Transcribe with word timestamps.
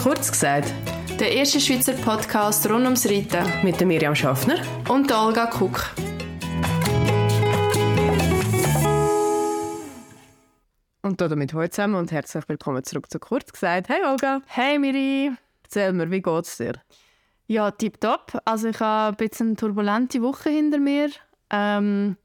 Kurz 0.00 0.30
gesagt, 0.30 0.72
der 1.18 1.32
erste 1.32 1.58
Schweizer 1.58 1.94
Podcast 1.94 2.68
rund 2.70 2.84
ums 2.84 3.06
Reiten 3.06 3.44
mit 3.64 3.80
der 3.80 3.86
Miriam 3.88 4.14
Schaffner 4.14 4.58
und 4.88 5.10
der 5.10 5.18
Olga 5.18 5.46
Kuck. 5.46 5.90
Und 11.02 11.20
damit 11.20 11.54
heute 11.54 11.70
zusammen 11.70 11.96
und 11.96 12.12
herzlich 12.12 12.48
willkommen 12.48 12.84
zurück 12.84 13.10
zu 13.10 13.18
Kurz 13.18 13.50
gesagt. 13.52 13.88
Hey 13.88 14.04
Olga. 14.06 14.40
Hey 14.46 14.78
Miri. 14.78 15.32
Erzähl 15.64 15.92
mir, 15.92 16.10
wie 16.10 16.22
geht's 16.22 16.56
dir? 16.58 16.74
Ja, 17.48 17.72
tipptopp. 17.72 18.38
Also 18.44 18.68
ich 18.68 18.78
habe 18.78 19.16
ein 19.16 19.28
bisschen 19.28 19.48
eine 19.48 19.56
turbulente 19.56 20.22
Woche 20.22 20.50
hinter 20.50 20.78
mir. 20.78 21.10
Ähm, 21.50 22.16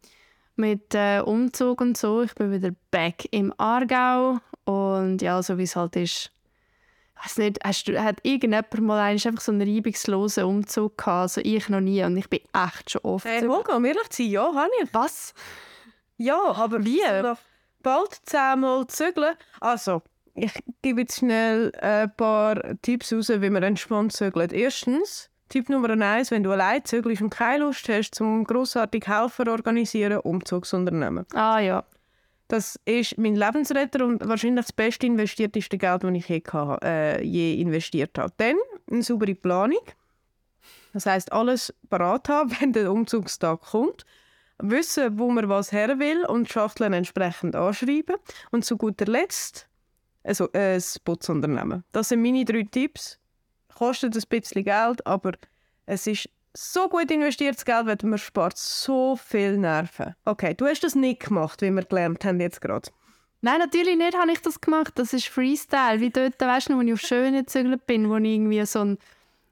mit 0.59 0.93
äh, 0.93 1.21
Umzug 1.21 1.81
und 1.81 1.97
so. 1.97 2.21
Ich 2.21 2.35
bin 2.35 2.51
wieder 2.51 2.71
back 2.91 3.27
im 3.31 3.53
Aargau. 3.57 4.39
Und 4.65 5.21
ja, 5.23 5.41
so 5.41 5.57
wie 5.57 5.63
es 5.63 5.75
halt 5.75 5.95
ist. 5.95 6.31
Ich 7.15 7.25
weiß 7.25 7.37
nicht, 7.39 7.59
hast 7.63 7.87
du, 7.87 8.01
hat 8.01 8.17
irgendjemand 8.23 8.79
mal 8.81 8.99
einfach 8.99 9.41
so 9.41 9.51
einen 9.51 9.67
reibungslosen 9.67 10.43
Umzug 10.43 10.97
gehabt? 10.97 11.21
Also 11.21 11.41
ich 11.43 11.67
noch 11.67 11.81
nie 11.81 12.03
und 12.03 12.15
ich 12.15 12.29
bin 12.29 12.41
echt 12.53 12.91
schon 12.91 13.01
oft... 13.01 13.25
Hey 13.25 13.45
Olga, 13.47 13.75
um 13.75 13.85
ehrlich 13.85 14.09
zu 14.09 14.21
sein, 14.23 14.31
ja, 14.31 14.53
habe 14.53 14.69
ich. 14.81 14.93
Was? 14.93 15.33
Ja, 16.17 16.39
aber 16.53 16.85
wie? 16.85 17.01
Bald 17.81 18.19
zehnmal 18.25 18.87
zügeln. 18.87 19.35
Also, 19.59 20.01
ich 20.33 20.53
gebe 20.81 21.01
jetzt 21.01 21.19
schnell 21.19 21.73
ein 21.81 22.13
paar 22.15 22.61
Tipps 22.81 23.11
raus, 23.11 23.29
wie 23.29 23.49
man 23.49 23.63
entspannt 23.63 24.13
zügelt. 24.13 24.53
Erstens, 24.53 25.28
Tipp 25.49 25.69
Nummer 25.69 25.89
eins, 25.89 26.31
wenn 26.31 26.43
du 26.43 26.51
allein 26.51 26.85
zügelst 26.85 27.21
und 27.21 27.29
keine 27.29 27.65
Lust 27.65 27.89
hast, 27.89 28.15
zum 28.15 28.43
grossartig 28.43 29.07
Helfer 29.07 29.51
organisieren, 29.51 30.19
Umzugsunternehmen. 30.19 31.25
Ah 31.33 31.59
ja. 31.59 31.83
Das 32.47 32.79
ist 32.85 33.17
mein 33.17 33.35
Lebensretter 33.35 34.05
und 34.05 34.27
wahrscheinlich 34.27 34.65
das 34.65 34.73
beste 34.73 35.05
investierteste 35.05 35.77
Geld, 35.77 36.03
das 36.03 36.11
ich 36.13 36.27
je, 36.27 36.41
äh, 36.83 37.23
je 37.23 37.61
investiert 37.61 38.17
habe. 38.17 38.33
Dann 38.37 38.55
eine 38.89 39.03
saubere 39.03 39.35
Planung. 39.35 39.81
Das 40.93 41.05
heißt 41.05 41.31
alles 41.31 41.73
parat 41.89 42.29
haben, 42.29 42.51
wenn 42.59 42.73
der 42.73 42.91
Umzugstag 42.91 43.61
kommt. 43.61 44.05
Wissen, 44.57 45.19
wo 45.19 45.29
man 45.29 45.47
was 45.47 45.71
her 45.71 45.99
will 45.99 46.25
und 46.25 46.49
Schachteln 46.49 46.93
entsprechend 46.93 47.55
anschreiben. 47.55 48.15
Und 48.51 48.65
zu 48.65 48.77
guter 48.77 49.05
Letzt 49.05 49.69
also, 50.23 50.49
äh, 50.53 50.75
ein 50.75 50.83
Putzunternehmen. 51.03 51.83
Das 51.91 52.09
sind 52.09 52.21
meine 52.21 52.45
drei 52.45 52.63
Tipps. 52.63 53.19
Kostet 53.79 54.13
ein 54.13 54.23
bisschen 54.29 54.65
Geld, 54.65 55.07
aber 55.07 55.31
es 55.85 56.05
ist 56.05 56.29
so 56.53 56.89
gut 56.89 57.09
investiertes 57.09 57.63
Geld, 57.63 57.87
weil 57.87 57.97
man 58.03 58.19
spart 58.19 58.57
so 58.57 59.15
viel 59.15 59.57
Nerven. 59.57 60.15
Okay, 60.25 60.53
du 60.53 60.65
hast 60.65 60.83
das 60.83 60.95
nicht 60.95 61.21
gemacht, 61.21 61.61
wie 61.61 61.71
wir 61.71 61.83
gelernt 61.83 62.25
haben 62.25 62.41
jetzt 62.41 62.59
gerade. 62.59 62.91
Nein, 63.39 63.59
natürlich 63.59 63.95
nicht 63.95 64.17
habe 64.17 64.33
ich 64.33 64.41
das 64.41 64.59
gemacht. 64.59 64.91
Das 64.95 65.13
ist 65.13 65.29
Freestyle. 65.29 66.01
Wie 66.01 66.09
dort, 66.09 66.41
weißt 66.41 66.67
du, 66.67 66.75
wo 66.75 66.81
ich 66.81 66.91
auf 66.91 66.99
Schöne 66.99 67.45
gezügelt 67.45 67.87
bin, 67.87 68.09
wo 68.09 68.17
ich 68.17 68.25
irgendwie 68.25 68.65
so 68.65 68.79
ein 68.81 68.97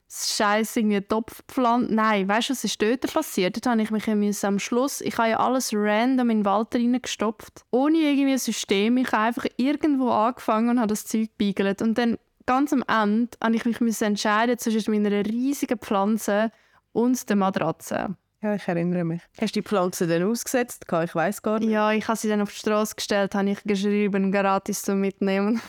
Scheiß 0.09 0.75
irgendwie 0.75 0.99
Topf 0.99 1.47
gepflanzt. 1.47 1.91
Nein, 1.91 2.27
weißt 2.27 2.49
du, 2.49 2.53
was 2.53 2.65
ist 2.65 2.81
dort 2.81 3.13
passiert? 3.13 3.55
Dort 3.55 3.67
habe 3.67 3.81
ich 3.81 3.91
mich 3.91 4.45
am 4.45 4.59
Schluss, 4.59 4.99
ich 4.99 5.17
habe 5.17 5.29
ja 5.29 5.39
alles 5.39 5.71
random 5.73 6.29
in 6.31 6.39
den 6.39 6.45
Wald 6.45 6.75
reingestopft. 6.75 7.63
Ohne 7.71 7.97
irgendwie 7.97 8.33
ein 8.33 8.39
System. 8.39 8.97
Ich 8.97 9.09
habe 9.13 9.23
einfach 9.23 9.45
irgendwo 9.55 10.09
angefangen 10.09 10.71
und 10.71 10.79
habe 10.79 10.89
das 10.89 11.05
Zeug 11.05 11.29
beigelt. 11.37 11.81
Und 11.81 11.97
dann 11.97 12.17
ganz 12.47 12.73
am 12.73 12.83
Ende 12.87 13.29
habe 13.43 13.55
ich 13.55 13.79
mich 13.79 14.01
entscheiden 14.01 14.57
zwischen 14.57 14.91
meiner 14.91 15.23
riesigen 15.23 15.77
Pflanze 15.77 16.51
und 16.93 17.29
der 17.29 17.35
Matratze. 17.35 18.15
Ja, 18.41 18.55
ich 18.55 18.67
erinnere 18.67 19.03
mich. 19.03 19.21
Hast 19.41 19.55
du 19.55 19.61
die 19.61 19.67
Pflanze 19.67 20.07
dann 20.07 20.23
ausgesetzt? 20.23 20.85
Ich 21.03 21.15
weiß 21.15 21.41
gar 21.41 21.59
nicht. 21.59 21.69
Ja, 21.69 21.91
ich 21.91 22.07
habe 22.07 22.17
sie 22.17 22.29
dann 22.29 22.41
auf 22.41 22.51
die 22.51 22.57
Straße 22.57 22.95
gestellt, 22.95 23.35
habe 23.35 23.49
ich 23.49 23.63
geschrieben, 23.63 24.31
gratis 24.31 24.83
zu 24.83 24.95
mitnehmen. 24.95 25.59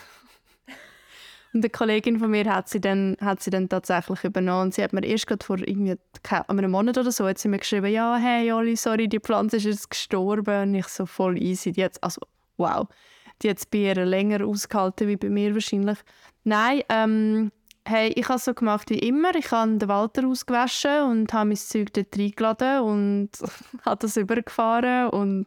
und 1.55 1.65
eine 1.65 1.71
Kollegin 1.71 2.19
von 2.19 2.31
mir 2.31 2.45
hat 2.45 2.69
sie 2.69 2.81
dann, 2.81 3.17
hat 3.21 3.43
sie 3.43 3.51
dann 3.51 3.71
tatsächlich 3.71 4.23
übernommen. 4.23 4.65
Und 4.65 4.75
sie 4.75 4.85
hat 4.85 4.93
mir 4.93 5.05
erst 5.05 5.27
gerade 5.27 5.45
vor 5.45 5.59
irgendwie 5.59 5.97
einem 6.49 6.71
Monat 6.71 6.99
oder 6.99 7.11
so 7.11 7.27
hat 7.27 7.39
sie 7.39 7.49
mir 7.49 7.59
geschrieben, 7.59 7.87
ja, 7.87 8.17
hey 8.17 8.53
Oli, 8.53 8.77
sorry, 8.77 9.09
die 9.09 9.21
Pflanze 9.21 9.57
ist 9.57 9.65
jetzt 9.65 9.91
gestorben. 9.91 10.69
Und 10.69 10.75
ich 10.75 10.89
so 10.89 11.07
voll 11.07 11.39
easy. 11.43 11.73
Die 11.73 11.81
jetzt, 11.81 12.05
also 12.05 12.21
wow, 12.59 12.87
die 13.43 13.49
hat 13.49 13.59
es 13.59 13.67
bei 13.67 13.79
ihr 13.79 14.05
länger 14.05 14.47
ausgehalten 14.47 15.09
wie 15.09 15.17
bei 15.17 15.31
mir 15.31 15.55
wahrscheinlich. 15.55 15.99
Nein, 16.49 16.83
ähm, 16.89 17.53
Hey, 17.87 18.09
ich 18.17 18.29
habe 18.29 18.37
es 18.37 18.45
so 18.45 18.53
gemacht 18.53 18.91
wie 18.91 18.99
immer. 18.99 19.35
Ich 19.35 19.51
habe 19.51 19.79
den 19.79 19.89
Walter 19.89 20.27
ausgewaschen 20.27 21.05
und 21.05 21.33
habe 21.33 21.49
mein 21.49 21.57
Zeug 21.57 21.91
dort 21.95 22.19
reingeladen 22.19 22.83
und 22.83 23.31
habe 23.87 23.97
das 24.01 24.19
übergefahren 24.19 25.09
und 25.09 25.47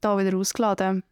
da 0.00 0.16
wieder 0.16 0.36
ausgeladen. 0.36 1.02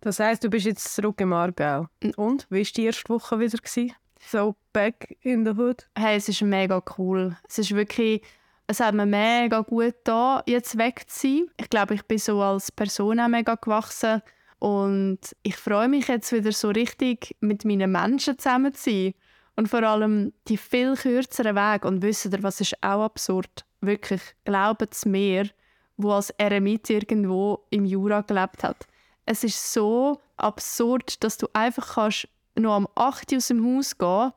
Das 0.00 0.20
heisst, 0.20 0.42
du 0.42 0.48
bist 0.48 0.64
jetzt 0.64 0.94
zurück 0.94 1.20
im 1.20 1.34
Aargau. 1.34 1.86
Und, 2.16 2.46
wie 2.48 2.64
war 2.64 2.72
die 2.74 2.84
erste 2.84 3.10
Woche 3.10 3.40
wieder? 3.40 3.58
Gewesen? 3.58 3.92
So 4.26 4.56
back 4.72 5.16
in 5.20 5.44
the 5.44 5.52
hood? 5.52 5.86
Hey, 5.94 6.16
es 6.16 6.30
ist 6.30 6.40
mega 6.40 6.82
cool. 6.96 7.36
Es 7.46 7.58
ist 7.58 7.74
wirklich... 7.74 8.22
Es 8.66 8.80
hat 8.80 8.94
mir 8.94 9.06
mega 9.06 9.60
gut 9.60 9.96
da 10.04 10.42
jetzt 10.46 10.78
weg 10.78 11.04
zu 11.08 11.20
sein. 11.20 11.50
Ich 11.58 11.68
glaube, 11.68 11.94
ich 11.94 12.04
bin 12.04 12.18
so 12.18 12.40
als 12.40 12.72
Person 12.72 13.20
auch 13.20 13.28
mega 13.28 13.54
gewachsen. 13.54 14.22
Und 14.58 15.18
ich 15.42 15.56
freue 15.56 15.88
mich 15.88 16.08
jetzt 16.08 16.32
wieder 16.32 16.52
so 16.52 16.68
richtig, 16.68 17.36
mit 17.40 17.64
meinen 17.64 17.92
Menschen 17.92 18.38
zusammen 18.38 18.74
zu 18.74 18.90
sein. 18.90 19.14
Und 19.56 19.68
vor 19.68 19.82
allem 19.82 20.32
die 20.48 20.56
viel 20.56 20.94
kürzeren 20.96 21.56
Wege. 21.56 21.86
Und 21.86 22.02
wisst 22.02 22.26
ihr, 22.26 22.42
was 22.42 22.60
ist 22.60 22.82
auch 22.82 23.04
absurd? 23.04 23.64
Wirklich, 23.80 24.22
glaubt 24.44 24.92
es 24.92 25.04
mir, 25.04 25.48
wo 25.96 26.12
als 26.12 26.30
Eremit 26.30 26.90
irgendwo 26.90 27.64
im 27.70 27.84
Jura 27.84 28.20
gelebt 28.22 28.62
hat. 28.62 28.86
Es 29.26 29.44
ist 29.44 29.72
so 29.72 30.20
absurd, 30.36 31.22
dass 31.22 31.36
du 31.36 31.48
einfach 31.52 31.94
kannst 31.94 32.28
noch 32.54 32.74
am 32.74 32.88
8 32.94 33.32
Uhr 33.32 33.38
aus 33.38 33.48
dem 33.48 33.64
Haus 33.64 33.98
gehen 33.98 34.32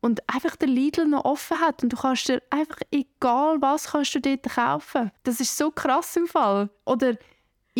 und 0.00 0.22
einfach 0.28 0.56
der 0.56 0.68
Lidl 0.68 1.06
noch 1.06 1.24
offen 1.24 1.60
hat 1.60 1.82
und 1.82 1.92
du 1.92 1.96
kannst 1.96 2.28
dir 2.28 2.42
einfach 2.50 2.78
egal 2.90 3.60
was 3.60 3.88
kannst 3.88 4.14
du 4.14 4.20
dort 4.20 4.44
kaufen. 4.44 5.10
Das 5.24 5.40
ist 5.40 5.56
so 5.56 5.70
krass 5.70 6.16
im 6.16 6.26
Fall. 6.26 6.70
Oder 6.84 7.16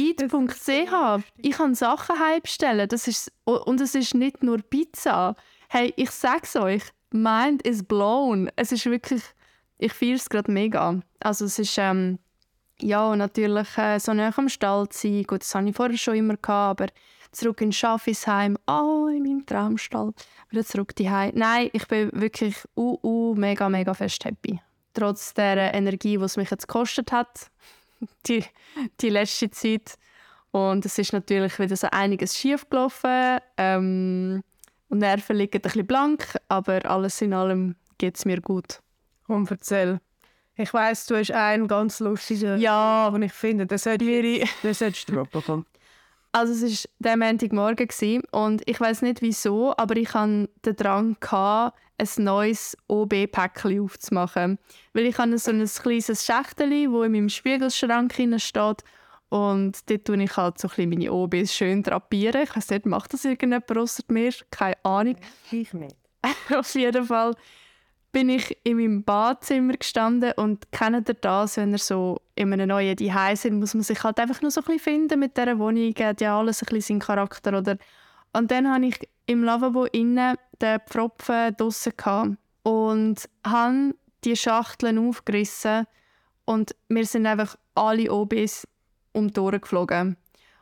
eat.ch. 0.00 1.24
Ich 1.38 1.56
kann 1.56 1.74
Sachen 1.74 2.18
heimstellen. 2.18 2.88
Das 2.88 3.06
ist 3.08 3.32
und 3.44 3.80
es 3.80 3.94
ist 3.94 4.14
nicht 4.14 4.42
nur 4.42 4.58
Pizza. 4.58 5.34
Hey, 5.68 5.92
ich 5.96 6.10
sag's 6.10 6.56
euch, 6.56 6.82
mind 7.10 7.62
is 7.62 7.82
blown. 7.82 8.50
Es 8.56 8.72
ist 8.72 8.86
wirklich, 8.86 9.22
ich 9.78 9.92
fühle 9.92 10.16
es 10.16 10.28
gerade 10.28 10.50
mega. 10.50 11.00
Also 11.20 11.44
es 11.44 11.58
ist, 11.58 11.76
ähm, 11.78 12.18
ja, 12.80 13.14
natürlich 13.14 13.76
äh, 13.76 13.98
so 13.98 14.14
nah 14.14 14.32
am 14.36 14.48
Stall 14.48 14.88
sein. 14.90 15.24
Gut, 15.24 15.42
das 15.42 15.54
hatte 15.54 15.68
ich 15.68 15.76
vorher 15.76 15.96
schon 15.96 16.16
immer, 16.16 16.36
gehabt, 16.36 16.80
aber 16.80 16.92
zurück 17.32 17.60
in 17.60 17.72
Schaffisheim, 17.72 18.56
oh, 18.66 19.08
in 19.08 19.22
meinem 19.22 19.46
Traumstall, 19.46 20.12
wieder 20.48 20.64
zurück 20.64 20.96
daheim. 20.96 21.32
Nein, 21.34 21.70
ich 21.72 21.86
bin 21.86 22.10
wirklich 22.12 22.56
uh, 22.76 22.98
uh, 23.02 23.34
mega, 23.34 23.68
mega 23.68 23.94
fest 23.94 24.24
happy. 24.24 24.60
Trotz 24.94 25.34
der 25.34 25.72
Energie, 25.74 26.18
die 26.18 26.24
es 26.24 26.36
mich 26.36 26.50
jetzt 26.50 26.66
gekostet 26.66 27.12
hat, 27.12 27.50
die, 28.26 28.44
die 29.00 29.10
letzte 29.10 29.50
Zeit. 29.50 29.96
Und 30.50 30.84
es 30.84 30.98
ist 30.98 31.12
natürlich 31.12 31.58
wieder 31.58 31.76
so 31.76 31.88
einiges 31.90 32.36
schief 32.36 32.68
gelaufen. 32.68 33.38
Ähm, 33.56 34.42
und 34.88 34.98
Nerven 34.98 35.36
liegen 35.36 35.58
ein 35.58 35.62
bisschen 35.62 35.86
blank, 35.86 36.36
aber 36.48 36.84
alles 36.84 37.20
in 37.22 37.32
allem 37.32 37.76
geht 37.98 38.16
es 38.16 38.24
mir 38.24 38.40
gut. 38.40 38.80
Und 39.28 39.50
erzähl. 39.50 40.00
Ich 40.56 40.74
weiss, 40.74 41.06
du 41.06 41.16
hast 41.16 41.30
einen 41.30 41.68
ganz 41.68 42.00
lustigen, 42.00 42.60
ja. 42.60 43.08
und 43.08 43.22
ich 43.22 43.32
finde, 43.32 43.66
das 43.66 43.84
solltest 43.84 45.08
du 45.08 45.12
droppen. 45.32 45.64
Also 46.32 46.64
es 46.64 46.84
war 46.84 46.90
der 47.00 47.16
Montagmorgen 47.16 48.22
und 48.30 48.62
ich 48.66 48.80
weiß 48.80 49.02
nicht 49.02 49.20
wieso, 49.20 49.74
aber 49.76 49.96
ich 49.96 50.14
hatte 50.14 50.48
den 50.64 50.76
Drang, 50.76 51.16
gehabt, 51.18 51.76
ein 51.98 52.24
neues 52.24 52.76
OB-Päckchen 52.88 53.80
aufzumachen. 53.80 54.58
Weil 54.92 55.06
ich 55.06 55.18
habe 55.18 55.36
so 55.38 55.50
ein 55.50 55.66
kleines 55.66 56.24
Schächtel, 56.24 56.70
das 56.70 57.04
in 57.06 57.12
meinem 57.12 57.28
Spiegelschrank 57.28 58.14
steht 58.38 58.84
und 59.30 59.88
dort 59.88 60.04
tue 60.04 60.22
ich 60.22 60.36
halt 60.36 60.58
so 60.58 60.68
ein 60.68 60.74
bisschen 60.74 60.90
meine 60.90 61.12
OBs 61.12 61.54
schön 61.54 61.82
drapieren. 61.82 62.42
Ich 62.42 62.54
weiß 62.54 62.70
nicht, 62.70 62.86
macht 62.86 63.12
das 63.12 63.24
irgendjemand 63.24 63.76
außer 63.76 64.02
mir? 64.08 64.32
Keine 64.50 64.84
Ahnung. 64.84 65.16
Ich 65.50 65.72
nicht. 65.72 65.96
Auf 66.54 66.74
jeden 66.74 67.04
Fall 67.04 67.34
bin 68.12 68.28
ich 68.28 68.56
in 68.64 68.76
meinem 68.76 69.04
Badzimmer 69.04 69.74
gestanden 69.74 70.32
und 70.36 70.70
kennt 70.72 71.08
ihr 71.08 71.14
das, 71.14 71.56
wenn 71.56 71.72
ihr 71.72 71.78
so 71.78 72.20
in 72.34 72.52
einem 72.52 72.68
neuen 72.68 72.96
Zuhause 72.98 73.42
sind, 73.42 73.60
muss 73.60 73.74
man 73.74 73.82
sich 73.82 74.02
halt 74.02 74.18
einfach 74.18 74.42
nur 74.42 74.50
so 74.50 74.60
ein 74.60 74.64
bisschen 74.64 74.80
finden 74.80 75.20
mit 75.20 75.36
dieser 75.36 75.58
Wohnung, 75.58 75.94
hat 76.00 76.20
ja 76.20 76.38
alles 76.38 76.62
ein 76.62 76.66
bisschen 76.66 77.00
seinen 77.00 77.06
Charakter, 77.06 77.56
oder? 77.56 77.76
Und 78.32 78.50
dann 78.50 78.72
habe 78.72 78.86
ich 78.86 79.08
im 79.26 79.44
Lavabo 79.44 79.84
innen 79.86 80.36
den 80.60 80.80
Pfropfen 80.88 81.56
draussen 81.56 82.36
und 82.62 83.28
habe 83.46 83.94
die 84.24 84.36
Schachteln 84.36 84.98
aufgerissen 84.98 85.86
und 86.44 86.74
wir 86.88 87.06
sind 87.06 87.26
einfach 87.26 87.56
alle 87.74 88.10
OBs 88.10 88.66
um 89.12 89.32
die 89.32 89.40
Ohren 89.40 89.60
geflogen. 89.60 90.16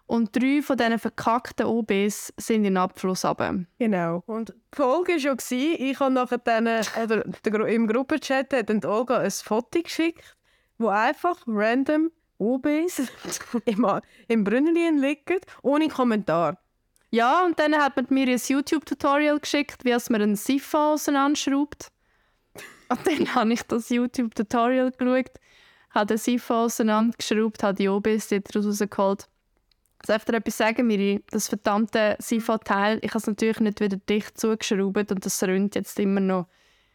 Und 0.09 0.35
drei 0.35 0.63
von 0.63 0.79
diesen 0.79 0.99
verkackten 0.99 1.67
OBs 1.67 2.33
sind 2.39 2.57
in 2.57 2.63
den 2.65 2.77
Abfluss 2.79 3.27
runter. 3.27 3.67
Genau. 3.79 4.23
Und 4.25 4.55
die 4.73 4.77
Folge 4.77 5.13
war 5.13 5.21
schon, 5.21 5.37
ich 5.51 6.01
habe 6.01 6.15
nachher 6.15 6.39
dann, 6.39 6.67
oder 6.97 7.69
im 7.69 7.87
Gruppenchat 7.87 8.55
hat 8.55 8.71
dann 8.71 8.83
Olga 8.87 9.19
ein 9.19 9.31
Foto 9.31 9.83
geschickt, 9.83 10.35
wo 10.79 10.89
einfach 10.89 11.37
random 11.47 12.11
OBs 12.39 13.03
im, 13.67 13.87
im 14.29 14.45
Brünnchen 14.45 14.97
liegen, 14.97 15.41
ohne 15.63 15.89
Kommentar. 15.89 16.57
Ja, 17.11 17.45
und 17.45 17.59
dann 17.59 17.75
hat 17.77 17.97
man 17.97 18.07
mir 18.09 18.29
ein 18.29 18.41
YouTube-Tutorial 18.43 19.39
geschickt, 19.41 19.85
wie 19.85 19.95
man 20.09 20.23
einen 20.23 20.37
Siphon 20.37 20.95
auseinanderschraubt. 20.95 21.89
Und 22.89 23.07
dann 23.07 23.27
habe 23.35 23.53
ich 23.53 23.63
das 23.65 23.91
YouTube-Tutorial 23.91 24.91
geschaut, 24.93 25.33
habe 25.91 26.07
den 26.07 26.19
Siphon 26.19 26.57
auseinandergeschraubt, 26.57 27.63
habe 27.63 27.77
die 27.77 27.89
OBs 27.91 28.29
daraus 28.29 28.65
rausgeholt. 28.65 29.29
Ich 30.09 30.25
dir 30.25 30.37
etwas 30.37 30.57
sagen, 30.57 30.87
Miri? 30.87 31.23
Das 31.31 31.49
verdammte 31.49 32.17
Siphon-Teil, 32.19 32.99
ich 33.03 33.11
habe 33.11 33.19
es 33.19 33.27
natürlich 33.27 33.61
nicht 33.61 33.81
wieder 33.81 33.97
dicht 33.97 34.39
zugeschraubt 34.39 35.13
und 35.13 35.25
das 35.25 35.43
rönt 35.43 35.75
jetzt 35.75 35.99
immer 35.99 36.21
noch. 36.21 36.47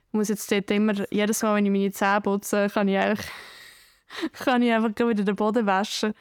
Ich 0.08 0.14
muss 0.14 0.30
jetzt 0.30 0.52
dort 0.52 0.70
immer, 0.72 0.94
jedes 1.12 1.42
Mal, 1.42 1.56
wenn 1.56 1.66
ich 1.66 1.72
meine 1.72 1.92
Zähne 1.92 2.22
putze, 2.22 2.68
kann 2.70 2.88
ich, 2.88 2.98
eigentlich, 2.98 3.26
kann 4.34 4.62
ich 4.62 4.72
einfach 4.72 4.90
wieder 4.90 5.24
den 5.24 5.36
Boden 5.36 5.66
waschen. 5.66 6.14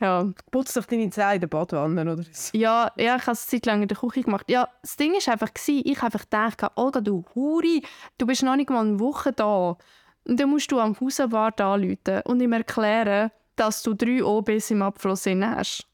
Ja. 0.00 0.32
Putz 0.52 0.74
doch 0.74 0.84
deine 0.84 1.10
Zähne 1.10 1.34
in 1.34 1.40
der 1.40 1.48
Badwanne, 1.48 2.02
oder? 2.02 2.24
Ja, 2.52 2.92
ja, 2.96 3.16
ich 3.16 3.22
habe 3.22 3.32
es 3.32 3.46
Zeit 3.46 3.66
lang 3.66 3.82
in 3.82 3.88
der 3.88 3.96
Küche 3.96 4.22
gemacht. 4.22 4.48
Ja, 4.48 4.68
das 4.82 4.96
Ding 4.96 5.12
war 5.12 5.32
einfach, 5.32 5.50
ich 5.66 5.96
habe 5.96 6.06
einfach 6.06 6.20
gedacht, 6.20 6.72
Olga, 6.76 7.00
du 7.00 7.24
Huri, 7.34 7.82
du 8.18 8.26
bist 8.26 8.42
noch 8.42 8.56
nicht 8.56 8.70
mal 8.70 8.86
eine 8.86 9.00
Woche 9.00 9.32
da. 9.32 9.76
Und 10.24 10.38
dann 10.38 10.50
musst 10.50 10.70
du 10.70 10.78
am 10.78 10.98
Hauswart 11.00 11.60
anrufen 11.60 12.20
und 12.24 12.40
ihm 12.40 12.52
erklären, 12.52 13.30
dass 13.56 13.82
du 13.82 13.94
drei 13.94 14.22
OBs 14.22 14.70
im 14.70 14.82
Abfluss 14.82 15.26
hast. 15.26 15.87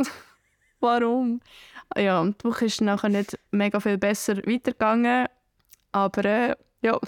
Warum? 0.80 1.40
Ja, 1.96 2.24
die 2.24 2.44
Woche 2.44 2.66
ist 2.66 2.80
nachher 2.80 3.08
nicht 3.08 3.38
mega 3.50 3.80
viel 3.80 3.98
besser 3.98 4.36
weitergegangen. 4.38 5.26
Aber 5.92 6.24
äh, 6.24 6.56
ja. 6.82 6.98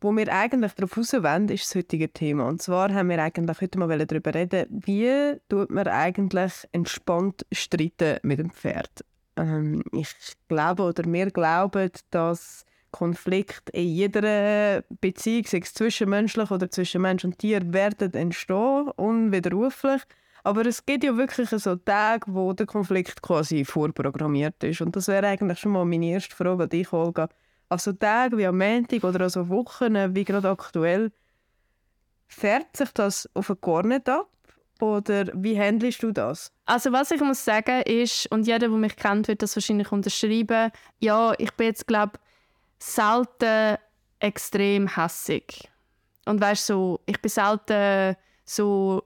Wo 0.00 0.12
wir 0.12 0.30
eigentlich 0.32 0.72
darauf 0.72 0.96
raus 0.96 1.14
wollen, 1.14 1.48
ist 1.48 1.64
das 1.64 1.74
heutige 1.74 2.12
Thema. 2.12 2.46
Und 2.46 2.60
zwar 2.60 2.92
haben 2.92 3.08
wir 3.08 3.22
eigentlich 3.22 3.60
heute 3.60 3.78
mal 3.78 4.06
darüber 4.06 4.34
reden, 4.34 4.66
wie 4.68 5.40
tut 5.48 5.70
man 5.70 5.88
eigentlich 5.88 6.52
entspannt 6.72 7.46
streiten 7.50 8.18
mit 8.22 8.38
dem 8.38 8.50
Pferd. 8.50 9.04
Ähm, 9.36 9.82
ich 9.92 10.10
glaube 10.48 10.82
oder 10.82 11.04
wir 11.10 11.30
glauben, 11.30 11.90
dass 12.10 12.66
Konflikt 12.90 13.70
in 13.70 13.88
jeder 13.88 14.82
Beziehung, 15.00 15.44
sei 15.46 15.58
es 15.58 15.74
zwischenmenschlich 15.74 16.50
oder 16.50 16.70
zwischen 16.70 17.02
Mensch 17.02 17.24
und 17.24 17.38
Tier, 17.38 17.72
werden 17.72 18.12
entstehen, 18.14 18.90
unwiderruflich. 18.96 20.02
Aber 20.46 20.64
es 20.64 20.86
gibt 20.86 21.02
ja 21.02 21.16
wirklich 21.16 21.50
so 21.50 21.74
Tage, 21.74 22.26
wo 22.28 22.52
der 22.52 22.66
Konflikt 22.66 23.20
quasi 23.20 23.64
vorprogrammiert 23.64 24.62
ist. 24.62 24.80
Und 24.80 24.94
das 24.94 25.08
wäre 25.08 25.26
eigentlich 25.26 25.58
schon 25.58 25.72
mal 25.72 25.84
meine 25.84 26.06
erste 26.06 26.36
Frage 26.36 26.62
an 26.62 26.68
dich, 26.68 26.92
Olga 26.92 27.28
also 27.68 27.92
Tage 27.92 28.36
wie 28.38 28.46
am 28.46 28.58
Montag 28.58 29.04
oder 29.04 29.22
also 29.22 29.48
Wochen 29.48 30.14
wie 30.14 30.24
gerade 30.24 30.50
aktuell, 30.50 31.12
fährt 32.28 32.76
sich 32.76 32.90
das 32.92 33.28
auf 33.34 33.50
ein 33.50 33.60
Kornet 33.60 34.08
ab? 34.08 34.28
Oder 34.80 35.28
wie 35.34 35.58
handelst 35.58 36.02
du 36.02 36.12
das? 36.12 36.52
Also 36.66 36.92
was 36.92 37.10
ich 37.10 37.20
muss 37.20 37.44
sagen 37.44 37.82
ist, 37.82 38.30
und 38.30 38.46
jeder, 38.46 38.58
der 38.58 38.68
mich 38.68 38.94
kennt, 38.94 39.26
wird 39.26 39.42
das 39.42 39.56
wahrscheinlich 39.56 39.90
unterschreiben, 39.90 40.70
ja, 40.98 41.32
ich 41.38 41.52
bin 41.54 41.68
jetzt, 41.68 41.86
glaube 41.86 42.18
selten 42.78 43.78
extrem 44.20 44.94
hässig. 44.94 45.70
Und 46.26 46.40
weißt 46.40 46.66
so, 46.66 47.00
ich 47.06 47.20
bin 47.22 47.30
selten 47.30 48.16
so 48.44 49.02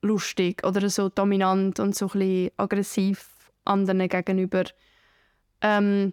streitlustig 0.00 0.64
oder 0.64 0.88
so 0.90 1.08
dominant 1.08 1.80
und 1.80 1.94
so 1.94 2.10
ein 2.14 2.50
aggressiv 2.56 3.34
anderen 3.64 4.08
gegenüber. 4.08 4.64
Ähm, 5.60 6.12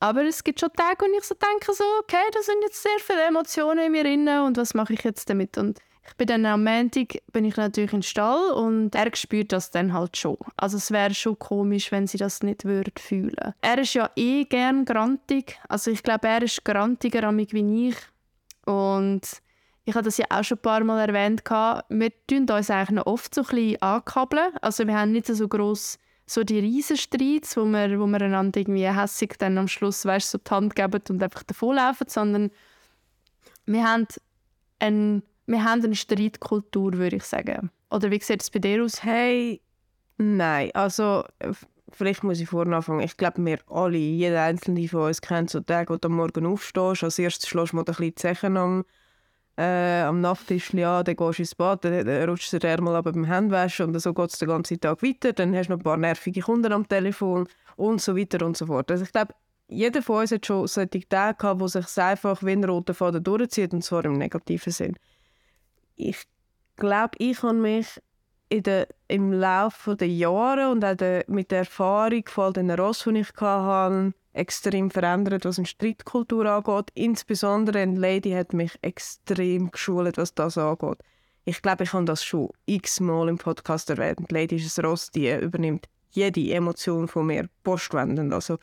aber 0.00 0.24
es 0.24 0.44
gibt 0.44 0.60
schon 0.60 0.72
Tage, 0.72 1.06
wo 1.06 1.18
ich 1.18 1.24
so 1.24 1.34
denke, 1.34 1.72
so, 1.72 1.84
okay, 2.00 2.24
da 2.32 2.42
sind 2.42 2.58
jetzt 2.62 2.82
sehr 2.82 2.98
viele 3.00 3.24
Emotionen 3.26 3.86
in 3.86 3.92
mir 3.92 4.04
drin 4.04 4.28
und 4.28 4.56
was 4.56 4.74
mache 4.74 4.92
ich 4.92 5.02
jetzt 5.04 5.30
damit? 5.30 5.56
Und 5.56 5.78
ich 6.08 6.14
bin 6.16 6.26
dann 6.26 6.46
am 6.46 6.62
Montag 6.62 7.16
bin 7.32 7.44
ich 7.44 7.56
natürlich 7.56 7.92
im 7.92 8.02
Stall 8.02 8.52
und 8.52 8.94
er 8.94 9.10
spürt 9.16 9.52
das 9.52 9.70
dann 9.70 9.92
halt 9.92 10.16
schon. 10.16 10.36
Also 10.56 10.76
es 10.76 10.90
wäre 10.90 11.14
schon 11.14 11.38
komisch, 11.38 11.90
wenn 11.90 12.06
sie 12.06 12.18
das 12.18 12.42
nicht 12.42 12.64
würde 12.64 12.92
fühlen. 12.98 13.54
Er 13.60 13.78
ist 13.78 13.94
ja 13.94 14.10
eh 14.14 14.44
gern 14.44 14.84
grantig. 14.84 15.58
Also 15.68 15.90
ich 15.90 16.02
glaube, 16.02 16.28
er 16.28 16.42
ist 16.42 16.64
grantiger 16.64 17.24
an 17.24 17.36
mich 17.36 17.52
wie 17.54 17.88
ich. 17.88 17.96
Und 18.66 19.22
ich 19.86 19.94
habe 19.94 20.04
das 20.04 20.18
ja 20.18 20.26
auch 20.30 20.42
schon 20.42 20.58
ein 20.58 20.62
paar 20.62 20.82
Mal 20.82 21.08
erwähnt. 21.08 21.42
Wir 21.48 22.10
tun 22.26 22.50
uns 22.50 22.70
eigentlich 22.70 22.90
noch 22.90 23.06
oft 23.06 23.32
so 23.32 23.42
ein 23.42 23.46
bisschen 23.46 23.82
ankabeln. 23.82 24.50
Also 24.60 24.84
wir 24.84 24.98
haben 24.98 25.12
nicht 25.12 25.26
so 25.26 25.46
groß 25.48 25.98
so 26.26 26.42
die 26.42 26.58
Riesenstreits, 26.58 27.56
wo 27.56 27.64
wir, 27.64 28.00
wo 28.00 28.06
wir 28.06 28.20
einander 28.20 28.58
irgendwie 28.58 28.88
hässig 28.88 29.36
dann 29.38 29.56
am 29.58 29.68
Schluss 29.68 30.04
weißt, 30.04 30.28
so 30.28 30.38
die 30.38 30.50
Hand 30.50 30.74
geben 30.74 31.00
und 31.08 31.22
einfach 31.22 31.44
davonlaufen, 31.44 32.08
sondern 32.08 32.50
wir 33.66 33.84
haben, 33.84 34.08
ein, 34.80 35.22
wir 35.46 35.62
haben 35.62 35.84
eine 35.84 35.94
Streitkultur, 35.94 36.94
würde 36.94 37.16
ich 37.16 37.22
sagen. 37.22 37.70
Oder 37.88 38.10
wie 38.10 38.20
sieht 38.20 38.42
es 38.42 38.50
bei 38.50 38.58
dir 38.58 38.82
aus? 38.82 39.04
Hey, 39.04 39.60
nein, 40.18 40.72
also 40.74 41.24
vielleicht 41.92 42.24
muss 42.24 42.40
ich 42.40 42.48
vorne 42.48 42.74
anfangen. 42.74 43.02
Ich 43.02 43.16
glaube, 43.16 43.44
wir 43.44 43.60
alle, 43.68 43.96
jeder 43.96 44.42
einzelne 44.42 44.88
von 44.88 45.02
uns 45.02 45.20
kennt 45.20 45.50
so 45.50 45.60
Tage, 45.60 45.94
wo 45.94 45.96
du 45.96 46.08
am 46.08 46.16
Morgen 46.16 46.44
aufstehst, 46.44 47.04
als 47.04 47.20
erstes 47.20 47.48
schlägst 47.48 47.72
du 47.72 47.76
mal 47.76 47.82
ein 47.82 47.84
bisschen 47.84 48.04
die 48.06 48.14
Zechen 48.16 48.56
am 48.56 48.84
äh, 49.56 50.02
am 50.02 50.20
Nachttisch, 50.20 50.74
ja, 50.74 51.02
dann 51.02 51.16
gehst 51.16 51.38
du 51.38 51.42
ins 51.42 51.54
Bad, 51.54 51.84
dann, 51.84 52.04
dann 52.04 52.28
rutscht 52.28 52.52
der 52.52 52.62
Ärmel 52.70 52.94
ab 52.94 53.06
beim 53.06 53.26
Handwaschen 53.26 53.86
und 53.86 53.98
so 53.98 54.12
geht 54.12 54.30
es 54.30 54.38
den 54.38 54.48
ganzen 54.48 54.78
Tag 54.80 55.02
weiter. 55.02 55.32
Dann 55.32 55.56
hast 55.56 55.68
du 55.68 55.72
noch 55.72 55.80
ein 55.80 55.82
paar 55.82 55.96
nervige 55.96 56.40
Kunden 56.40 56.72
am 56.72 56.86
Telefon 56.86 57.48
und 57.76 58.00
so 58.00 58.16
weiter 58.16 58.44
und 58.44 58.56
so 58.56 58.66
fort. 58.66 58.90
Also 58.90 59.04
ich 59.04 59.12
glaube, 59.12 59.34
jeder 59.68 60.02
von 60.02 60.20
uns 60.20 60.30
hat 60.30 60.46
schon 60.46 60.66
solche 60.66 61.08
Tage 61.08 61.38
gehabt, 61.38 61.60
wo 61.60 61.68
sich 61.68 61.86
einfach 61.98 62.42
wie 62.42 62.52
ein 62.52 62.64
roter 62.64 62.94
Faden 62.94 63.24
durchzieht 63.24 63.72
und 63.72 63.82
zwar 63.82 64.04
im 64.04 64.14
negativen 64.14 64.72
Sinn. 64.72 64.96
Ich 65.96 66.22
glaube, 66.76 67.12
ich 67.18 67.42
habe 67.42 67.54
mich 67.54 68.00
in 68.48 68.62
der, 68.62 68.88
im 69.08 69.32
Laufe 69.32 69.96
der 69.96 70.08
Jahre 70.08 70.70
und 70.70 70.84
auch 70.84 70.94
der, 70.94 71.24
mit 71.26 71.50
der 71.50 71.60
Erfahrung 71.60 72.24
von 72.26 72.52
den 72.52 72.70
Ross, 72.70 73.04
die 73.04 73.18
ich 73.18 73.32
hatte, 73.40 74.12
extrem 74.36 74.90
verändert, 74.90 75.44
was 75.44 75.58
eine 75.58 75.66
Streitkultur 75.66 76.46
angeht. 76.46 76.90
Insbesondere 76.94 77.80
eine 77.80 77.98
Lady 77.98 78.30
hat 78.30 78.52
mich 78.52 78.78
extrem 78.82 79.70
geschult, 79.70 80.16
was 80.18 80.34
das 80.34 80.58
angeht. 80.58 80.98
Ich 81.44 81.62
glaube, 81.62 81.84
ich 81.84 81.92
habe 81.92 82.04
das 82.04 82.24
schon 82.24 82.50
x-mal 82.66 83.28
im 83.28 83.38
Podcast 83.38 83.88
erwähnt. 83.90 84.30
Die 84.30 84.34
Lady 84.34 84.56
ist 84.56 84.78
ein 84.78 84.84
Ross, 84.84 85.10
die 85.10 85.30
übernimmt 85.30 85.88
jede 86.10 86.52
Emotion 86.52 87.08
von 87.08 87.26
mir 87.26 87.48
postwendend. 87.62 88.32
Also, 88.32 88.58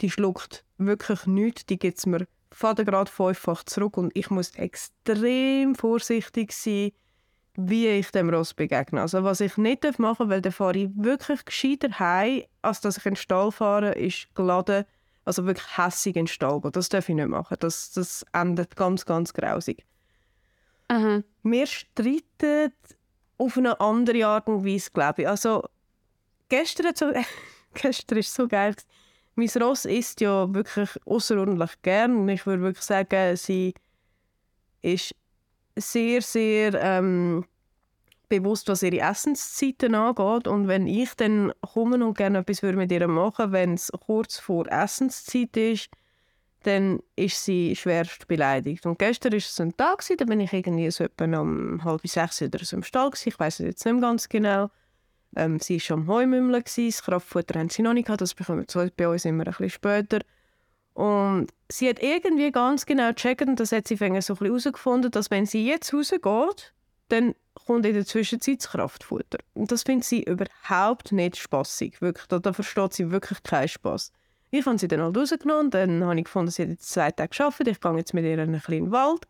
die 0.00 0.10
schluckt 0.10 0.64
wirklich 0.78 1.26
nichts, 1.26 1.66
die 1.66 1.78
gibt 1.78 1.98
es 1.98 2.06
mir 2.06 2.26
gerade 2.60 3.10
fünffach 3.10 3.64
zurück 3.64 3.96
und 3.96 4.12
ich 4.14 4.30
muss 4.30 4.50
extrem 4.56 5.74
vorsichtig 5.74 6.52
sein, 6.52 6.92
wie 7.54 7.88
ich 7.88 8.10
dem 8.10 8.30
Ross 8.30 8.54
begegne. 8.54 9.00
Also 9.00 9.24
was 9.24 9.40
ich 9.40 9.56
nicht 9.56 9.84
machen 9.98 10.28
darf, 10.28 10.28
weil 10.28 10.40
dann 10.40 10.52
fahre 10.52 10.78
ich 10.78 10.90
wirklich 10.94 11.44
gescheiter 11.44 11.98
heim, 11.98 12.42
als 12.62 12.80
dass 12.80 12.98
ich 12.98 13.06
in 13.06 13.12
den 13.12 13.16
Stall 13.16 13.52
fahre, 13.52 13.92
ist 13.92 14.34
geladen 14.34 14.84
also 15.24 15.46
wirklich 15.46 15.76
hässig 15.76 16.14
gehen. 16.14 16.28
Das 16.72 16.88
darf 16.88 17.08
ich 17.08 17.14
nicht 17.14 17.28
machen. 17.28 17.56
Das, 17.60 17.92
das 17.92 18.24
endet 18.32 18.76
ganz, 18.76 19.04
ganz 19.04 19.32
grausig. 19.32 19.84
Aha. 20.88 21.22
Wir 21.42 21.66
streiten 21.66 22.72
auf 23.38 23.56
eine 23.56 23.80
andere 23.80 24.26
Art 24.26 24.48
und 24.48 24.64
Weise, 24.64 24.90
glaube 24.90 25.22
ich. 25.22 25.28
Also, 25.28 25.64
gestern, 26.48 26.94
so, 26.94 27.12
gestern 27.74 28.18
ist 28.18 28.34
so 28.34 28.48
geil. 28.48 28.74
Mein 29.34 29.48
Ross 29.60 29.84
isst 29.84 30.20
ja 30.20 30.52
wirklich 30.52 30.90
außerordentlich 31.06 31.80
gern. 31.82 32.16
Und 32.16 32.28
ich 32.28 32.44
würde 32.46 32.62
wirklich 32.62 32.84
sagen, 32.84 33.36
sie 33.36 33.74
ist 34.82 35.14
sehr, 35.76 36.20
sehr 36.20 36.74
ähm, 36.74 37.46
bewusst, 38.40 38.68
was 38.68 38.82
ihre 38.82 39.00
Essenszeiten 39.00 39.94
angeht. 39.94 40.48
Und 40.48 40.68
wenn 40.68 40.86
ich 40.86 41.14
dann 41.14 41.52
komme 41.60 42.04
und 42.04 42.16
gerne 42.16 42.38
etwas 42.38 42.62
mit 42.62 42.90
ihr 42.90 43.06
machen 43.08 43.52
wenn 43.52 43.74
es 43.74 43.90
kurz 44.06 44.38
vor 44.38 44.66
Essenszeit 44.68 45.56
ist, 45.56 45.88
dann 46.62 47.00
ist 47.16 47.44
sie 47.44 47.74
schwerst 47.76 48.28
beleidigt. 48.28 48.86
Und 48.86 48.98
gestern 48.98 49.32
war 49.32 49.38
es 49.38 49.60
ein 49.60 49.76
Tag, 49.76 50.04
da 50.16 50.24
bin 50.24 50.40
ich 50.40 50.52
irgendwie 50.52 50.90
so 50.90 51.04
etwa 51.04 51.24
um 51.40 51.84
halb 51.84 52.06
sechs 52.06 52.40
oder 52.40 52.64
so 52.64 52.76
im 52.76 52.82
Stall. 52.82 53.10
Gewesen. 53.10 53.28
Ich 53.28 53.38
weiß 53.38 53.60
es 53.60 53.66
jetzt 53.66 53.84
nicht 53.84 53.94
mehr 53.94 54.02
ganz 54.02 54.28
genau. 54.28 54.70
Ähm, 55.34 55.58
sie 55.60 55.74
war 55.74 55.80
schon 55.80 56.00
am 56.00 56.08
Heumümmeln, 56.08 56.62
das 56.64 57.02
Kraftfutter 57.02 57.58
haben 57.58 57.70
sie 57.70 57.82
noch 57.82 57.94
nicht 57.94 58.06
gehabt, 58.06 58.20
das 58.20 58.34
bekommen 58.34 58.66
wir 58.68 58.90
bei 58.96 59.08
uns 59.08 59.24
immer 59.24 59.46
ein 59.46 59.50
bisschen 59.50 59.70
später. 59.70 60.20
Und 60.94 61.48
sie 61.70 61.88
hat 61.88 62.02
irgendwie 62.02 62.52
ganz 62.52 62.84
genau 62.84 63.08
gecheckt, 63.08 63.48
und 63.48 63.58
das 63.58 63.72
hat 63.72 63.88
sie 63.88 63.96
so 63.96 64.04
herausgefunden, 64.04 65.10
dass 65.10 65.30
wenn 65.30 65.46
sie 65.46 65.66
jetzt 65.66 65.94
rausgeht, 65.94 66.74
dann 67.08 67.34
kommt 67.54 67.86
in 67.86 67.94
der 67.94 68.06
Zwischenzeit 68.06 68.60
das 68.60 68.70
Kraftfutter. 68.70 69.38
Und 69.54 69.72
das 69.72 69.82
findet 69.82 70.04
sie 70.04 70.22
überhaupt 70.22 71.12
nicht 71.12 71.36
spaßig. 71.36 72.00
Wirklich, 72.00 72.26
da, 72.26 72.38
da 72.38 72.52
versteht 72.52 72.94
sie 72.94 73.10
wirklich 73.10 73.42
keinen 73.42 73.68
Spaß. 73.68 74.12
Ich 74.50 74.66
habe 74.66 74.78
sie 74.78 74.88
dann 74.88 75.00
halt 75.00 75.16
rausgenommen, 75.16 75.70
dann 75.70 76.04
habe 76.04 76.18
ich 76.18 76.24
gefunden, 76.24 76.50
sie 76.50 76.62
hat 76.62 76.68
jetzt 76.68 76.90
zwei 76.90 77.10
Tage 77.10 77.30
geschafft. 77.30 77.66
Ich 77.66 77.80
gehe 77.80 77.96
jetzt 77.96 78.14
mit 78.14 78.24
ihr 78.24 78.34
in 78.34 78.40
einen 78.40 78.60
kleinen 78.60 78.92
Wald. 78.92 79.26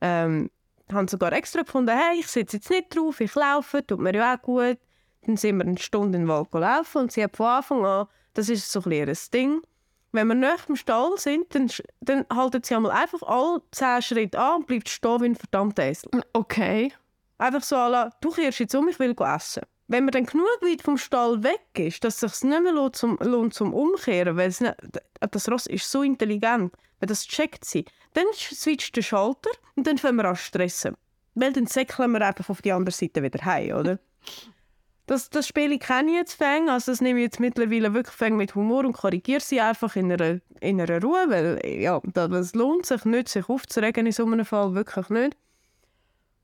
Ähm, 0.00 0.50
habe 0.92 1.10
sogar 1.10 1.32
extra 1.32 1.62
gefunden, 1.62 1.96
hey, 1.96 2.20
ich 2.20 2.26
sitze 2.26 2.58
jetzt 2.58 2.68
nicht 2.68 2.94
drauf, 2.94 3.20
ich 3.20 3.34
laufe, 3.34 3.86
tut 3.86 4.00
mir 4.00 4.14
ja 4.14 4.34
auch 4.34 4.42
gut. 4.42 4.78
Dann 5.26 5.36
sind 5.36 5.56
wir 5.56 5.64
eine 5.64 5.78
Stunde 5.78 6.18
in 6.18 6.24
den 6.24 6.28
Wald 6.28 6.50
gelaufen 6.50 7.02
und 7.02 7.12
sie 7.12 7.24
hat 7.24 7.36
von 7.36 7.46
Anfang 7.46 7.86
an, 7.86 8.06
das 8.34 8.48
ist 8.50 8.70
so 8.70 8.82
ein 8.84 9.08
ein 9.08 9.16
Ding, 9.32 9.62
wenn 10.12 10.28
wir 10.28 10.34
nach 10.34 10.66
dem 10.66 10.76
Stall 10.76 11.16
sind, 11.16 11.54
dann, 11.54 11.70
dann 12.00 12.26
haltet 12.32 12.66
sie 12.66 12.74
einmal 12.74 12.92
einfach 12.92 13.22
alle 13.22 13.62
zehn 13.72 14.02
Schritte 14.02 14.38
an 14.38 14.60
und 14.60 14.66
bleibt 14.66 14.88
stehen 14.88 15.20
wie 15.20 15.26
ein 15.26 15.34
verdammter 15.34 15.84
Esel. 15.84 16.10
Okay. 16.32 16.92
Einfach 17.44 17.62
so, 17.62 17.76
la, 17.76 18.10
du 18.22 18.30
kehrst 18.30 18.58
jetzt 18.58 18.74
um, 18.74 18.88
ich 18.88 18.98
will 18.98 19.14
essen. 19.20 19.64
wenn 19.88 20.06
man 20.06 20.12
dann 20.12 20.24
genug 20.24 20.46
weit 20.62 20.80
vom 20.80 20.96
Stall 20.96 21.42
weg 21.42 21.60
ist, 21.74 22.02
dass 22.02 22.22
es 22.22 22.40
sich 22.40 22.48
nicht 22.48 22.62
mehr 22.62 22.72
lohnt 22.72 22.96
zum, 22.96 23.18
lohnt 23.20 23.52
zum 23.52 23.74
Umkehren, 23.74 24.38
weil 24.38 24.48
nicht, 24.48 24.74
das 25.20 25.50
Ross 25.50 25.66
ist 25.66 25.90
so 25.90 26.02
intelligent, 26.02 26.72
wenn 27.00 27.06
das 27.06 27.26
checkt 27.26 27.66
sie, 27.66 27.84
dann 28.14 28.24
switcht 28.32 28.96
der 28.96 29.02
Schalter 29.02 29.50
und 29.76 29.86
dann 29.86 29.98
fangen 29.98 30.16
wir 30.16 30.24
an 30.24 30.36
zu 30.36 30.44
stressen. 30.44 30.96
Weil 31.34 31.52
dann 31.52 31.66
säckeln 31.66 32.12
wir 32.12 32.26
einfach 32.26 32.48
auf 32.48 32.62
die 32.62 32.72
andere 32.72 32.94
Seite 32.94 33.22
wieder 33.22 33.44
heim, 33.44 33.76
oder? 33.76 33.98
Das, 35.06 35.28
das 35.28 35.46
Spiel 35.46 35.78
kenne 35.78 36.12
ich 36.12 36.16
jetzt 36.16 36.32
fäng, 36.32 36.70
also 36.70 36.90
das 36.90 37.02
nehme 37.02 37.18
ich 37.18 37.24
jetzt 37.24 37.38
mittlerweile 37.38 37.92
wirklich 37.92 38.16
fäng 38.16 38.38
mit 38.38 38.54
Humor 38.54 38.86
und 38.86 38.94
korrigiere 38.94 39.40
sie 39.40 39.60
einfach 39.60 39.96
in 39.96 40.10
einer, 40.10 40.40
in 40.60 40.80
einer 40.80 41.02
Ruhe, 41.02 41.26
weil 41.28 41.60
ja, 41.62 42.00
das 42.06 42.54
lohnt 42.54 42.86
sich 42.86 43.04
nicht, 43.04 43.28
sich 43.28 43.46
aufzuregen 43.50 44.06
in 44.06 44.12
so 44.12 44.24
einem 44.24 44.46
Fall, 44.46 44.74
wirklich 44.74 45.10
nicht. 45.10 45.36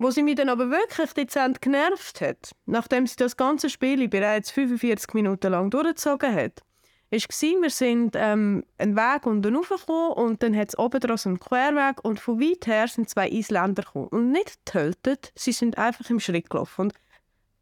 Wo 0.00 0.10
sie 0.10 0.22
mich 0.22 0.36
dann 0.36 0.48
aber 0.48 0.70
wirklich 0.70 1.12
dezent 1.12 1.60
genervt 1.60 2.22
hat, 2.22 2.52
nachdem 2.64 3.06
sie 3.06 3.16
das 3.16 3.36
ganze 3.36 3.68
Spiel 3.68 4.08
bereits 4.08 4.50
45 4.50 5.12
Minuten 5.12 5.52
lang 5.52 5.68
durchgezogen 5.68 6.34
hat, 6.34 6.62
war, 7.10 7.18
wir 7.18 7.70
sind 7.70 8.16
ähm, 8.16 8.64
einen 8.78 8.96
Weg 8.96 9.26
unten 9.26 9.54
raufgekommen 9.54 10.12
und 10.12 10.42
dann 10.42 10.56
hat 10.56 10.70
es 10.70 10.78
oben 10.78 11.00
dran 11.00 11.18
so 11.18 11.28
einen 11.28 11.38
Querweg 11.38 12.02
und 12.02 12.18
von 12.18 12.40
weit 12.40 12.66
her 12.66 12.88
sind 12.88 13.10
zwei 13.10 13.28
Isländer 13.28 13.82
gekommen. 13.82 14.08
Und 14.08 14.32
nicht 14.32 14.64
getötet, 14.64 15.32
sie 15.34 15.52
sind 15.52 15.76
einfach 15.76 16.08
im 16.08 16.18
Schritt 16.18 16.48
gelaufen. 16.48 16.80
Und 16.80 16.94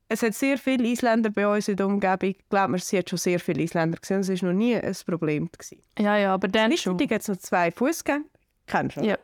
es 0.09 0.23
hat 0.23 0.35
sehr 0.35 0.59
viele 0.59 0.87
Isländer 0.87 1.31
bei 1.31 1.49
uns 1.49 1.67
in 1.67 1.75
der 1.75 1.89
Umgebung. 1.89 2.31
Ich 2.31 2.49
glaube, 2.49 2.79
sie 2.79 2.99
hat 2.99 3.11
schon 3.11 3.19
sehr 3.19 3.41
viele 3.41 3.63
Isländer 3.63 3.99
gesehen. 3.99 4.23
Das 4.23 4.29
war 4.29 4.49
noch 4.49 4.57
nie 4.57 4.77
ein 4.77 4.97
Problem. 5.05 5.51
Gewesen. 5.51 5.83
Ja, 5.99 6.17
ja, 6.17 6.35
aber 6.35 6.47
dann 6.47 6.71
Gleichzeitig 6.71 7.11
hat 7.11 7.23
es 7.23 7.29
noch 7.29 7.39
zwei 7.39 7.73
Fußgänger. 7.73 8.25
Kennst 8.67 8.97
du? 8.99 9.01
Ja. 9.01 9.19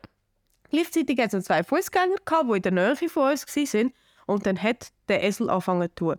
Gleichzeitig 0.75 1.17
hat 1.19 1.33
es 1.33 1.45
zwei 1.45 1.63
Fußgänger 1.63 2.17
gehabt, 2.25 2.49
die 2.49 2.55
in 2.57 2.61
der 2.61 2.71
Nähe 2.73 3.09
von 3.09 3.31
uns 3.31 3.45
waren. 3.47 3.93
Und 4.25 4.45
dann 4.45 4.61
hat 4.61 4.91
der 5.07 5.23
Esel 5.23 5.49
angefangen 5.49 5.87
zu 5.89 5.95
tun. 5.95 6.15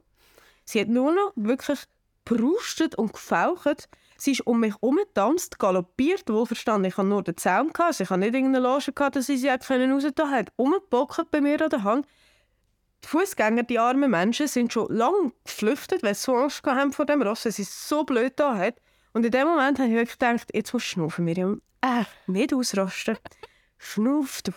Sie 0.65 0.81
hat 0.81 0.89
nur 0.89 1.13
noch 1.13 1.33
wirklich 1.37 1.81
geprustet 2.25 2.95
und 2.95 3.13
gefaucht. 3.13 3.91
Sie 4.17 4.33
ist 4.33 4.47
um 4.47 4.61
mich 4.61 4.73
herum 4.73 4.97
getanzt, 4.97 5.59
galoppiert, 5.59 6.31
wohlverstanden. 6.31 6.89
Ich 6.89 6.97
hatte 6.97 7.07
nur 7.07 7.23
den 7.23 7.37
Zaun, 7.37 7.71
also 7.77 8.03
ich 8.03 8.09
hatte 8.09 8.21
nicht 8.21 8.35
irgendeine 8.35 8.67
Loge, 8.67 8.93
gehabt, 8.93 9.17
dass 9.17 9.27
sie 9.27 9.37
sie 9.37 9.49
raus 9.49 10.05
hat. 10.31 10.53
Umgebockt 10.57 11.31
bei 11.31 11.43
mir 11.43 11.61
an 11.61 11.69
der 11.69 11.83
Hand. 11.83 12.07
Die 13.05 13.09
Fußgänger, 13.09 13.65
die 13.65 13.79
armen 13.79 14.11
Menschen, 14.11 14.49
sind 14.49 14.73
schon 14.73 14.89
lange 14.89 15.33
geflüchtet, 15.45 16.03
weil 16.03 16.15
sie 16.15 16.23
so 16.23 16.35
Angst 16.35 16.65
haben 16.65 16.95
vor 16.95 17.05
dem 17.05 17.21
Ross, 17.21 17.45
weil 17.45 17.53
sie 17.53 17.65
so 17.65 18.05
blöd 18.05 18.33
da 18.37 18.57
hat. 18.57 18.77
Und 19.13 19.27
in 19.27 19.33
dem 19.33 19.49
Moment 19.49 19.79
habe 19.79 19.91
ich 19.91 19.95
wirklich 19.95 20.19
gedacht, 20.19 20.49
jetzt 20.55 20.73
musst 20.73 20.87
du 20.87 20.91
schnaufen, 20.91 21.27
Miriam. 21.27 21.61
Äh, 21.83 22.05
nicht 22.27 22.55
ausrasten. 22.55 23.19
Schnuff, 23.79 24.43
du. 24.43 24.53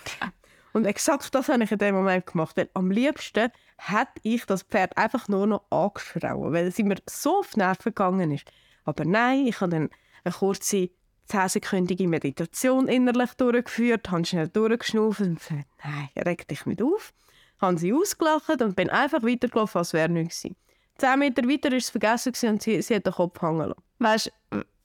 Und 0.73 0.85
exakt 0.85 1.33
das 1.33 1.49
habe 1.49 1.63
ich 1.63 1.71
in 1.71 1.77
dem 1.77 1.95
Moment 1.95 2.27
gemacht, 2.27 2.55
weil 2.55 2.69
am 2.73 2.91
liebsten 2.91 3.51
hätte 3.77 4.11
ich 4.23 4.45
das 4.45 4.63
Pferd 4.63 4.97
einfach 4.97 5.27
nur 5.27 5.47
noch 5.47 5.63
angeschrauen, 5.71 6.53
weil 6.53 6.71
sie 6.71 6.83
mir 6.83 6.97
so 7.07 7.39
auf 7.39 7.51
die 7.51 7.59
Nerven 7.59 7.85
gegangen 7.85 8.31
ist. 8.31 8.45
Aber 8.85 9.05
nein, 9.05 9.47
ich 9.47 9.61
habe 9.61 9.71
dann 9.71 9.89
eine 10.23 10.33
kurze, 10.33 10.89
zehnsekündige 11.25 12.07
Meditation 12.07 12.87
innerlich 12.87 13.33
durchgeführt, 13.33 14.09
habe 14.11 14.25
schnell 14.25 14.47
durchgeschnauft 14.47 15.21
und 15.21 15.39
gesagt, 15.39 15.67
nein, 15.83 16.09
reg 16.25 16.47
dich 16.47 16.65
nicht 16.65 16.81
auf. 16.81 17.13
Habe 17.59 17.77
sie 17.77 17.93
ausgelacht 17.93 18.61
und 18.61 18.75
bin 18.75 18.89
einfach 18.89 19.23
weitergelaufen, 19.23 19.79
als 19.79 19.93
wäre 19.93 20.09
nichts 20.09 20.41
gewesen. 20.41 20.55
Zehn 20.97 21.19
Meter 21.19 21.43
weiter 21.43 21.71
war 21.71 21.77
es 21.77 21.89
vergessen 21.89 22.49
und 22.49 22.61
sie, 22.61 22.81
sie 22.81 22.95
hat 22.95 23.05
den 23.05 23.13
Kopf 23.13 23.41
hängen 23.41 23.69
lassen. 23.69 23.83
Weißt 23.99 24.31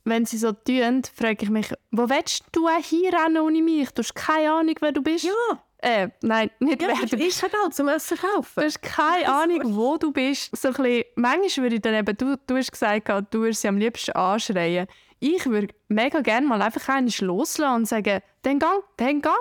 wenn 0.04 0.26
sie 0.26 0.38
so 0.38 0.52
tun, 0.52 1.02
frage 1.14 1.44
ich 1.44 1.50
mich, 1.50 1.72
wo 1.90 2.08
willst 2.08 2.44
du 2.52 2.68
hier 2.68 3.12
rennen 3.12 3.38
ohne 3.38 3.62
mich? 3.62 3.90
Du 3.90 4.02
hast 4.02 4.14
keine 4.14 4.52
Ahnung, 4.52 4.74
wer 4.80 4.92
du 4.92 5.02
bist. 5.02 5.24
Ja. 5.24 5.62
Äh, 5.78 6.08
nein, 6.22 6.50
nicht 6.60 6.80
ja, 6.80 6.88
wer 6.88 6.94
du 6.94 7.16
bist. 7.16 7.38
Ich 7.38 7.42
habe 7.42 7.52
halt 7.62 7.74
zum 7.74 7.88
Essen 7.88 8.16
kaufen. 8.16 8.52
Du 8.54 8.62
hast 8.62 8.82
keine 8.82 9.28
Ahnung, 9.28 9.76
wo 9.76 9.96
du 9.96 10.12
bist. 10.12 10.56
So 10.56 10.68
ein 10.68 10.74
bisschen, 10.74 11.04
manchmal 11.16 11.64
würde 11.64 11.76
ich 11.76 11.82
dann 11.82 11.94
eben, 11.94 12.16
du, 12.16 12.36
du 12.46 12.56
hast 12.56 12.72
gesagt, 12.72 13.08
du 13.08 13.40
würdest 13.40 13.62
sie 13.62 13.68
am 13.68 13.78
liebsten 13.78 14.12
anschreien. 14.12 14.86
Ich 15.20 15.46
würde 15.46 15.74
mega 15.88 16.20
gerne 16.20 16.46
mal 16.46 16.60
einfach 16.60 16.88
einen 16.88 17.12
loslassen 17.20 17.74
und 17.74 17.86
sagen, 17.86 18.20
dann 18.42 18.58
gang, 18.58 18.82
dann 18.96 19.22
gang, 19.22 19.36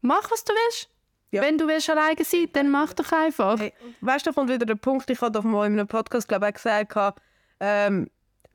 mach, 0.00 0.30
was 0.30 0.44
du 0.44 0.52
willst. 0.52 0.90
Ja. 1.30 1.42
Wenn 1.42 1.58
du 1.58 1.66
willst 1.66 1.90
alleine 1.90 2.24
sein 2.24 2.48
dann 2.52 2.70
mach 2.70 2.92
doch 2.92 3.10
einfach. 3.10 3.58
Hey, 3.58 3.72
weißt 4.00 4.26
du, 4.26 4.30
da 4.30 4.34
kommt 4.34 4.50
wieder 4.50 4.66
der 4.66 4.76
Punkt, 4.76 5.10
ich 5.10 5.20
habe 5.20 5.42
mal 5.42 5.66
in 5.66 5.72
einem 5.72 5.88
Podcast 5.88 6.28
glaube 6.28 6.48
ich, 6.48 6.54
gesagt, 6.54 7.18
ähm, 7.58 8.08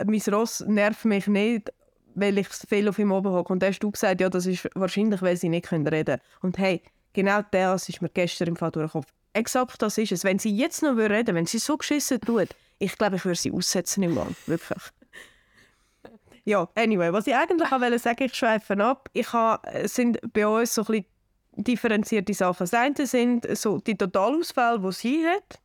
mein 0.05 0.21
Ross 0.31 0.61
nervt 0.61 1.05
mich 1.05 1.27
nicht, 1.27 1.71
weil 2.15 2.37
ich 2.37 2.47
viel 2.47 2.87
auf 2.89 2.99
ihm 2.99 3.11
oben 3.11 3.31
hocke. 3.31 3.53
Und 3.53 3.61
dann 3.61 3.69
hast 3.69 3.79
du 3.79 3.91
gesagt, 3.91 4.21
ja, 4.21 4.29
das 4.29 4.45
ist 4.45 4.69
wahrscheinlich, 4.75 5.21
weil 5.21 5.37
sie 5.37 5.49
nicht 5.49 5.71
reden 5.71 5.85
können. 5.85 6.19
Und 6.41 6.57
hey, 6.57 6.81
genau 7.13 7.41
das 7.51 7.89
ist 7.89 8.01
mir 8.01 8.09
gestern 8.09 8.49
im 8.49 8.55
Fall 8.55 8.71
durch 8.71 8.91
den 8.91 9.01
Kopf. 9.01 9.07
Exakt 9.33 9.81
das 9.81 9.97
ist 9.97 10.11
es. 10.11 10.23
Wenn 10.23 10.39
sie 10.39 10.55
jetzt 10.55 10.81
noch 10.81 10.95
reden 10.95 11.09
würde, 11.09 11.35
wenn 11.35 11.45
sie 11.45 11.59
so 11.59 11.77
geschissen 11.77 12.19
tut, 12.21 12.49
ich 12.79 12.97
glaube, 12.97 13.17
ich 13.17 13.25
würde 13.25 13.39
sie 13.39 13.51
aussetzen 13.51 14.03
im 14.03 14.15
Land. 14.15 14.35
Wirklich. 14.47 14.81
Ja, 16.45 16.67
anyway, 16.75 17.13
was 17.13 17.27
ich 17.27 17.35
eigentlich 17.35 17.69
wollte 17.69 17.99
sagen, 17.99 18.23
ich 18.23 18.33
schweife 18.33 18.77
ab. 18.83 19.09
Ich 19.13 19.31
habe, 19.33 19.67
es 19.67 19.93
sind 19.93 20.19
bei 20.33 20.47
uns 20.47 20.73
so 20.73 20.81
ein 20.81 20.85
bisschen 20.85 21.05
differenzierte 21.57 22.33
Sachen. 22.33 22.59
Das 22.59 22.73
eine 22.73 23.05
sind 23.05 23.45
so 23.57 23.77
die 23.79 23.95
Totalausfälle, 23.95 24.79
die 24.79 24.91
sie 24.91 25.27
hat. 25.27 25.59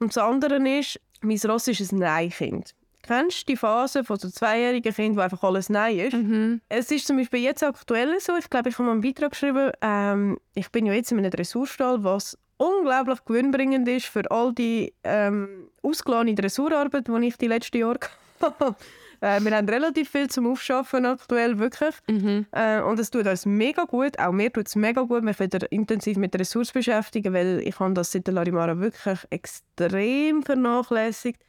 Und 0.00 0.08
das 0.08 0.18
andere 0.18 0.56
ist, 0.68 1.00
mein 1.20 1.38
Ross 1.46 1.68
ist 1.68 1.92
ein 1.92 1.98
Nein-Kind. 1.98 2.74
Kennst 3.06 3.42
du 3.42 3.52
die 3.52 3.56
Phase 3.56 4.02
von 4.02 4.18
so 4.18 4.30
zweijährigen 4.30 4.94
Kind, 4.94 5.16
wo 5.16 5.20
einfach 5.20 5.42
alles 5.42 5.68
Nein 5.68 5.98
ist? 5.98 6.14
Mhm. 6.14 6.62
Es 6.70 6.90
ist 6.90 7.06
zum 7.06 7.18
Beispiel 7.18 7.40
jetzt 7.40 7.62
aktuell 7.62 8.18
so, 8.18 8.34
ich 8.36 8.48
glaube, 8.48 8.70
ich 8.70 8.78
habe 8.78 8.84
mal 8.84 8.92
einen 8.92 9.02
Beitrag 9.02 9.32
geschrieben, 9.32 9.72
ähm, 9.82 10.38
ich 10.54 10.70
bin 10.70 10.86
ja 10.86 10.94
jetzt 10.94 11.12
in 11.12 11.18
einem 11.18 11.30
Dressurstall, 11.30 12.02
was 12.02 12.38
unglaublich 12.56 13.22
gewinnbringend 13.26 13.86
ist 13.88 14.06
für 14.06 14.30
all 14.30 14.54
die 14.54 14.94
ähm, 15.04 15.68
ausgeladene 15.82 16.34
Dressurarbeit, 16.34 17.06
die 17.06 17.26
ich 17.26 17.36
die 17.36 17.48
letzten 17.48 17.76
Jahre 17.76 17.98
hatte. 18.40 18.74
Äh, 19.20 19.40
wir 19.42 19.54
haben 19.54 19.68
relativ 19.68 20.08
viel 20.08 20.30
zum 20.30 20.46
Aufschaffen 20.46 21.04
aktuell, 21.04 21.58
wirklich. 21.58 21.94
Mhm. 22.08 22.46
Äh, 22.52 22.80
und 22.80 22.98
es 22.98 23.10
tut 23.10 23.26
uns 23.26 23.44
mega 23.44 23.84
gut. 23.84 24.18
Auch 24.18 24.32
mir 24.32 24.50
tut 24.50 24.66
es 24.66 24.76
mega 24.76 25.02
gut, 25.02 25.24
mich 25.24 25.38
wieder 25.38 25.70
intensiv 25.70 26.16
mit 26.16 26.38
Ressourcen 26.38 26.72
beschäftigen, 26.72 27.34
weil 27.34 27.60
ich 27.66 27.78
habe 27.78 27.92
das 27.92 28.12
seit 28.12 28.26
der 28.26 28.34
Larimara 28.34 28.78
wirklich 28.78 29.18
extrem 29.28 30.42
vernachlässigt. 30.42 31.42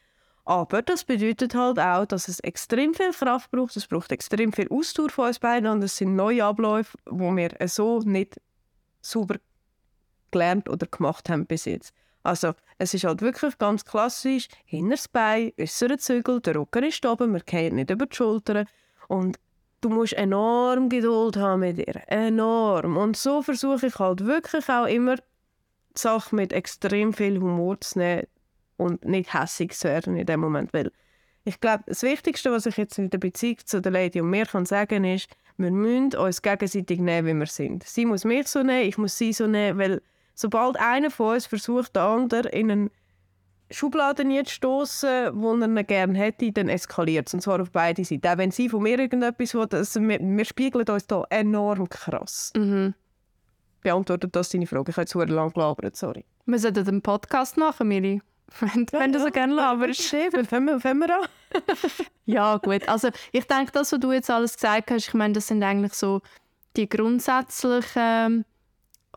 Aber 0.46 0.84
das 0.84 1.04
bedeutet 1.04 1.56
halt 1.56 1.80
auch, 1.80 2.06
dass 2.06 2.28
es 2.28 2.40
extrem 2.40 2.94
viel 2.94 3.12
Kraft 3.12 3.50
braucht, 3.50 3.76
es 3.76 3.88
braucht 3.88 4.12
extrem 4.12 4.54
viel 4.54 4.68
Ausdauer 4.70 5.10
von 5.10 5.28
uns 5.28 5.40
beiden. 5.40 5.68
Und 5.70 5.84
es 5.84 5.98
sind 5.98 6.16
neue 6.16 6.46
Abläufe, 6.46 6.98
die 7.10 7.20
wir 7.20 7.68
so 7.68 8.00
nicht 8.02 8.40
sauber 9.02 9.38
gelernt 10.30 10.70
oder 10.70 10.86
gemacht 10.86 11.30
haben 11.30 11.48
bis 11.48 11.66
jetzt. 11.66 11.94
Also 12.22 12.54
es 12.78 12.94
ist 12.94 13.06
halt 13.06 13.22
wirklich 13.22 13.58
ganz 13.58 13.86
klassisch, 13.86 14.48
hinteres 14.66 15.08
Bein, 15.08 15.52
äußere 15.60 15.98
Zügel, 15.98 16.42
der 16.42 16.56
Rücken 16.56 16.84
ist 16.84 17.06
oben, 17.06 17.32
man 17.32 17.42
geht 17.46 17.74
nicht 17.74 17.90
über 17.90 18.06
die 18.06 18.16
Schultern. 18.16 18.68
Und 19.08 19.40
du 19.82 19.90
musst 19.90 20.14
enorm 20.14 20.90
Geduld 20.90 21.38
haben 21.38 21.62
mit 21.62 21.80
ihr, 21.80 22.02
enorm. 22.08 22.98
Und 22.98 23.18
so 23.18 23.42
versuche 23.42 23.88
ich 23.88 23.98
halt 23.98 24.26
wirklich 24.26 24.70
auch 24.70 24.86
immer 24.86 25.16
die 25.16 25.22
Sache 26.00 26.36
mit 26.36 26.54
extrem 26.54 27.14
viel 27.14 27.40
Humor 27.40 27.80
zu 27.82 28.00
nehmen 28.00 28.28
und 28.78 29.04
nicht 29.06 29.34
hässig 29.34 29.74
zu 29.74 29.88
werden 29.88 30.18
in 30.18 30.26
dem 30.26 30.40
Moment, 30.40 30.74
weil 30.74 30.92
ich 31.44 31.60
glaube, 31.60 31.84
das 31.86 32.02
Wichtigste, 32.02 32.52
was 32.52 32.66
ich 32.66 32.78
jetzt 32.78 32.98
in 32.98 33.10
der 33.10 33.20
Beziehung 33.20 33.58
zu 33.64 33.80
der 33.80 33.92
Lady 33.92 34.20
und 34.20 34.30
mir 34.32 34.46
kann 34.46 34.66
sagen 34.66 35.04
ist, 35.04 35.30
wir 35.58 35.72
müssen 35.72 36.16
uns 36.16 36.42
gegenseitig 36.42 37.00
nehmen, 37.00 37.28
wie 37.28 37.40
wir 37.40 37.46
sind. 37.46 37.84
Sie 37.84 38.06
muss 38.06 38.26
mich 38.26 38.48
so 38.48 38.64
nehmen, 38.64 38.90
ich 38.90 38.98
muss 38.98 39.18
sie 39.18 39.32
so 39.32 39.48
nehmen, 39.48 39.80
weil 39.80 40.02
sobald 40.34 40.78
einer 40.78 41.12
von 41.12 41.36
uns 41.36 41.46
versucht, 41.46 41.96
den 41.96 42.02
anderen 42.02 42.52
in 42.52 42.72
einen 42.72 42.92
Schubladen 43.72 44.46
zu 44.46 44.54
stoßen, 44.54 45.32
wo 45.34 45.56
er 45.56 45.68
ihn 45.68 45.88
gerne 45.88 46.18
hätte, 46.18 46.52
dann 46.52 46.70
eskaliert 46.70 47.28
es. 47.28 47.34
Und 47.34 47.42
zwar 47.42 47.62
auf 47.62 47.72
beide 47.72 48.04
Seiten. 48.04 48.28
Auch 48.28 48.38
wenn 48.38 48.52
sie 48.52 48.70
von 48.70 48.84
mir 48.84 49.00
irgendetwas 49.00 49.54
will, 49.54 49.68
also 49.72 50.02
wir, 50.02 50.20
wir 50.20 50.46
spiegeln 50.46 50.88
uns 50.88 51.08
da 51.08 51.24
enorm 51.30 51.90
krass. 51.90 52.52
Mhm. 52.56 52.94
Beantwortet 53.82 54.36
das 54.36 54.50
deine 54.50 54.68
Frage? 54.68 54.92
Ich 54.92 54.98
habe 54.98 55.04
jetzt 55.04 55.14
sehr 55.14 55.28
lange 55.28 55.52
gelabert, 55.52 55.96
sorry. 55.96 56.26
Wir 56.46 56.60
sollten 56.60 56.88
einen 56.88 57.02
Podcast 57.02 57.58
machen, 57.58 57.88
Miri. 57.88 58.22
Wenn, 58.60 58.86
wenn 58.92 59.12
du 59.12 59.20
so 59.20 59.28
gerne 59.28 59.54
laberst. 59.56 60.02
Schön, 60.02 60.32
fangen 60.46 60.68
wir, 60.68 60.80
fangen 60.80 61.00
wir 61.00 61.16
an. 61.16 61.28
ja, 62.26 62.58
gut. 62.58 62.88
Also 62.88 63.10
ich 63.32 63.46
denke, 63.46 63.72
das, 63.72 63.92
was 63.92 64.00
du 64.00 64.12
jetzt 64.12 64.30
alles 64.30 64.56
gesagt 64.56 64.92
hast, 64.92 65.08
ich 65.08 65.14
meine, 65.14 65.34
das 65.34 65.48
sind 65.48 65.64
eigentlich 65.64 65.94
so 65.94 66.22
die 66.76 66.90
grundsätzlichen 66.90 68.46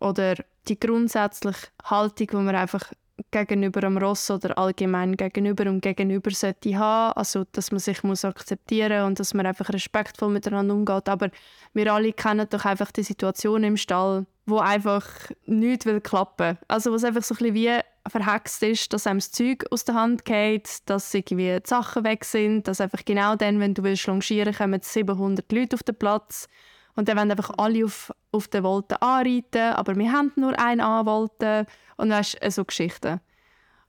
oder 0.01 0.35
die 0.69 0.79
grundsätzliche 0.79 1.69
Haltung, 1.85 2.27
die 2.27 2.37
man 2.37 2.55
einfach 2.55 2.93
gegenüber 3.31 3.81
dem 3.81 3.99
Ross 3.99 4.31
oder 4.31 4.57
allgemein 4.59 5.17
gegenüber 5.17 5.69
und 5.69 5.81
gegenüber 5.81 6.31
sollte 6.31 6.79
haben. 6.79 7.13
Also, 7.17 7.45
dass 7.53 7.71
man 7.71 7.81
sich 7.81 8.03
muss 8.03 8.25
akzeptieren 8.25 9.05
und 9.05 9.19
dass 9.21 9.35
man 9.35 9.47
einfach 9.47 9.69
respektvoll 9.71 10.31
miteinander 10.31 10.75
umgeht. 10.75 11.09
Aber 11.09 11.31
wir 11.75 11.93
alle 11.93 12.13
kennen 12.13 12.47
doch 12.49 12.65
einfach 12.65 12.93
die 12.93 13.03
Situation 13.03 13.65
im 13.65 13.77
Stall, 13.77 14.27
wo 14.47 14.59
einfach 14.59 15.07
nichts 15.47 15.87
will 15.87 16.01
klappen. 16.01 16.59
Also, 16.69 16.93
was 16.93 17.05
einfach 17.05 17.23
so 17.23 17.35
ein 17.35 17.39
bisschen 17.39 17.55
wie 17.55 17.81
verhext 18.09 18.63
ist, 18.63 18.93
dass 18.93 19.07
einem 19.07 19.19
das 19.19 19.31
Zeug 19.31 19.65
aus 19.71 19.85
der 19.85 19.95
Hand 19.95 20.25
geht, 20.25 20.79
dass 20.87 21.13
irgendwie 21.13 21.59
die 21.61 21.69
Sachen 21.69 22.05
weg 22.05 22.25
sind, 22.25 22.67
dass 22.67 22.81
einfach 22.81 23.05
genau 23.05 23.37
dann, 23.37 23.61
wenn 23.61 23.75
du 23.75 23.83
willst 23.83 24.07
longieren, 24.07 24.55
kommen 24.55 24.81
700 24.83 25.51
Leute 25.53 25.77
auf 25.77 25.83
den 25.83 25.95
Platz 25.95 26.49
und 26.95 27.09
dann 27.09 27.17
wollen 27.17 27.31
einfach 27.31 27.53
alle 27.59 27.85
auf, 27.85 28.13
auf 28.33 28.49
den 28.49 28.63
Wolten 28.63 28.97
anreiten, 29.01 29.75
aber 29.75 29.97
wir 29.97 30.13
haben 30.13 30.33
nur 30.37 30.59
einen 30.59 30.81
Anwolte 30.81 31.67
und 31.97 32.11
weißt, 32.11 32.39
so 32.51 32.65
Geschichten. 32.65 33.21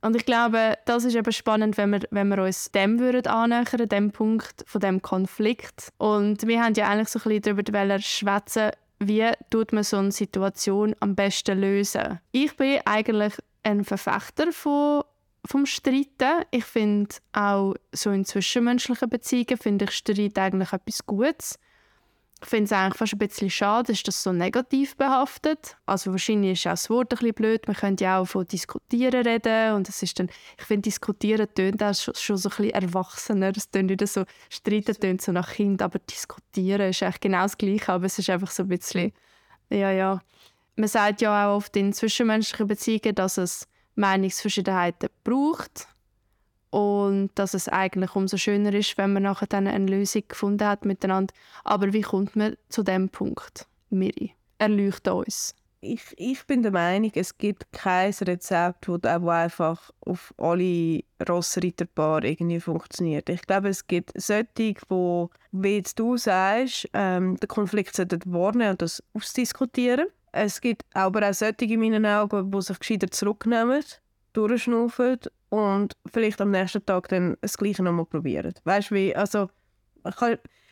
Und 0.02 0.16
ich 0.16 0.26
glaube, 0.26 0.78
das 0.86 1.04
ist 1.04 1.16
eben 1.16 1.32
spannend, 1.32 1.78
wenn 1.78 1.92
wir, 1.92 2.02
wenn 2.12 2.30
wir 2.30 2.42
uns 2.42 2.72
dem 2.72 3.00
würden 3.00 3.28
annähern, 3.28 3.90
dem 3.90 4.12
Punkt 4.12 4.64
von 4.66 4.80
dem 4.80 5.02
Konflikt. 5.02 5.90
Und 5.98 6.48
wir 6.48 6.64
haben 6.64 6.74
ja 6.76 6.88
eigentlich 6.88 7.10
so 7.10 7.20
ein 7.20 7.38
bisschen 7.38 7.58
darüber 7.58 8.00
schwätzen, 8.00 8.72
wie 9.00 9.30
tut 9.50 9.74
man 9.74 9.84
so 9.84 9.98
eine 9.98 10.12
Situation 10.12 10.96
am 11.02 11.16
besten 11.16 11.60
lösen. 11.60 12.20
Ich 12.32 12.56
bin 12.56 12.80
eigentlich 12.86 13.34
ein 13.64 13.84
Verfechter 13.84 14.52
von 14.52 15.04
vom 15.46 15.66
Streiten. 15.66 16.44
Ich 16.52 16.66
finde 16.66 17.16
auch 17.34 17.74
so 17.94 18.12
in 18.12 18.26
zwischenmenschlichen 18.26 19.10
Beziehungen 19.10 19.58
finde 19.58 19.86
ich 19.86 19.92
Streit 19.92 20.38
eigentlich 20.38 20.74
etwas 20.74 21.06
Gutes. 21.06 21.60
Ich 22.42 22.48
finde 22.48 22.66
es 22.66 22.72
eigentlich 22.72 22.96
fast 22.96 23.14
ein 23.14 23.20
bisschen 23.20 23.50
schade, 23.50 23.92
ist 23.92 24.08
das 24.08 24.24
so 24.24 24.32
negativ 24.32 24.96
behaftet. 24.96 25.76
Also 25.86 26.12
wahrscheinlich 26.12 26.54
ist 26.54 26.68
auch 26.68 26.72
das 26.72 26.90
Wort 26.90 27.12
ein 27.12 27.18
bisschen 27.18 27.34
blöd. 27.34 27.68
Man 27.68 27.76
könnte 27.76 28.06
ja 28.06 28.20
auch 28.20 28.26
von 28.26 28.48
diskutieren 28.48 29.28
reden 29.28 29.74
und 29.74 29.90
es 29.90 30.02
ist 30.02 30.20
dann, 30.20 30.30
ich 30.58 30.64
finde 30.64 30.84
diskutieren 30.84 31.48
tönt 31.54 31.84
auch 31.84 31.94
schon, 31.94 32.16
schon 32.16 32.38
so 32.38 32.50
ein 32.50 32.56
bisschen 32.56 32.72
erwachsener. 32.72 33.52
Es 33.56 33.70
tönt 33.70 33.90
nicht 33.90 34.08
so, 34.08 34.24
streiten 34.50 34.96
tönt 34.96 35.22
so 35.22 35.34
nach 35.34 35.54
Kind, 35.54 35.82
aber 35.82 36.00
diskutieren 36.00 36.90
ist 36.90 37.04
eigentlich 37.04 37.20
genau 37.20 37.42
das 37.42 37.58
Gleiche, 37.58 37.92
aber 37.92 38.06
es 38.06 38.18
ist 38.18 38.30
einfach 38.30 38.52
so 38.52 38.64
ein 38.64 38.70
bisschen, 38.70 39.12
ja, 39.70 39.92
ja. 39.92 40.22
Man 40.78 40.88
sagt 40.88 41.20
ja 41.20 41.50
auch 41.50 41.58
oft 41.58 41.76
in 41.76 41.92
zwischenmenschlichen 41.92 42.68
Beziehungen, 42.68 43.16
dass 43.16 43.38
es 43.38 43.68
Meinungsverschiedenheiten 43.96 45.10
braucht 45.26 45.90
und 46.70 47.32
dass 47.36 47.54
es 47.54 47.68
eigentlich 47.68 48.16
umso 48.16 48.38
schöner 48.38 48.74
ist, 48.74 48.98
wenn 48.98 49.14
man 49.14 49.24
nachher 49.24 49.48
dann 49.48 49.68
eine 49.68 49.86
Lösung 49.86 50.24
gefunden 50.28 50.68
hat 50.68 50.86
miteinander. 50.86 51.34
Aber 51.64 51.94
wie 51.94 52.02
kommt 52.02 52.36
man 52.36 52.56
zu 52.70 52.84
dem 52.84 53.10
Punkt, 53.10 53.68
Miri? 53.90 54.34
Erleuchte 54.58 55.14
uns. 55.14 55.56
Ich, 55.82 56.02
ich 56.18 56.46
bin 56.46 56.62
der 56.62 56.74
Meinung, 56.74 57.12
es 57.16 57.38
gibt 57.38 57.72
kein 57.72 58.14
Rezept, 58.14 58.90
das 58.90 59.04
einfach 59.06 59.92
auf 60.02 60.34
alle 60.38 61.04
Rossreiterpaare 61.28 62.28
irgendwie 62.28 62.60
funktioniert. 62.60 63.30
Ich 63.30 63.44
glaube, 63.44 63.70
es 63.70 63.88
gibt 63.88 64.12
solche, 64.16 64.76
wo, 64.90 65.30
wie 65.54 65.78
jetzt 65.78 65.98
du 65.98 66.18
sagst, 66.18 66.90
ähm, 66.92 67.38
den 67.38 67.48
Konflikt 67.48 67.98
wahrnehmen 67.98 68.72
und 68.72 68.82
das 68.82 69.02
ausdiskutieren. 69.14 70.08
Es 70.34 70.60
gibt 70.60 70.84
aber 70.94 71.30
auch 71.30 71.34
solche 71.34 71.64
in 71.64 71.80
meinen 71.80 72.06
Augen, 72.06 72.52
die 72.52 72.62
sich 72.62 72.78
gescheiter 72.78 73.10
zurücknehmen, 73.10 73.82
durchschnaufen 74.34 75.20
und 75.50 75.96
vielleicht 76.12 76.42
am 76.42 76.52
nächsten 76.52 76.86
Tag 76.86 77.10
dann 77.10 77.38
das 77.42 77.58
Gleiche 77.58 77.84
nochmal 77.84 78.06
probieren. 78.06 78.54
Weißt 78.64 78.92
wie? 78.92 79.16
Also, 79.16 79.50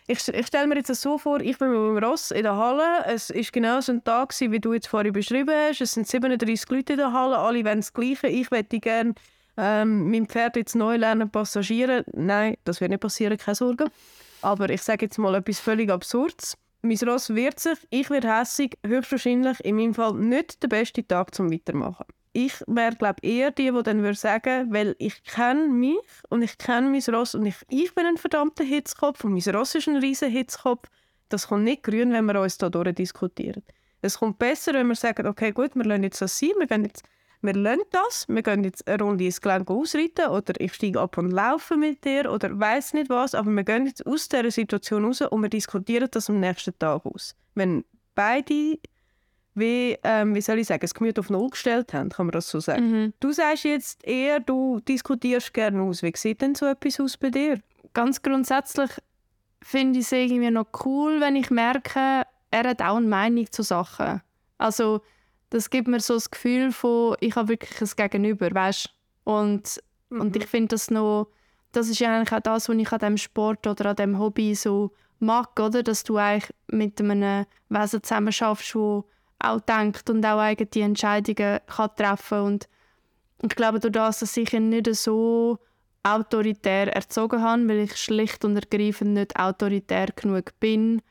ich, 0.08 0.28
ich 0.28 0.48
stelle 0.48 0.68
mir 0.68 0.76
jetzt 0.76 0.94
so 0.96 1.18
vor, 1.18 1.42
ich 1.42 1.58
bin 1.58 1.70
mit 1.70 1.80
meinem 1.80 2.04
Ross 2.04 2.32
in 2.32 2.44
der 2.44 2.56
Halle. 2.56 3.04
Es 3.08 3.30
war 3.34 3.42
genau 3.52 3.82
so 3.82 3.92
ein 3.92 4.04
Tag, 4.04 4.34
wie 4.40 4.60
du 4.60 4.74
jetzt 4.74 4.88
vorhin 4.88 5.12
beschrieben 5.12 5.54
hast. 5.54 5.82
Es 5.82 5.94
sind 5.94 6.08
37 6.08 6.70
Leute 6.70 6.94
in 6.94 7.00
der 7.00 7.12
Halle, 7.12 7.38
alle 7.38 7.66
wollen 7.66 7.80
das 7.80 7.92
Gleiche. 7.92 8.28
Ich 8.28 8.50
möchte 8.50 8.80
gerne 8.80 9.16
ähm, 9.58 10.10
mein 10.10 10.28
Pferd 10.28 10.56
jetzt 10.56 10.76
neu 10.76 10.96
lernen 10.96 11.30
passagieren. 11.30 12.06
Nein, 12.14 12.56
das 12.64 12.80
wird 12.80 12.92
nicht 12.92 13.02
passieren, 13.02 13.38
keine 13.38 13.56
Sorge. 13.56 13.86
Aber 14.42 14.70
ich 14.70 14.84
sage 14.84 15.06
jetzt 15.06 15.18
mal 15.18 15.36
etwas 15.36 15.60
völlig 15.60 15.90
Absurdes. 15.90 16.56
Mein 16.84 16.98
Ross 17.00 17.34
wird 17.34 17.60
sich, 17.60 17.78
ich 17.90 18.10
werde 18.10 18.32
hässig, 18.32 18.78
höchstwahrscheinlich 18.86 19.60
in 19.66 19.76
meinem 19.76 19.96
Fall 19.96 20.14
nicht 20.14 20.62
der 20.62 20.68
beste 20.68 21.06
Tag 21.06 21.34
zum 21.34 21.52
Weitermachen 21.52 22.06
ich 22.38 22.64
wäre 22.68 22.96
glaube 22.96 23.20
eher 23.24 23.50
die, 23.50 23.72
die 23.72 23.84
dann 23.84 24.04
würde 24.04 24.14
sagen, 24.14 24.72
weil 24.72 24.96
ich 25.00 25.24
kenne 25.24 25.70
mich 25.70 25.98
und 26.30 26.44
ich 26.44 26.60
kenne 26.60 26.88
mein 26.88 27.16
Ross 27.16 27.34
und 27.34 27.48
ich, 27.48 27.56
ich 27.68 27.96
bin 27.96 28.06
ein 28.06 28.18
verdammter 28.18 28.64
Hitzkopf 28.64 29.24
und 29.24 29.34
mein 29.34 29.56
Ross 29.56 29.74
ist 29.74 29.88
ein 29.88 29.98
riesen 29.98 30.30
Hitzkopf. 30.30 30.88
Das 31.30 31.48
kommt 31.48 31.64
nicht 31.64 31.82
grün, 31.82 32.14
wenn 32.14 32.26
wir 32.26 32.40
uns 32.40 32.60
da 32.60 32.70
diskutieren. 32.70 33.64
Es 34.04 34.20
kommt 34.20 34.38
besser, 34.38 34.76
wenn 34.76 34.88
wir 34.88 34.96
sagen, 34.96 35.26
okay, 35.26 35.52
gut, 35.52 35.76
wir 35.76 35.84
lassen 35.84 36.04
jetzt 36.04 36.22
das 36.22 36.38
sein, 36.38 36.52
wir 36.60 36.68
gehen 36.68 36.86
jetzt 36.86 37.04
wir 37.42 37.54
lernen 37.54 37.84
das, 37.92 38.28
wir 38.28 38.42
gehen 38.44 38.64
jetzt 38.64 38.88
eine 38.88 39.04
Runde 39.04 39.26
ins 39.26 39.42
Gelände 39.42 39.72
ausreiten 39.72 40.28
oder 40.30 40.54
ich 40.60 40.74
steige 40.74 41.00
ab 41.00 41.18
und 41.18 41.32
laufe 41.32 41.76
mit 41.76 42.04
dir 42.04 42.32
oder 42.32 42.60
weiß 42.60 42.94
nicht 42.94 43.10
was, 43.10 43.36
aber 43.36 43.50
wir 43.52 43.64
gehen 43.64 43.86
jetzt 43.86 44.06
aus 44.06 44.28
dieser 44.28 44.50
Situation 44.50 45.06
raus 45.06 45.22
und 45.22 45.42
wir 45.42 45.50
diskutieren 45.50 46.08
das 46.10 46.30
am 46.30 46.40
nächsten 46.40 46.78
Tag 46.78 47.06
aus. 47.06 47.36
Wenn 47.54 47.86
beide 48.16 48.80
wie, 49.58 49.98
ähm, 50.04 50.36
wie 50.36 50.42
soll 50.42 50.60
ich 50.60 50.68
sagen, 50.68 50.82
das 50.82 50.94
Gemüt 50.94 51.18
auf 51.18 51.30
Null 51.30 51.50
gestellt 51.50 51.94
haben, 51.94 52.10
kann 52.10 52.28
man 52.28 52.32
das 52.32 52.50
so 52.50 52.60
sagen. 52.60 52.92
Mhm. 52.92 53.14
Du 53.20 53.32
sagst 53.32 53.64
jetzt 53.64 54.06
eher, 54.06 54.40
du 54.40 54.80
diskutierst 54.82 55.54
gerne 55.54 55.82
aus. 55.82 56.04
Wie 56.04 56.14
sieht 56.16 56.42
denn 56.42 56.54
so 56.56 56.68
etwas 56.68 57.00
aus 57.00 57.18
bei 57.18 57.30
dir? 57.30 57.60
Ganz 57.94 58.22
grundsätzlich 58.22 58.92
finde 59.62 60.00
ich 60.00 60.06
es 60.06 60.12
irgendwie 60.12 60.52
noch 60.52 60.68
cool, 60.86 61.20
wenn 61.20 61.36
ich 61.36 61.50
merke, 61.50 62.24
er 62.52 62.70
hat 62.70 62.82
auch 62.82 62.98
eine 62.98 63.08
Meinung 63.08 63.52
zu 63.52 63.64
Sachen. 63.64 64.22
Also 64.58 65.02
das 65.50 65.70
gibt 65.70 65.88
mir 65.88 66.00
so 66.00 66.14
das 66.14 66.30
Gefühl 66.30 66.72
von, 66.72 67.16
ich 67.20 67.36
habe 67.36 67.50
wirklich 67.50 67.82
ein 67.82 68.10
Gegenüber, 68.10 68.54
weißt 68.54 68.90
und, 69.24 69.82
mhm. 70.10 70.22
und 70.22 70.36
ich 70.36 70.46
finde 70.46 70.70
das 70.70 70.92
noch, 70.92 71.30
das 71.72 71.90
ist 71.90 72.00
ja 72.00 72.16
eigentlich 72.16 72.32
auch 72.32 72.42
das, 72.42 72.70
was 72.70 72.76
ich 72.76 72.92
an 72.92 73.00
diesem 73.00 73.18
Sport 73.18 73.66
oder 73.66 73.88
an 73.88 73.96
diesem 73.96 74.20
Hobby 74.20 74.56
so 74.56 74.92
mag, 75.20 75.60
oder? 75.60 75.82
dass 75.82 76.04
du 76.04 76.18
eigentlich 76.18 76.54
mit 76.68 77.02
einem 77.02 77.46
Wesen 77.70 78.04
zusammen 78.04 78.32
schaffst, 78.32 78.76
wo 78.76 79.06
auch 79.40 79.62
denkt 79.62 80.10
und 80.10 80.26
auch 80.26 80.40
eigene 80.40 80.86
Entscheidungen 80.86 81.60
kann 81.68 81.96
treffen 81.96 82.42
und 82.44 82.70
ich 83.44 83.50
glaube, 83.50 83.80
durch 83.80 83.94
das, 83.94 84.20
dass 84.20 84.36
ich 84.38 84.52
ihn 84.54 84.70
nicht 84.70 84.94
so 84.96 85.60
autoritär 86.02 86.96
erzogen 86.96 87.42
habe, 87.44 87.68
weil 87.68 87.80
ich 87.80 87.96
schlicht 87.96 88.44
und 88.44 88.56
ergreifend 88.56 89.14
nicht 89.14 89.38
autoritär 89.40 90.08
genug 90.16 90.60
bin, 90.60 91.02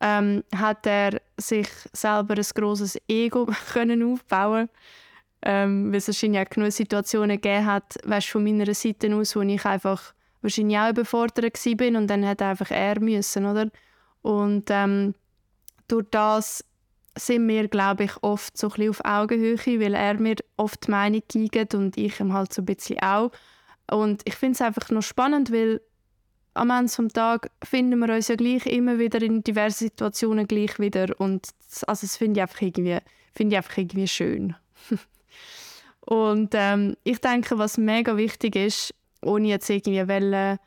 ähm, 0.00 0.42
hat 0.54 0.86
er 0.86 1.20
sich 1.36 1.68
selber 1.92 2.34
ein 2.34 2.46
grosses 2.54 2.98
Ego 3.06 3.46
können 3.72 4.02
aufbauen 4.02 4.68
ähm, 5.42 5.90
weil 5.90 5.98
es 5.98 6.08
wahrscheinlich 6.08 6.42
auch 6.42 6.50
genug 6.50 6.72
Situationen 6.72 7.36
gegeben 7.36 7.66
hat, 7.66 7.96
weißt, 8.04 8.28
von 8.28 8.44
meiner 8.44 8.72
Seite 8.74 9.14
aus, 9.14 9.34
wo 9.34 9.40
ich 9.40 9.64
einfach 9.64 10.14
wahrscheinlich 10.42 10.78
auch 10.78 10.90
überfordert 10.90 11.54
war 11.64 11.98
und 11.98 12.06
dann 12.08 12.26
hat 12.26 12.42
einfach 12.42 12.70
er 12.70 13.00
müssen, 13.00 13.46
oder? 13.46 13.68
Und 14.22 14.64
ähm, 14.68 15.14
durch 15.88 16.06
das 16.10 16.64
sind 17.16 17.48
wir, 17.48 17.68
glaube 17.68 18.04
ich, 18.04 18.12
oft 18.22 18.56
so 18.56 18.70
ein 18.70 18.88
auf 18.88 19.04
Augenhöhe, 19.04 19.80
weil 19.80 19.94
er 19.94 20.14
mir 20.18 20.36
oft 20.56 20.86
die 20.86 20.90
Meinung 20.90 21.22
gibt 21.28 21.74
und 21.74 21.96
ich 21.96 22.20
ihm 22.20 22.32
halt 22.32 22.52
so 22.52 22.62
ein 22.62 22.66
bisschen 22.66 23.00
auch. 23.00 23.30
Und 23.90 24.22
ich 24.24 24.36
finde 24.36 24.54
es 24.54 24.62
einfach 24.62 24.90
noch 24.90 25.02
spannend, 25.02 25.52
weil 25.52 25.80
am 26.54 26.70
Ende 26.70 26.92
des 26.92 27.12
Tages 27.12 27.50
finden 27.62 27.98
wir 27.98 28.14
uns 28.14 28.28
ja 28.28 28.36
gleich 28.36 28.66
immer 28.66 28.98
wieder 28.98 29.22
in 29.22 29.42
diversen 29.42 29.84
Situationen 29.84 30.46
gleich 30.46 30.78
wieder 30.78 31.08
und 31.18 31.48
das, 31.68 31.84
also 31.84 32.06
das 32.06 32.16
finde 32.16 32.40
ich 32.40 32.42
einfach 32.42 32.60
irgendwie, 32.60 32.98
finde 33.34 33.54
ich 33.54 33.56
einfach 33.56 33.78
irgendwie 33.78 34.08
schön. 34.08 34.54
und 36.00 36.50
ähm, 36.54 36.96
ich 37.04 37.20
denke, 37.20 37.58
was 37.58 37.78
mega 37.78 38.16
wichtig 38.16 38.56
ist, 38.56 38.94
ohne 39.22 39.48
jetzt 39.48 39.70
irgendwie 39.70 40.08
wollen, 40.08 40.58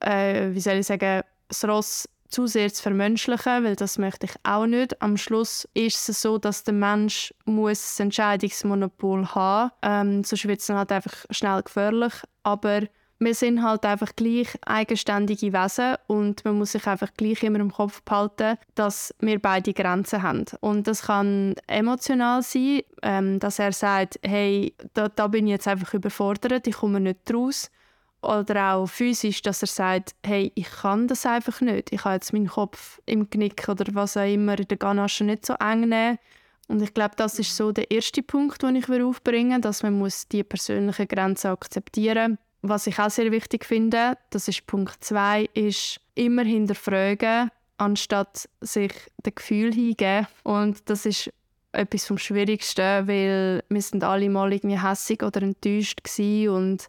äh, 0.00 0.50
wie 0.52 0.60
soll 0.60 0.74
ich 0.74 0.86
sagen, 0.86 1.22
das 1.48 1.64
Ross 1.64 2.08
zu 2.32 2.46
sehr 2.46 2.72
zu 2.72 2.82
vermenschlichen, 2.82 3.64
weil 3.64 3.76
das 3.76 3.98
möchte 3.98 4.26
ich 4.26 4.32
auch 4.42 4.66
nicht. 4.66 5.00
Am 5.02 5.16
Schluss 5.16 5.68
ist 5.74 6.08
es 6.08 6.22
so, 6.22 6.38
dass 6.38 6.64
der 6.64 6.74
Mensch 6.74 7.32
muss 7.44 8.00
ein 8.00 8.04
Entscheidungsmonopol 8.04 9.26
haben 9.34 9.68
muss. 9.68 9.78
Ähm, 9.82 10.24
sonst 10.24 10.48
wird 10.48 10.60
es 10.60 10.66
dann 10.66 10.78
halt 10.78 10.92
einfach 10.92 11.14
schnell 11.30 11.62
gefährlich. 11.62 12.14
Aber 12.42 12.82
wir 13.18 13.34
sind 13.34 13.62
halt 13.62 13.84
einfach 13.84 14.16
gleich 14.16 14.48
eigenständige 14.66 15.52
Wesen 15.52 15.96
und 16.08 16.44
man 16.44 16.58
muss 16.58 16.72
sich 16.72 16.86
einfach 16.86 17.12
gleich 17.16 17.42
immer 17.42 17.60
im 17.60 17.72
Kopf 17.72 18.02
behalten, 18.02 18.58
dass 18.74 19.14
wir 19.20 19.38
beide 19.38 19.72
Grenzen 19.72 20.22
haben. 20.22 20.44
Und 20.60 20.86
das 20.86 21.02
kann 21.02 21.54
emotional 21.68 22.42
sein, 22.42 22.80
ähm, 23.02 23.38
dass 23.38 23.58
er 23.58 23.72
sagt, 23.72 24.18
hey, 24.24 24.74
da, 24.94 25.08
da 25.08 25.28
bin 25.28 25.46
ich 25.46 25.52
jetzt 25.52 25.68
einfach 25.68 25.94
überfordert, 25.94 26.66
ich 26.66 26.76
komme 26.76 27.00
nicht 27.00 27.32
raus 27.32 27.70
oder 28.22 28.74
auch 28.74 28.86
physisch, 28.86 29.42
dass 29.42 29.62
er 29.62 29.68
sagt, 29.68 30.14
hey, 30.24 30.52
ich 30.54 30.70
kann 30.70 31.08
das 31.08 31.26
einfach 31.26 31.60
nicht. 31.60 31.92
Ich 31.92 32.04
habe 32.04 32.14
jetzt 32.14 32.32
meinen 32.32 32.48
Kopf 32.48 33.00
im 33.06 33.28
Knick 33.28 33.68
oder 33.68 33.84
was 33.94 34.16
auch 34.16 34.32
immer 34.32 34.58
in 34.58 34.68
der 34.68 34.78
Ganasche 34.78 35.24
nicht 35.24 35.44
so 35.44 35.54
eng 35.54 35.88
nehmen. 35.88 36.18
Und 36.68 36.80
ich 36.80 36.94
glaube, 36.94 37.16
das 37.16 37.38
ist 37.38 37.56
so 37.56 37.72
der 37.72 37.90
erste 37.90 38.22
Punkt, 38.22 38.62
den 38.62 38.76
ich 38.76 38.88
aufbringen 38.88 39.56
will, 39.56 39.60
dass 39.60 39.82
man 39.82 39.98
muss 39.98 40.28
die 40.28 40.44
persönlichen 40.44 41.08
Grenzen 41.08 41.48
akzeptieren 41.48 42.38
Was 42.62 42.86
ich 42.86 42.98
auch 42.98 43.10
sehr 43.10 43.32
wichtig 43.32 43.64
finde, 43.64 44.16
das 44.30 44.48
ist 44.48 44.66
Punkt 44.66 45.02
zwei, 45.04 45.48
ist 45.54 46.00
immer 46.14 46.44
hinterfragen, 46.44 47.50
anstatt 47.78 48.48
sich 48.60 48.92
dem 49.26 49.34
Gefühl 49.34 49.74
hingeben. 49.74 50.28
Und 50.44 50.88
das 50.88 51.04
ist 51.04 51.30
etwas 51.72 52.06
vom 52.06 52.18
Schwierigsten, 52.18 53.08
weil 53.08 53.64
wir 53.68 53.82
sind 53.82 54.04
alle 54.04 54.30
mal 54.30 54.52
irgendwie 54.52 54.80
hässig 54.80 55.22
oder 55.22 55.42
enttäuscht 55.42 56.00
und 56.18 56.88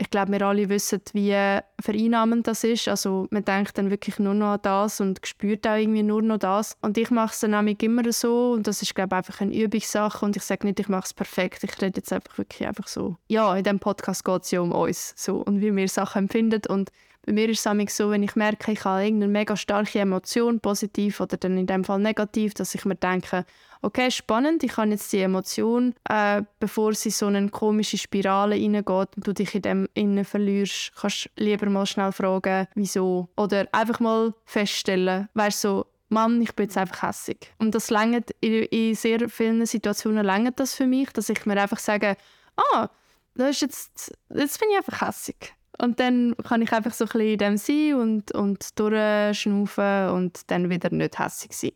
ich 0.00 0.08
glaube, 0.08 0.32
wir 0.32 0.42
alle 0.46 0.70
wissen, 0.70 1.02
wie 1.12 1.36
vereinnahmend 1.78 2.46
das 2.46 2.64
ist. 2.64 2.88
Also 2.88 3.26
man 3.30 3.44
denkt 3.44 3.76
dann 3.76 3.90
wirklich 3.90 4.18
nur 4.18 4.32
noch 4.32 4.54
an 4.54 4.60
das 4.62 4.98
und 4.98 5.20
spürt 5.26 5.66
auch 5.66 5.76
irgendwie 5.76 6.02
nur 6.02 6.22
noch 6.22 6.38
das. 6.38 6.74
Und 6.80 6.96
ich 6.96 7.10
mache 7.10 7.34
es 7.34 7.40
dann 7.40 7.50
nämlich 7.50 7.82
immer 7.82 8.10
so 8.10 8.52
und 8.52 8.66
das 8.66 8.80
ist, 8.80 8.94
glaube 8.94 9.14
ich, 9.14 9.18
einfach 9.18 9.42
eine 9.42 9.54
Übungssache 9.54 10.24
und 10.24 10.36
ich 10.36 10.42
sage 10.42 10.66
nicht, 10.66 10.80
ich 10.80 10.88
mache 10.88 11.04
es 11.04 11.12
perfekt. 11.12 11.64
Ich 11.64 11.82
rede 11.82 11.98
jetzt 11.98 12.12
einfach 12.14 12.38
wirklich 12.38 12.66
einfach 12.66 12.88
so. 12.88 13.16
Ja, 13.28 13.54
in 13.54 13.62
diesem 13.62 13.78
Podcast 13.78 14.24
geht 14.24 14.42
es 14.42 14.50
ja 14.50 14.62
um 14.62 14.72
uns 14.72 15.12
so 15.16 15.36
und 15.36 15.60
wie 15.60 15.74
wir 15.76 15.88
Sachen 15.88 16.20
empfinden 16.20 16.62
und 16.68 16.90
bei 17.26 17.32
mir 17.32 17.48
ist 17.48 17.66
es 17.66 17.96
so, 17.96 18.10
wenn 18.10 18.22
ich 18.22 18.34
merke, 18.34 18.72
ich 18.72 18.84
habe 18.84 19.04
irgendeine 19.04 19.32
mega 19.32 19.56
starke 19.56 19.98
Emotion, 19.98 20.60
positiv 20.60 21.20
oder 21.20 21.36
dann 21.36 21.58
in 21.58 21.66
dem 21.66 21.84
Fall 21.84 21.98
negativ, 21.98 22.54
dass 22.54 22.74
ich 22.74 22.84
mir 22.84 22.94
denke, 22.94 23.44
okay, 23.82 24.10
spannend, 24.10 24.62
ich 24.62 24.76
habe 24.76 24.90
jetzt 24.90 25.12
die 25.12 25.20
Emotion, 25.20 25.94
äh, 26.08 26.42
bevor 26.58 26.94
sie 26.94 27.10
so 27.10 27.26
eine 27.26 27.48
komische 27.48 27.98
Spirale 27.98 28.54
reingeht 28.54 29.16
und 29.16 29.26
du 29.26 29.32
dich 29.32 29.54
in 29.54 29.62
dem 29.62 29.88
innen 29.94 30.24
verlierst, 30.24 30.92
kannst 30.96 31.30
du 31.36 31.44
lieber 31.44 31.68
mal 31.68 31.86
schnell 31.86 32.12
fragen, 32.12 32.66
wieso. 32.74 33.28
Oder 33.36 33.68
einfach 33.72 34.00
mal 34.00 34.34
feststellen, 34.44 35.28
weißt 35.34 35.60
so, 35.60 35.86
Mann, 36.08 36.42
ich 36.42 36.54
bin 36.54 36.64
jetzt 36.64 36.76
einfach 36.76 37.02
hässig. 37.08 37.52
Und 37.58 37.74
das 37.74 37.90
längert, 37.90 38.30
in, 38.40 38.64
in 38.64 38.94
sehr 38.96 39.28
vielen 39.28 39.64
Situationen 39.64 40.24
längert 40.24 40.58
das 40.58 40.74
für 40.74 40.86
mich, 40.86 41.10
dass 41.10 41.28
ich 41.28 41.46
mir 41.46 41.60
einfach 41.60 41.78
sage, 41.78 42.16
ah, 42.56 42.88
das 43.36 43.50
ist 43.50 43.62
jetzt, 43.62 44.12
jetzt 44.34 44.58
bin 44.58 44.70
ich 44.70 44.76
einfach 44.76 45.06
hässig. 45.06 45.54
Und 45.80 45.98
dann 45.98 46.36
kann 46.46 46.60
ich 46.60 46.72
einfach 46.72 46.92
so 46.92 47.04
ein 47.04 47.08
bisschen 47.08 47.28
in 47.28 47.38
dem 47.38 47.56
sein 47.56 47.94
und, 47.94 48.32
und 48.32 48.78
durchschnaufen 48.78 50.08
und 50.10 50.50
dann 50.50 50.68
wieder 50.68 50.90
nicht 50.90 51.18
hässig 51.18 51.52
sein. 51.52 51.72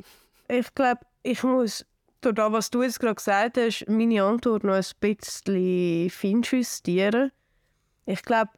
Ich 0.49 0.75
glaube, 0.75 1.01
ich 1.23 1.43
muss 1.43 1.87
durch 2.21 2.35
das, 2.35 2.53
was 2.53 2.71
du 2.71 2.83
jetzt 2.83 3.01
gerade 3.01 3.15
gesagt 3.15 3.57
hast, 3.57 3.89
meine 3.89 4.23
Antwort 4.23 4.65
noch 4.65 4.75
ein 4.75 4.85
bisschen 5.01 6.11
feinjustieren. 6.11 7.33
Ich 8.05 8.23
glaube, 8.23 8.51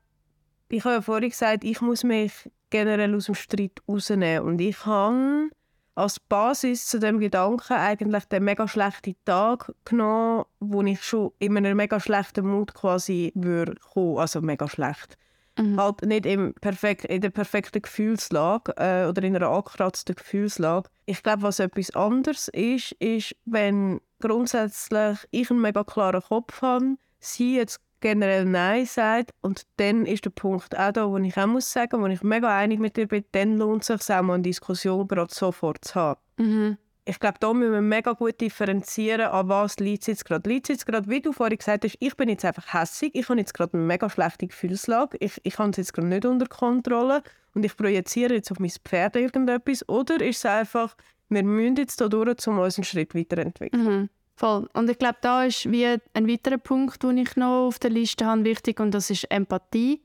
ich 0.68 0.85
habe 0.85 0.96
ja 0.96 1.00
vorhin 1.00 1.30
gesagt, 1.30 1.62
ich 1.62 1.80
muss 1.80 2.02
mich 2.02 2.32
generell 2.70 3.14
aus 3.14 3.26
dem 3.26 3.37
Streit 3.37 3.80
rausnehmen. 3.88 4.46
Und 4.46 4.61
ich 4.61 4.85
habe 4.85 5.50
als 5.94 6.18
Basis 6.18 6.87
zu 6.88 6.98
dem 6.98 7.20
Gedanken 7.20 7.74
eigentlich 7.74 8.24
den 8.24 8.42
mega 8.44 8.66
schlechten 8.66 9.14
Tag 9.24 9.72
genommen, 9.85 10.44
wo 10.59 10.82
ich 10.82 11.02
schon 11.02 11.30
in 11.38 11.56
einem 11.56 11.76
mega 11.76 12.00
schlechten 12.00 12.46
Mut 12.46 12.74
quasi 12.74 13.32
würde 13.37 13.76
kommen. 13.92 14.18
Also 14.18 14.40
mega 14.40 14.68
schlecht. 14.68 15.16
Mhm. 15.59 15.81
Halt 15.81 16.03
nicht 16.03 16.27
im 16.27 16.55
perfekt, 16.55 17.05
in 17.07 17.21
der 17.21 17.31
perfekten 17.31 17.83
Gefühlslage 17.83 18.75
äh, 18.77 19.07
oder 19.07 19.23
in 19.23 19.37
einer 19.37 19.49
angekratzten 19.49 20.14
Gefühlslage. 20.14 20.88
Ich 21.07 21.23
glaube, 21.23 21.42
was 21.42 21.59
etwas 21.59 21.95
anderes 21.95 22.49
ist, 22.49 22.92
ist, 22.92 23.35
wenn 23.45 24.01
grundsätzlich 24.21 25.19
ich 25.31 25.51
einen 25.51 25.61
mega 25.61 25.85
klaren 25.85 26.23
Kopf 26.23 26.62
habe, 26.62 26.97
sie 27.19 27.57
jetzt 27.57 27.81
generell 28.01 28.45
Nein 28.45 28.87
sagt 28.87 29.31
und 29.40 29.62
dann 29.79 30.05
ist 30.05 30.25
der 30.25 30.31
Punkt 30.31 30.79
auch 30.79 30.92
da, 30.92 31.09
wo 31.09 31.16
ich 31.16 31.37
auch 31.37 31.47
muss 31.47 31.73
sagen, 31.73 32.03
wo 32.03 32.07
ich 32.07 32.23
mega 32.23 32.55
einig 32.55 32.79
mit 32.79 32.97
dir 32.97 33.09
bin, 33.09 33.25
dann 33.33 33.57
lohnt 33.57 33.88
es 33.88 34.05
sich 34.05 34.14
auch 34.14 34.23
mal 34.23 34.35
eine 34.35 34.42
Diskussion 34.42 35.09
gerade 35.09 35.33
sofort 35.35 35.85
zu 35.85 35.95
haben. 35.95 36.21
Mhm 36.37 36.77
ich 37.09 37.21
glaube, 37.21 37.37
da 37.38 37.55
müssen 37.55 37.73
wir 37.73 37.81
mega 37.81 38.12
gut 38.12 38.40
differenzieren, 38.40 39.29
an 39.29 39.49
was 39.49 39.77
liegt 39.77 40.03
es 40.03 40.07
jetzt 40.09 40.25
gerade. 40.25 40.51
Liegt 40.51 40.69
es 40.69 40.75
jetzt 40.75 40.87
gerade, 40.87 41.09
wie 41.09 41.21
du 41.21 41.33
vorhin 41.33 41.57
gesagt 41.57 41.85
hast, 41.85 41.97
ich 42.01 42.16
bin 42.16 42.29
jetzt 42.29 42.45
einfach 42.45 42.75
hässig, 42.75 43.14
ich 43.14 43.29
habe 43.29 43.38
jetzt 43.38 43.55
gerade 43.55 43.75
eine 43.75 43.85
mega 43.85 44.11
schlechte 44.11 44.49
Gefühlslage, 44.49 45.16
ich, 45.21 45.40
ich 45.45 45.59
habe 45.59 45.71
es 45.71 45.77
jetzt 45.77 45.92
gerade 45.92 46.09
nicht 46.09 46.27
unter 46.27 46.47
Kontrolle 46.47 47.23
und 47.55 47.64
ich 47.64 47.77
projiziere 47.77 48.35
jetzt 48.35 48.51
auf 48.51 48.59
mein 48.59 48.73
Pferd 48.85 49.14
irgendetwas, 49.16 49.88
oder 49.88 50.21
ist 50.21 50.38
es 50.38 50.47
einfach, 50.47 50.97
wir 51.29 51.45
müssen 51.45 51.77
jetzt 51.77 52.01
hier 52.01 52.09
durch, 52.09 52.47
um 52.49 52.59
uns 52.59 52.77
einen 52.77 52.85
Schritt 52.85 53.14
weiterentwickeln. 53.14 53.85
Mhm. 53.85 54.09
Voll. 54.35 54.69
Und 54.75 54.90
ich 54.90 54.99
glaube, 54.99 55.16
da 55.23 55.45
ist 55.45 55.71
wie 55.71 55.87
ein 55.87 56.29
weiterer 56.29 56.59
Punkt, 56.59 57.03
den 57.03 57.19
ich 57.19 57.37
noch 57.37 57.69
auf 57.69 57.79
der 57.79 57.90
Liste 57.90 58.27
habe, 58.27 58.45
wichtig, 58.45 58.81
und 58.81 58.92
das 58.92 59.11
ist 59.11 59.25
Empathie. 59.31 60.03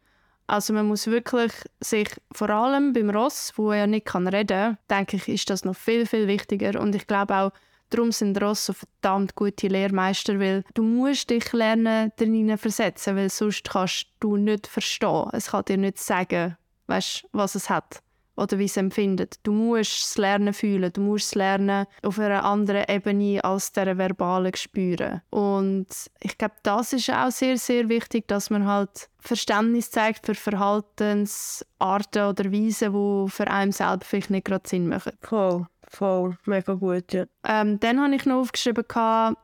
Also 0.52 0.74
man 0.74 0.86
muss 0.86 1.08
wirklich 1.08 1.54
sich 1.80 2.10
vor 2.34 2.50
allem 2.50 2.92
beim 2.92 3.10
Ross, 3.10 3.54
wo 3.56 3.72
er 3.72 3.88
nicht 3.88 4.06
kann 4.06 4.28
reden 4.28 4.78
denke 4.90 5.16
ich, 5.16 5.30
ist 5.30 5.50
das 5.50 5.64
noch 5.64 5.78
viel, 5.78 6.06
viel 6.06 6.28
wichtiger. 6.28 6.78
Und 6.78 6.94
ich 6.94 7.08
glaube 7.08 7.38
auch, 7.38 7.52
darum 7.90 8.12
sind 8.12 8.42
Ross 8.42 8.66
so 8.66 8.74
verdammt 8.74 9.36
gute 9.36 9.70
Lehrmeister, 9.70 10.42
weil 10.42 10.66
du 10.74 10.84
musst 10.84 11.30
dich 11.30 11.54
lernen, 11.54 12.12
darin 12.18 12.58
versetzen, 12.58 13.16
weil 13.16 13.30
sonst 13.30 13.70
kannst 13.70 14.08
du 14.20 14.36
nicht 14.36 14.68
verstehen. 14.68 15.30
Es 15.32 15.52
kann 15.52 15.64
dir 15.64 15.78
nicht 15.78 16.00
sagen, 16.00 16.58
weißt, 16.88 17.30
was 17.32 17.56
es 17.56 17.70
hat 17.70 18.02
oder 18.36 18.58
wie 18.58 18.66
es 18.66 18.78
empfindet. 18.78 19.40
Du 19.44 19.52
musst 19.52 20.04
es 20.04 20.18
lernen 20.18 20.54
fühlen, 20.54 20.92
du 20.92 21.02
musst 21.02 21.28
es 21.28 21.36
lernen 21.36 21.86
auf 22.04 22.20
einer 22.20 22.44
anderen 22.44 22.86
Ebene 22.88 23.44
als 23.44 23.72
der 23.72 23.98
verbalen 23.98 24.54
spüren. 24.56 25.22
Und 25.30 25.88
ich 26.20 26.38
glaube, 26.38 26.56
das 26.64 26.94
ist 26.94 27.10
auch 27.10 27.32
sehr, 27.32 27.58
sehr 27.58 27.90
wichtig, 27.90 28.28
dass 28.28 28.50
man 28.50 28.66
halt 28.66 29.10
Verständnis 29.20 29.92
zeigt 29.92 30.26
für 30.26 30.36
Verhaltensarten 30.36 32.24
oder 32.24 32.52
Weisen, 32.52 32.94
die 32.94 33.30
für 33.30 33.48
einen 33.48 33.72
selber 33.72 34.06
vielleicht 34.06 34.30
nicht 34.30 34.46
gerade 34.46 34.68
Sinn 34.68 34.88
machen. 34.88 35.14
Voll, 35.22 35.68
voll, 35.88 36.38
mega 36.46 36.74
gut, 36.74 37.14
ja. 37.14 37.26
Ähm, 37.46 37.80
dann 37.80 38.02
habe 38.02 38.16
ich 38.16 38.26
noch 38.26 38.42
aufgeschrieben, 38.42 38.86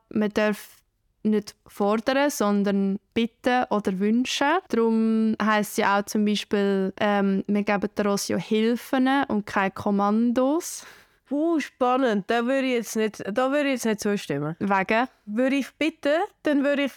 man 0.09 0.29
darf 0.33 0.76
nicht 1.27 1.55
fordern, 1.67 2.29
sondern 2.29 2.99
bitten 3.13 3.65
oder 3.69 3.99
wünschen. 3.99 4.57
Darum 4.69 5.35
heisst 5.41 5.77
ja 5.77 5.99
auch 5.99 6.05
zum 6.05 6.25
Beispiel, 6.25 6.93
ähm, 6.99 7.43
wir 7.47 7.63
geben 7.63 7.89
daraus 7.95 8.27
ja 8.27 8.37
Hilfen 8.37 9.09
und 9.27 9.45
keine 9.45 9.71
Kommandos. 9.71 10.85
Uh, 11.29 11.59
spannend. 11.59 12.25
Da 12.27 12.45
würde 12.45 12.67
ich 12.67 12.73
jetzt 12.73 12.95
nicht, 12.95 13.23
da 13.29 13.51
würde 13.51 13.67
ich 13.67 13.73
jetzt 13.73 13.85
nicht 13.85 13.99
zustimmen. 13.99 14.55
Wegen? 14.59 15.07
Würde 15.25 15.55
ich 15.57 15.73
bitten, 15.73 16.21
dann 16.43 16.63
würde 16.63 16.83
ich 16.83 16.91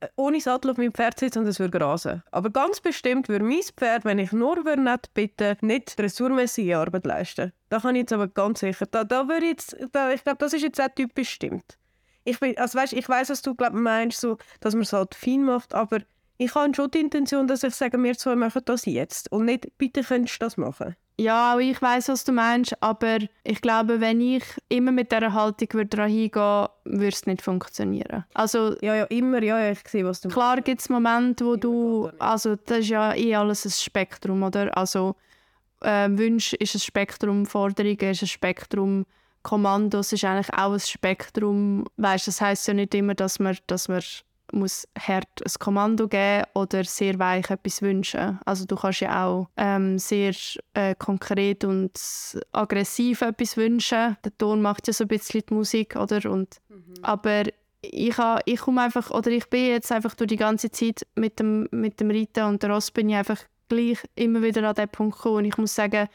äh, 0.00 0.08
ohne 0.16 0.40
Sattel 0.40 0.72
auf 0.72 0.76
meinem 0.76 0.92
Pferd 0.92 1.18
sitzen 1.20 1.40
und 1.40 1.46
es 1.46 1.60
würde 1.60 1.78
grasen. 1.78 2.22
Aber 2.32 2.50
ganz 2.50 2.80
bestimmt 2.80 3.28
würde 3.28 3.44
mein 3.44 3.62
Pferd, 3.62 4.04
wenn 4.04 4.18
ich 4.18 4.32
nur 4.32 4.62
nicht 4.76 5.14
bitten, 5.14 5.56
nicht 5.60 5.98
dressurmäßige 5.98 6.74
Arbeit 6.74 7.06
leisten. 7.06 7.52
Da 7.68 7.78
kann 7.78 7.94
ich 7.94 8.00
jetzt 8.00 8.12
aber 8.12 8.26
ganz 8.26 8.60
sicher, 8.60 8.86
da, 8.86 9.04
da 9.04 9.28
würde 9.28 9.46
ich 9.46 9.52
jetzt, 9.52 9.76
da, 9.92 10.10
ich 10.10 10.24
glaube, 10.24 10.38
das 10.38 10.52
ist 10.52 10.62
jetzt 10.62 10.80
auch 10.80 10.88
typisch 10.94 11.30
stimmt 11.30 11.78
ich 12.26 12.40
bin, 12.40 12.58
also 12.58 12.78
weißt, 12.78 12.92
ich 12.92 13.08
weiß, 13.08 13.30
was 13.30 13.42
du 13.42 13.54
glaub, 13.54 13.72
meinst, 13.72 14.20
so, 14.20 14.36
dass 14.60 14.74
man 14.74 14.82
es 14.82 14.92
halt 14.92 15.14
fein 15.14 15.44
macht, 15.44 15.74
aber 15.74 16.00
ich 16.38 16.54
habe 16.54 16.74
schon 16.74 16.90
die 16.90 17.00
Intention, 17.00 17.46
dass 17.46 17.62
ich 17.62 17.74
sage, 17.74 18.02
wir 18.02 18.18
zwei 18.18 18.36
machen 18.36 18.62
das 18.64 18.84
jetzt 18.84 19.32
und 19.32 19.46
nicht, 19.46 19.78
bitte 19.78 20.02
könntest 20.02 20.42
du 20.42 20.44
das 20.44 20.56
machen. 20.56 20.96
Ja, 21.18 21.54
auch 21.54 21.60
ich 21.60 21.80
weiß, 21.80 22.08
was 22.08 22.24
du 22.24 22.32
meinst, 22.32 22.76
aber 22.82 23.18
ich 23.42 23.62
glaube, 23.62 24.02
wenn 24.02 24.20
ich 24.20 24.44
immer 24.68 24.92
mit 24.92 25.12
dieser 25.12 25.32
Haltung 25.32 25.68
würde 25.72 26.04
hingehen 26.04 26.68
würde, 26.84 27.08
es 27.08 27.24
nicht 27.24 27.40
funktionieren. 27.40 28.24
Also, 28.34 28.76
ja, 28.82 28.96
ja, 28.96 29.04
immer, 29.04 29.42
ja, 29.42 29.58
ja 29.58 29.70
ich 29.70 29.88
sehe, 29.88 30.04
was 30.04 30.20
du 30.20 30.28
Klar 30.28 30.60
gibt 30.60 30.82
es 30.82 30.90
Momente, 30.90 31.46
wo 31.46 31.56
du, 31.56 32.10
also 32.18 32.56
das 32.56 32.80
ist 32.80 32.88
ja 32.90 33.14
eh 33.14 33.34
alles 33.34 33.64
ein 33.64 33.70
Spektrum, 33.70 34.42
oder? 34.42 34.76
Also 34.76 35.16
äh, 35.80 36.10
Wunsch 36.10 36.52
ist 36.52 36.74
ein 36.74 36.80
Spektrum, 36.80 37.46
Forderungen 37.46 38.10
ist 38.10 38.22
ein 38.22 38.28
Spektrum, 38.28 39.06
Kommandos 39.46 40.12
ist 40.12 40.24
eigentlich 40.24 40.52
auch 40.54 40.72
ein 40.72 40.80
Spektrum. 40.80 41.84
Weißt, 41.98 42.26
das 42.26 42.40
heißt 42.40 42.66
ja 42.66 42.74
nicht 42.74 42.92
immer, 42.96 43.14
dass 43.14 43.38
man, 43.38 43.56
dass 43.68 43.86
man 43.86 44.02
muss 44.50 44.88
hart 44.98 45.28
ein 45.40 45.52
Kommando 45.60 46.08
geben 46.08 46.42
oder 46.54 46.82
sehr 46.82 47.16
weich 47.20 47.48
etwas 47.48 47.80
wünschen. 47.80 48.40
Also 48.44 48.64
du 48.64 48.74
kannst 48.74 49.02
ja 49.02 49.24
auch 49.24 49.48
ähm, 49.56 50.00
sehr 50.00 50.34
äh, 50.74 50.96
konkret 50.96 51.62
und 51.62 51.92
aggressiv 52.50 53.22
etwas 53.22 53.56
wünschen. 53.56 54.16
Der 54.24 54.36
Ton 54.36 54.62
macht 54.62 54.88
ja 54.88 54.92
so 54.92 55.04
ein 55.04 55.08
bisschen 55.08 55.44
die 55.48 55.54
Musik, 55.54 55.94
oder? 55.94 56.28
Und, 56.28 56.56
mhm. 56.68 56.94
Aber 57.02 57.44
ich, 57.82 58.18
ha, 58.18 58.40
ich 58.46 58.58
komme 58.58 58.82
einfach, 58.82 59.12
oder 59.12 59.30
ich 59.30 59.48
bin 59.48 59.68
jetzt 59.68 59.92
einfach 59.92 60.16
durch 60.16 60.28
die 60.28 60.36
ganze 60.36 60.72
Zeit 60.72 61.06
mit 61.14 61.38
dem, 61.38 61.68
mit 61.70 62.00
dem 62.00 62.10
Reiten 62.10 62.46
und 62.46 62.64
der 62.64 62.70
Ross 62.70 62.90
bin 62.90 63.10
ich 63.10 63.14
einfach 63.14 63.38
gleich 63.68 63.98
immer 64.16 64.42
wieder 64.42 64.68
an 64.68 64.74
den 64.74 64.88
Punkt 64.88 65.18
gekommen 65.18 65.36
und 65.36 65.44
ich 65.44 65.56
muss 65.56 65.76
sagen, 65.76 66.08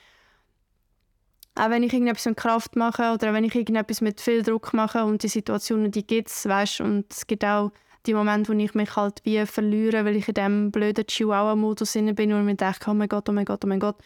auch 1.55 1.69
wenn 1.69 1.83
ich 1.83 1.93
irgendetwas 1.93 2.25
mit 2.25 2.37
Kraft 2.37 2.75
mache 2.75 3.11
oder 3.13 3.33
wenn 3.33 3.43
ich 3.43 3.55
irgendetwas 3.55 4.01
mit 4.01 4.21
viel 4.21 4.41
Druck 4.41 4.73
mache 4.73 5.03
und 5.03 5.23
die 5.23 5.27
Situationen, 5.27 5.91
die 5.91 6.05
gibt 6.05 6.29
es, 6.29 6.47
weißt, 6.47 6.81
und 6.81 7.11
es 7.11 7.27
gibt 7.27 7.43
auch 7.43 7.71
die 8.05 8.13
Momente, 8.13 8.51
wo 8.51 8.57
ich 8.57 8.73
mich 8.73 8.95
halt 8.95 9.21
wie 9.23 9.45
verliere, 9.45 10.05
weil 10.05 10.15
ich 10.15 10.27
in 10.27 10.33
diesem 10.33 10.71
blöden 10.71 11.05
Chihuahua-Modus 11.05 11.93
bin 11.93 12.33
und 12.33 12.45
mir 12.45 12.55
denke, 12.55 12.89
oh 12.89 12.93
mein 12.93 13.09
Gott, 13.09 13.29
oh 13.29 13.31
mein 13.31 13.45
Gott, 13.45 13.63
oh 13.63 13.67
mein 13.67 13.79
Gott. 13.79 13.97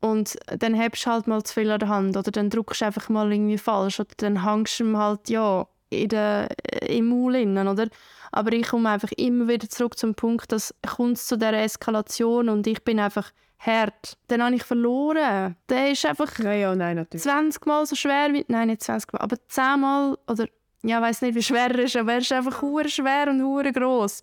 Und 0.00 0.36
dann 0.46 0.74
hebst 0.74 1.06
du 1.06 1.10
halt 1.10 1.26
mal 1.26 1.42
zu 1.42 1.54
viel 1.54 1.70
an 1.70 1.78
der 1.78 1.88
Hand 1.88 2.16
oder 2.16 2.30
dann 2.30 2.50
drückst 2.50 2.80
du 2.80 2.86
einfach 2.86 3.08
mal 3.08 3.32
irgendwie 3.32 3.58
falsch 3.58 4.00
oder 4.00 4.10
dann 4.16 4.44
hängst 4.44 4.80
du 4.80 4.96
halt, 4.96 5.28
ja, 5.28 5.66
in 5.90 6.08
der, 6.08 6.48
im 6.88 7.08
Maul 7.08 7.36
innen, 7.36 7.68
oder? 7.68 7.88
Aber 8.32 8.52
ich 8.52 8.66
komme 8.66 8.88
einfach 8.88 9.12
immer 9.12 9.46
wieder 9.46 9.68
zurück 9.68 9.98
zum 9.98 10.14
Punkt, 10.14 10.50
dass 10.50 10.74
kommt 10.86 11.18
zu 11.18 11.36
dieser 11.36 11.52
Eskalation 11.52 12.48
und 12.48 12.66
ich 12.66 12.82
bin 12.82 12.98
einfach 12.98 13.30
hart. 13.66 14.16
Dann 14.28 14.42
habe 14.42 14.54
ich 14.54 14.64
verloren. 14.64 15.56
Der 15.68 15.90
ist 15.92 16.04
einfach 16.04 16.38
ja, 16.38 16.52
ja, 16.52 16.74
nein, 16.74 16.96
natürlich. 16.96 17.22
20 17.22 17.64
Mal 17.66 17.86
so 17.86 17.94
schwer 17.96 18.32
wie... 18.32 18.44
Nein, 18.48 18.68
nicht 18.68 18.82
20 18.82 19.12
Mal, 19.12 19.20
aber 19.20 19.36
10 19.48 19.80
Mal 19.80 20.18
oder... 20.28 20.46
Ja, 20.84 20.98
ich 20.98 21.02
weiß 21.02 21.22
nicht, 21.22 21.34
wie 21.36 21.42
schwer 21.42 21.70
er 21.70 21.78
ist, 21.78 21.96
aber 21.96 22.12
er 22.12 22.18
ist 22.18 22.32
einfach 22.32 22.60
hure 22.60 22.88
schwer 22.88 23.28
und 23.28 23.40
hure 23.42 23.72
groß. 23.72 24.22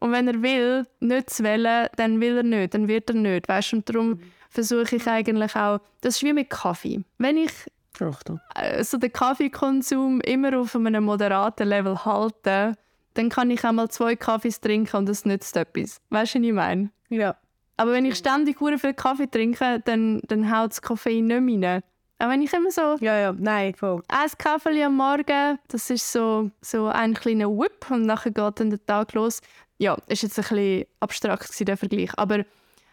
Und 0.00 0.12
wenn 0.12 0.26
er 0.26 0.40
will, 0.40 0.86
nicht 1.00 1.30
zu 1.30 1.42
wählen, 1.42 1.88
dann 1.96 2.20
will 2.20 2.38
er 2.38 2.42
nicht, 2.42 2.72
dann 2.72 2.88
wird 2.88 3.10
er 3.10 3.16
nicht, 3.16 3.48
weißt? 3.48 3.74
Und 3.74 3.88
darum 3.88 4.10
mhm. 4.10 4.32
versuche 4.48 4.96
ich 4.96 5.06
eigentlich 5.06 5.54
auch... 5.54 5.80
Das 6.00 6.16
ist 6.16 6.22
wie 6.22 6.32
mit 6.32 6.48
Kaffee. 6.48 7.04
Wenn 7.18 7.36
ich 7.36 7.52
Achtung. 8.00 8.40
Äh, 8.54 8.84
so 8.84 8.96
den 8.96 9.12
Kaffeekonsum 9.12 10.20
immer 10.20 10.58
auf 10.58 10.74
einem 10.76 11.04
moderaten 11.04 11.68
Level 11.68 12.04
halte, 12.04 12.74
dann 13.14 13.28
kann 13.28 13.50
ich 13.50 13.64
auch 13.64 13.72
mal 13.72 13.88
zwei 13.88 14.16
Kaffees 14.16 14.60
trinken 14.60 14.96
und 14.96 15.08
das 15.08 15.24
nützt 15.24 15.56
etwas. 15.56 16.00
Weißt 16.10 16.34
du, 16.34 16.38
was 16.38 16.46
ich 16.46 16.52
meine? 16.52 16.90
Ja. 17.08 17.36
Aber 17.78 17.92
wenn 17.92 18.04
ich 18.04 18.16
ständig 18.16 18.58
viel 18.58 18.92
Kaffee 18.92 19.28
trinke, 19.30 19.80
dann, 19.84 20.20
dann 20.26 20.50
haut 20.54 20.72
das 20.72 20.82
Koffein 20.82 21.26
nicht 21.26 21.40
mehr 21.40 21.74
rein. 21.76 21.82
Aber 22.18 22.32
wenn 22.32 22.42
ich 22.42 22.52
immer 22.52 22.72
so... 22.72 22.96
Ja, 23.00 23.16
ja, 23.16 23.32
nein, 23.32 23.72
voll. 23.74 24.02
Ein 24.08 24.28
Kaffee 24.36 24.82
am 24.82 24.96
Morgen, 24.96 25.58
das 25.68 25.88
ist 25.88 26.12
so, 26.12 26.50
so 26.60 26.88
ein 26.88 27.14
kleiner 27.14 27.48
Whip 27.48 27.86
und 27.90 28.02
nachher 28.02 28.32
geht 28.32 28.58
dann 28.58 28.70
der 28.70 28.84
Tag 28.84 29.14
los. 29.14 29.40
Ja, 29.78 29.96
ist 30.08 30.24
jetzt 30.24 30.38
ein 30.38 30.42
bisschen 30.42 30.86
abstrakt 30.98 31.68
der 31.68 31.76
Vergleich, 31.76 32.10
aber 32.16 32.44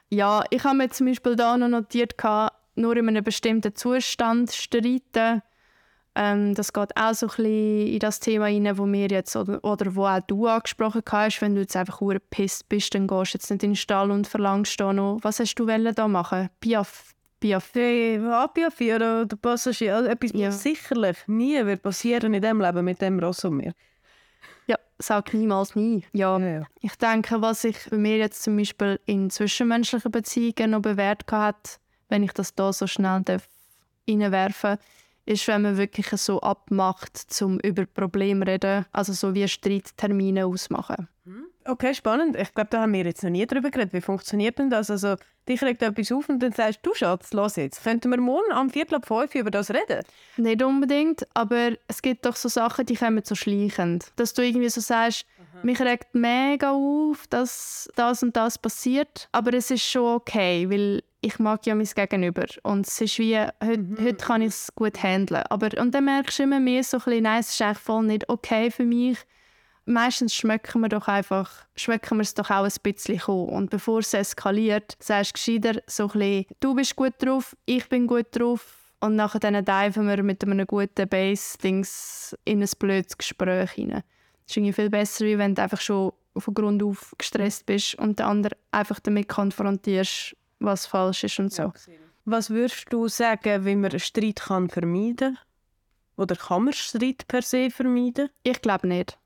Ja, 0.09 0.43
ich 0.51 0.63
habe 0.63 0.77
mir 0.77 0.89
zum 0.89 1.07
Beispiel 1.07 1.35
da 1.35 1.57
noch 1.57 1.67
notiert, 1.67 2.13
nur 2.75 2.95
in 2.95 3.07
einem 3.07 3.23
bestimmten 3.23 3.75
Zustand 3.75 4.51
streiten. 4.51 5.41
Ähm, 6.17 6.53
das 6.55 6.71
geht 6.71 6.95
auch 6.95 7.13
so 7.13 7.25
ein 7.25 7.29
bisschen 7.29 7.87
in 7.87 7.99
das 7.99 8.21
Thema 8.21 8.45
rein, 8.45 8.77
wo 8.77 8.85
wir 8.85 9.07
jetzt 9.07 9.35
oder, 9.35 9.61
oder 9.63 9.95
wo 9.95 10.05
auch 10.05 10.21
du 10.25 10.47
angesprochen 10.47 11.01
hast, 11.11 11.41
wenn 11.41 11.55
du 11.55 11.61
jetzt 11.61 11.75
einfach 11.75 11.99
pisst 12.29 12.69
bist, 12.69 12.95
dann 12.95 13.07
gehst 13.07 13.33
du 13.33 13.37
jetzt 13.37 13.51
nicht 13.51 13.63
in 13.63 13.71
den 13.71 13.75
Stall 13.75 14.11
und 14.11 14.25
verlangst 14.25 14.79
da 14.79 14.93
noch, 14.93 15.19
was 15.21 15.39
hast 15.39 15.55
du 15.55 15.65
da 15.65 16.07
machen? 16.07 16.49
Piaf, 16.61 17.13
Piaf. 17.41 17.71
Hey, 17.73 18.19
Piaffi 18.53 18.93
oder 18.93 19.25
der 19.25 19.35
Passagier, 19.35 19.97
also 19.97 20.09
etwas 20.09 20.31
Ja. 20.33 20.51
sicherlich 20.51 21.17
nie 21.27 21.63
wird 21.65 21.81
passieren 21.81 22.33
in 22.33 22.41
dem 22.41 22.61
Leben 22.61 22.85
mit 22.85 23.01
dem 23.01 23.19
Ross 23.19 23.43
und 23.43 23.57
mir. 23.57 23.73
Ja, 24.67 24.77
sag 24.97 25.33
niemals 25.33 25.75
nie. 25.75 26.05
Ja. 26.13 26.39
Ja, 26.39 26.47
ja. 26.47 26.63
Ich 26.79 26.95
denke, 26.95 27.41
was 27.41 27.63
sich 27.63 27.77
bei 27.91 27.97
mir 27.97 28.17
jetzt 28.17 28.41
zum 28.41 28.55
Beispiel 28.55 29.01
in 29.05 29.29
zwischenmenschlichen 29.29 30.11
Beziehungen 30.11 30.71
noch 30.71 30.81
bewährt 30.81 31.29
hat, 31.29 31.79
wenn 32.07 32.23
ich 32.23 32.31
das 32.31 32.55
da 32.55 32.71
so 32.71 32.87
schnell 32.87 33.21
darf 33.23 33.49
reinwerfen 34.07 34.77
ist, 35.25 35.47
wenn 35.47 35.63
man 35.63 35.77
wirklich 35.77 36.07
so 36.21 36.39
abmacht, 36.41 37.17
zum 37.17 37.59
über 37.59 37.85
Probleme 37.85 38.45
reden, 38.45 38.85
also 38.91 39.13
so 39.13 39.33
wie 39.33 39.47
Streittermine 39.47 40.45
ausmachen. 40.45 41.07
Okay, 41.67 41.95
spannend. 41.95 42.35
Ich 42.35 42.53
glaube, 42.53 42.69
da 42.69 42.81
haben 42.81 42.93
wir 42.93 43.03
jetzt 43.05 43.23
noch 43.23 43.31
nie 43.31 43.47
drüber 43.47 43.71
geredet. 43.71 43.91
Wie 43.91 44.01
funktioniert 44.01 44.59
denn 44.59 44.69
das? 44.69 44.91
Also, 44.91 45.15
dich 45.49 45.63
regt 45.63 45.81
etwas 45.81 46.11
auf 46.11 46.29
und 46.29 46.37
dann 46.43 46.51
sagst 46.51 46.81
du, 46.83 46.93
Schatz, 46.93 47.33
los 47.33 47.55
jetzt. 47.55 47.83
Könnten 47.83 48.11
wir 48.11 48.21
morgen 48.21 48.51
am 48.51 48.69
Viertel 48.69 48.95
ab 48.95 49.07
fünf 49.07 49.33
über 49.33 49.49
das 49.49 49.71
reden? 49.71 50.03
Nicht 50.37 50.61
unbedingt, 50.61 51.27
aber 51.33 51.71
es 51.87 52.03
gibt 52.03 52.27
doch 52.27 52.35
so 52.35 52.49
Sachen, 52.49 52.85
die 52.85 52.95
kommen 52.95 53.23
so 53.23 53.33
schleichend. 53.33 54.11
Dass 54.15 54.35
du 54.35 54.43
irgendwie 54.43 54.69
so 54.69 54.79
sagst, 54.79 55.25
mich 55.63 55.79
regt 55.79 56.13
mega 56.13 56.71
auf, 56.71 57.25
dass 57.27 57.89
das 57.95 58.21
und 58.21 58.35
das 58.35 58.59
passiert, 58.59 59.27
aber 59.31 59.53
es 59.55 59.71
ist 59.71 59.83
schon 59.83 60.15
okay, 60.17 60.69
weil 60.69 61.01
ich 61.25 61.39
mag 61.39 61.65
ja 61.65 61.73
mein 61.73 61.87
Gegenüber 61.87 62.45
und 62.61 62.85
es 62.85 63.01
ist 63.01 63.17
wie, 63.17 63.39
heute, 63.39 63.95
heute 63.99 64.15
kann 64.15 64.43
ich 64.43 64.49
es 64.49 64.71
gut 64.75 65.01
handeln. 65.01 65.41
Aber, 65.49 65.69
und 65.81 65.95
dann 65.95 66.05
merkst 66.05 66.37
du 66.37 66.43
immer 66.43 66.59
mehr 66.59 66.83
so 66.83 66.97
ein 66.97 67.03
bisschen, 67.03 67.23
nein, 67.23 67.39
es 67.39 67.49
ist 67.49 67.61
eigentlich 67.63 67.79
voll 67.79 68.05
nicht 68.05 68.29
okay 68.29 68.69
für 68.69 68.85
mich. 68.85 69.17
Meistens 69.85 70.35
schmecken 70.35 70.81
wir 70.81 70.89
doch 70.89 71.07
einfach, 71.07 71.65
schmecken 71.75 72.17
wir 72.17 72.21
es 72.21 72.35
doch 72.35 72.51
auch 72.51 72.63
ein 72.63 72.71
bisschen 72.83 73.19
kommen. 73.19 73.49
Und 73.49 73.71
bevor 73.71 73.99
es 73.99 74.13
eskaliert, 74.13 74.95
sagst 74.99 75.31
du 75.31 75.59
gescheiter 75.59 75.81
so 75.87 76.03
ein 76.03 76.19
bisschen, 76.19 76.45
du 76.59 76.75
bist 76.75 76.95
gut 76.95 77.13
drauf, 77.17 77.57
ich 77.65 77.89
bin 77.89 78.05
gut 78.05 78.27
drauf. 78.31 78.93
Und 78.99 79.15
nachher 79.15 79.39
dann 79.39 79.65
diven 79.65 80.07
wir 80.07 80.21
mit 80.21 80.43
einem 80.43 80.67
guten 80.67 81.09
Base-Dings 81.09 82.35
in 82.45 82.61
ein 82.61 82.69
blödes 82.77 83.17
Gespräch 83.17 83.77
rein. 83.77 83.89
Das 83.89 84.03
ist 84.49 84.57
irgendwie 84.57 84.73
viel 84.73 84.89
besser, 84.91 85.25
als 85.25 85.37
wenn 85.39 85.55
du 85.55 85.61
einfach 85.63 85.81
schon 85.81 86.13
von 86.37 86.53
Grund 86.53 86.83
auf 86.83 87.15
gestresst 87.17 87.65
bist 87.65 87.95
und 87.95 88.19
den 88.19 88.25
anderen 88.27 88.57
einfach 88.71 88.99
damit 88.99 89.27
konfrontierst, 89.27 90.35
was 90.59 90.85
falsch 90.85 91.23
ist 91.23 91.39
und 91.39 91.53
so. 91.53 91.73
Was 92.25 92.49
würdest 92.49 92.91
du 92.91 93.07
sagen, 93.07 93.65
wie 93.65 93.75
man 93.75 93.91
einen 93.91 93.99
Streit 93.99 94.37
kann 94.37 94.69
vermeiden 94.69 95.35
kann? 95.35 95.37
Oder 96.17 96.35
kann 96.35 96.63
man 96.63 96.73
Streit 96.73 97.27
per 97.27 97.41
se 97.41 97.69
vermeiden? 97.69 98.29
Ich 98.43 98.61
glaube 98.61 98.87
nicht. 98.87 99.19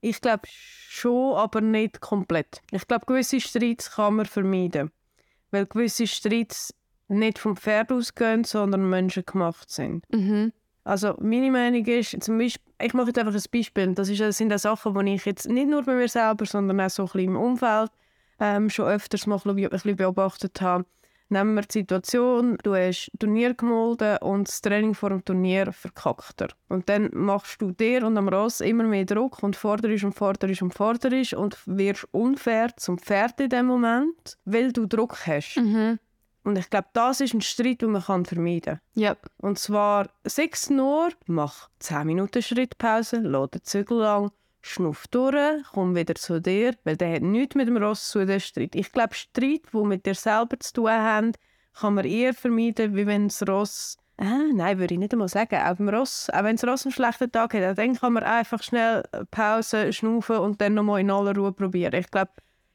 Ich 0.00 0.20
glaube 0.20 0.42
schon, 0.46 1.34
aber 1.36 1.60
nicht 1.60 2.00
komplett. 2.00 2.62
Ich 2.70 2.86
glaube, 2.86 3.06
gewisse 3.06 3.40
Streits 3.40 3.92
kann 3.92 4.16
man 4.16 4.26
vermeiden. 4.26 4.90
Weil 5.50 5.66
gewisse 5.66 6.06
Streits 6.06 6.74
nicht 7.08 7.38
vom 7.38 7.56
Pferd 7.56 7.90
ausgehen, 7.92 8.44
sondern 8.44 8.88
menschengemacht 8.88 9.70
sind. 9.70 10.04
Mhm. 10.12 10.52
Also 10.84 11.14
meine 11.20 11.50
Meinung 11.50 11.84
ist, 11.84 12.22
zum 12.22 12.38
Beispiel, 12.38 12.72
ich 12.80 12.94
mache 12.94 13.08
jetzt 13.08 13.18
einfach 13.18 13.34
ein 13.34 13.42
Beispiel. 13.52 13.94
Das, 13.94 14.08
ist, 14.08 14.20
das 14.20 14.38
sind 14.38 14.52
auch 14.52 14.58
Sachen, 14.58 14.94
die 14.94 15.14
ich 15.14 15.24
jetzt 15.26 15.48
nicht 15.48 15.68
nur 15.68 15.82
bei 15.82 15.94
mir 15.94 16.08
selber, 16.08 16.46
sondern 16.46 16.80
auch 16.80 16.90
so 16.90 17.02
ein 17.02 17.06
bisschen 17.06 17.30
im 17.30 17.36
Umfeld 17.36 17.90
ähm, 18.40 18.70
schon 18.70 18.86
öfters 18.86 19.26
mal 19.26 19.40
ein 19.44 19.68
bisschen 19.68 19.96
beobachtet 19.96 20.60
habe. 20.60 20.86
Nehmen 21.32 21.54
wir 21.54 21.62
die 21.62 21.78
Situation, 21.78 22.58
du 22.64 22.74
hast 22.74 23.12
Turnier 23.20 23.54
gemolden 23.54 24.18
und 24.18 24.48
das 24.48 24.60
Training 24.62 24.94
vor 24.94 25.10
dem 25.10 25.24
Turnier 25.24 25.72
verkackt 25.72 26.40
er. 26.40 26.48
Und 26.68 26.88
dann 26.88 27.08
machst 27.12 27.62
du 27.62 27.70
dir 27.70 28.04
und 28.04 28.18
am 28.18 28.28
Ross 28.28 28.60
immer 28.60 28.82
mehr 28.82 29.04
Druck 29.04 29.40
und 29.44 29.54
forderst 29.54 30.02
und 30.02 30.12
forderst 30.12 30.62
und 30.62 30.74
forderst 30.74 31.34
und 31.34 31.56
wirst 31.66 32.08
unfair 32.10 32.76
zum 32.76 32.98
Pferd 32.98 33.38
in 33.40 33.48
dem 33.48 33.66
Moment, 33.66 34.38
weil 34.44 34.72
du 34.72 34.86
Druck 34.86 35.24
hast. 35.24 35.56
Mhm. 35.56 36.00
Und 36.42 36.58
ich 36.58 36.68
glaube, 36.68 36.88
das 36.94 37.20
ist 37.20 37.34
ein 37.34 37.42
Streit, 37.42 37.82
den 37.82 37.92
man 37.92 38.02
kann 38.02 38.24
vermeiden 38.24 38.78
kann. 38.78 38.80
Ja. 38.94 39.16
Und 39.36 39.58
zwar, 39.58 40.08
sechs 40.24 40.68
nur, 40.68 41.10
mach 41.26 41.68
10 41.80 42.06
Minuten 42.06 42.42
Schrittpause, 42.42 43.20
lass 43.22 43.50
den 43.50 43.62
Zügel 43.62 43.98
lang, 43.98 44.32
schnuff 44.62 45.06
durch, 45.08 45.62
komm 45.72 45.94
wieder 45.94 46.14
zu 46.14 46.40
dir, 46.40 46.74
weil 46.84 46.96
der 46.96 47.14
hat 47.14 47.22
nichts 47.22 47.54
mit 47.54 47.68
dem 47.68 47.76
Ross 47.76 48.10
zu 48.10 48.26
tun, 48.26 48.40
Streit. 48.40 48.74
Ich 48.74 48.92
glaube, 48.92 49.14
Streit, 49.14 49.62
die 49.72 49.84
mit 49.84 50.06
dir 50.06 50.14
selber 50.14 50.58
zu 50.60 50.72
tun 50.72 50.90
haben, 50.90 51.32
kann 51.74 51.94
man 51.94 52.04
eher 52.04 52.34
vermeiden, 52.34 52.94
wie 52.96 53.06
wenn 53.06 53.28
das 53.28 53.46
Ross 53.48 53.96
Ah, 54.22 54.50
nein, 54.52 54.78
würde 54.78 54.92
ich 54.92 55.00
nicht 55.00 55.14
einmal 55.14 55.28
sagen. 55.28 55.56
Auch, 55.56 55.80
Ross, 55.94 56.28
auch 56.28 56.44
wenn 56.44 56.56
das 56.56 56.68
Ross 56.68 56.84
einen 56.84 56.92
schlechten 56.92 57.32
Tag 57.32 57.54
hat, 57.54 57.78
dann 57.78 57.96
kann 57.96 58.12
man 58.12 58.22
einfach 58.22 58.62
schnell 58.62 59.02
Pause, 59.30 59.94
schnaufen 59.94 60.36
und 60.36 60.60
dann 60.60 60.74
nochmal 60.74 61.00
in 61.00 61.10
aller 61.10 61.34
Ruhe 61.34 61.52
probieren. 61.52 61.94
Ich 61.94 62.10
glaube, 62.10 62.30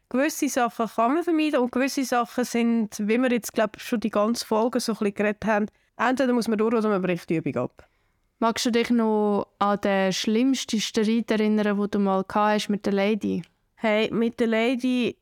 gewisse 0.09 0.49
Sachen 0.49 0.87
kann 0.87 1.13
man 1.13 1.23
vermeiden 1.23 1.59
und 1.59 1.71
gewisse 1.71 2.03
Sachen 2.03 2.45
sind, 2.45 2.97
wie 2.97 3.19
wir 3.19 3.31
jetzt 3.31 3.53
glaube 3.53 3.79
schon 3.79 3.99
die 3.99 4.09
ganze 4.09 4.43
Folge 4.43 4.79
so 4.79 4.93
ein 4.93 4.97
bisschen 4.97 5.13
geredet 5.13 5.45
haben, 5.45 5.67
entweder 5.97 6.33
muss 6.33 6.47
man 6.47 6.57
durch 6.57 6.73
oder 6.73 6.89
man 6.89 7.03
bricht 7.03 7.29
die 7.29 7.35
Übung 7.35 7.57
ab. 7.57 7.87
Magst 8.39 8.65
du 8.65 8.71
dich 8.71 8.89
noch 8.89 9.47
an 9.59 9.79
den 9.79 10.11
schlimmsten 10.11 10.81
Streit 10.81 11.31
erinnern, 11.31 11.77
den 11.77 11.89
du 11.89 11.99
mal 11.99 12.25
hast 12.27 12.69
mit 12.69 12.85
der 12.85 12.91
Lady? 12.91 13.43
Hey, 13.75 14.11
mit 14.11 14.41
der 14.41 14.47
Lady 14.47 15.15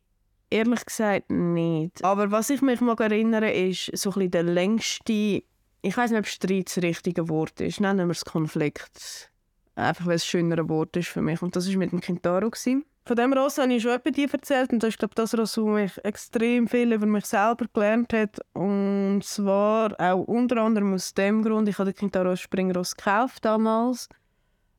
ehrlich 0.49 0.83
gesagt 0.85 1.29
nicht. 1.29 2.03
Aber 2.03 2.31
was 2.31 2.49
ich 2.49 2.61
mich 2.63 2.81
mag 2.81 2.99
erinnern 2.99 3.43
ist 3.43 3.95
so 3.97 4.09
ein 4.09 4.13
bisschen 4.13 4.31
der 4.31 4.43
längste, 4.43 5.43
ich 5.83 5.97
weiß 5.97 6.09
nicht, 6.09 6.19
ob 6.19 6.25
Streit 6.25 6.67
das 6.67 6.83
richtige 6.83 7.29
Wort 7.29 7.61
ist, 7.61 7.79
nennen 7.79 8.07
wir 8.07 8.13
es 8.13 8.25
Konflikt. 8.25 9.31
Einfach 9.75 10.07
weil 10.07 10.15
es 10.15 10.23
ein 10.23 10.27
schöneres 10.27 10.69
Wort 10.69 10.97
ist 10.97 11.09
für 11.09 11.21
mich. 11.21 11.41
Und 11.41 11.55
das 11.55 11.69
war 11.69 11.77
mit 11.77 11.91
dem 11.91 12.01
Kintaro. 12.01 12.49
Gewesen. 12.49 12.85
Von 13.05 13.17
dem 13.17 13.33
Ross 13.33 13.57
habe 13.57 13.73
ich 13.73 13.83
schon 13.83 13.91
etwas 13.91 14.13
dir 14.13 14.31
erzählt 14.31 14.71
und 14.71 14.81
das 14.81 14.89
ist 14.89 14.99
glaube 14.99 15.13
das 15.13 15.37
Ross, 15.37 15.55
das 15.55 15.65
mich 15.65 16.05
extrem 16.05 16.69
viel 16.69 16.93
über 16.93 17.05
mich 17.05 17.25
selber 17.25 17.65
gelernt 17.73 18.13
hat. 18.13 18.39
Und 18.53 19.23
zwar 19.23 19.99
auch 19.99 20.23
unter 20.23 20.57
anderem 20.57 20.93
aus 20.93 21.13
dem 21.13 21.43
Grund, 21.43 21.67
ich 21.67 21.77
habe 21.77 21.91
den 21.91 21.97
Kintaro 21.97 22.33
Springross 22.37 22.95
gekauft 22.95 23.43
damals. 23.43 24.07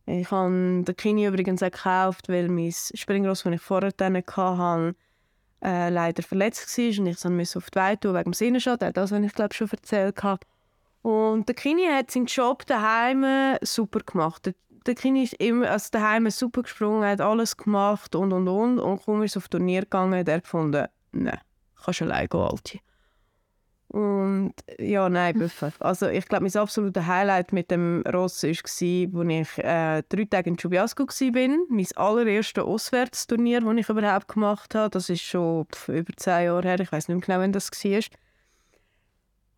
Ich 0.06 0.30
habe 0.30 0.84
den 0.87 0.96
Kini 0.96 1.26
übrigens 1.26 1.62
auch 1.62 1.70
gekauft, 1.70 2.30
weil 2.30 2.48
mein 2.48 2.72
Springross, 2.72 3.42
das 3.42 3.52
ich 3.52 3.60
vorher 3.60 3.92
dann 3.92 4.16
hatte, 4.16 4.94
äh, 5.62 5.90
leider 5.90 6.22
verletzt 6.22 6.78
war 6.78 7.00
und 7.00 7.06
ich 7.06 7.20
dann 7.20 7.40
auf 7.40 7.70
die 7.70 7.78
Weide 7.78 8.00
tun 8.00 8.14
wegen 8.14 8.24
dem 8.24 8.32
Sehnenschaden. 8.32 8.92
Das 8.94 9.12
habe 9.12 9.26
ich 9.26 9.34
glaube 9.34 9.54
schon 9.54 9.68
erzählt. 9.70 10.18
Und 11.02 11.46
der 11.46 11.54
Kini 11.54 11.87
hat 11.87 12.10
seinen 12.10 12.24
Job 12.24 12.64
daheim 12.64 13.58
super 13.60 14.00
gemacht. 14.00 14.46
Der, 14.46 14.54
der 14.87 14.94
Kini 14.94 15.25
ist 15.25 15.35
immer 15.35 15.70
also 15.70 15.88
daheim 15.92 16.29
super 16.31 16.62
gesprungen, 16.62 17.09
hat 17.09 17.20
alles 17.20 17.57
gemacht 17.57 18.14
und 18.14 18.33
und 18.33 18.49
und. 18.49 18.79
Und 18.79 19.05
kaum 19.05 19.23
ist 19.23 19.37
auf 19.37 19.49
Turnier 19.49 19.83
gegangen, 19.83 20.18
hat 20.18 20.29
er 20.29 20.40
gefunden, 20.40 20.87
nein, 21.12 21.38
kannst 21.83 22.03
allein 22.03 22.29
gehen, 22.29 22.40
Alti. 22.40 22.81
Und 23.88 24.55
ja, 24.81 25.09
nein, 25.09 25.38
Büffel. 25.38 25.73
Also 25.79 26.09
ich 26.09 26.27
glaube, 26.27 26.44
mein 26.44 26.57
absolutes 26.57 27.07
Highlight 27.07 27.53
mit 27.53 27.70
dem 27.70 28.03
Ross 28.12 28.42
war, 28.42 28.51
als 28.51 28.83
ich 28.83 29.59
äh, 29.59 30.03
drei 30.09 30.25
Tage 30.29 30.51
in 30.51 30.57
Chubiasco 30.57 31.05
war. 31.05 31.59
Mein 31.68 31.87
allererstes 31.94 32.64
Auswärtsturnier, 32.64 33.61
das 33.61 33.77
ich 33.77 33.88
überhaupt 33.88 34.27
gemacht 34.27 34.75
habe. 34.75 34.90
Das 34.90 35.09
ist 35.11 35.23
schon 35.23 35.66
über 35.87 36.12
zehn 36.16 36.47
Jahre 36.47 36.66
her. 36.66 36.81
Ich 36.81 36.90
weiß 36.90 37.07
nicht 37.07 37.18
mehr 37.18 37.27
genau, 37.27 37.38
wann 37.38 37.53
das 37.53 37.70
war. 37.70 38.01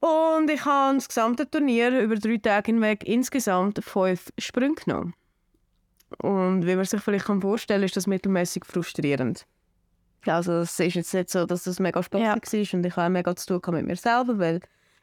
Und 0.07 0.51
ich 0.51 0.65
habe 0.65 0.97
das 0.97 1.09
gesamte 1.09 1.51
Turnier 1.51 2.01
über 2.01 2.15
drei 2.17 2.37
Tage 2.37 2.73
hinweg 2.73 3.05
insgesamt 3.05 3.83
fünf 3.83 4.33
Sprünge 4.39 4.75
genommen. 4.75 5.15
Und 6.23 6.67
wie 6.67 6.77
man 6.77 6.85
sich 6.85 7.01
vielleicht 7.01 7.27
vorstellen 7.27 7.81
kann, 7.81 7.87
ist 7.87 7.97
das 7.97 8.07
mittelmäßig 8.07 8.65
frustrierend. 8.65 9.47
Also 10.27 10.53
es 10.55 10.79
ist 10.79 10.95
jetzt 10.95 11.15
nicht 11.15 11.31
so, 11.31 11.47
dass 11.47 11.65
das 11.65 11.81
mega 11.81 12.03
spaßig 12.03 12.25
Ja. 12.25 12.35
war 12.35 12.79
und 12.79 12.87
ich 12.87 12.97
habe 12.97 13.11
mega 13.11 13.35
zu 13.37 13.59
tun 13.59 13.75
mit 13.75 13.87
mir 13.87 13.97
selber, 13.97 14.39
weil 14.39 14.61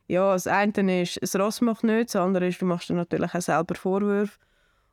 ja, 0.08 0.34
das 0.34 0.48
eine 0.48 1.02
ist, 1.02 1.22
das 1.22 1.36
Ross 1.36 1.62
macht 1.62 1.84
nichts, 1.84 2.14
das 2.14 2.22
andere 2.22 2.48
ist, 2.48 2.62
du 2.62 2.66
machst 2.66 2.90
dir 2.90 2.94
natürlich 2.94 3.34
auch 3.34 3.42
selber 3.42 3.76
Vorwürfe. 3.76 4.38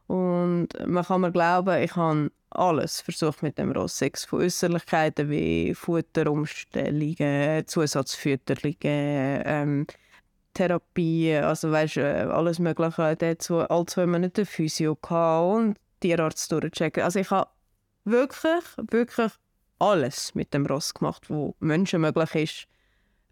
Und 0.07 0.69
man 0.87 1.05
kann 1.05 1.21
mir 1.21 1.33
glauben, 1.33 1.83
ich 1.83 1.95
habe 1.97 2.31
alles 2.51 3.01
versucht 3.01 3.43
mit 3.43 3.59
dem 3.59 3.73
Ross. 3.73 3.99
Sechs 3.99 4.25
von 4.25 4.41
Äußerlichkeiten 4.41 5.31
wie 5.31 5.75
Futterumstellungen, 5.75 7.67
Zusatzfütterungen, 7.67 9.43
ähm, 9.45 9.87
Therapie, 10.55 11.35
also 11.37 11.71
weißt, 11.71 11.99
äh, 11.99 12.27
alles 12.31 12.59
Mögliche. 12.59 13.37
So 13.41 13.61
alle 13.61 13.87
zwei 13.87 14.07
Monate 14.07 14.45
Physio 14.45 14.99
und 15.11 15.77
Tierarzt 16.01 16.51
durchchecken. 16.51 17.03
Also 17.03 17.21
ich 17.21 17.31
habe 17.31 17.51
wirklich, 18.05 18.65
wirklich 18.91 19.33
alles 19.79 20.35
mit 20.35 20.53
dem 20.53 20.67
Ross 20.67 20.93
gemacht, 20.93 21.31
was 21.31 21.55
Menschen 21.61 22.01
möglich 22.01 22.35
ist, 22.35 22.69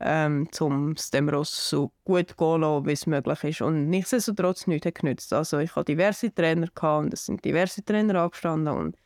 ähm, 0.01 0.49
um 0.61 0.93
es 0.93 1.11
dem 1.11 1.29
Ross 1.29 1.69
so 1.69 1.93
gut 2.05 2.35
zu 2.39 2.57
lassen, 2.57 2.87
wie 2.87 2.93
es 2.93 3.07
möglich 3.07 3.45
ist. 3.45 3.63
Und 3.63 3.91
nichtsdestotrotz 3.91 4.67
nichts 4.67 4.87
hat 4.87 4.95
genützt. 4.95 5.33
Also 5.33 5.59
ich 5.59 5.75
hatte 5.75 5.87
diverse 5.87 6.33
Trainer 6.33 6.69
gehabt 6.75 7.05
und 7.05 7.15
es 7.15 7.27
sind 7.27 7.45
diverse 7.45 7.85
Trainer 7.85 8.23
angestanden 8.23 8.75
und 8.75 8.97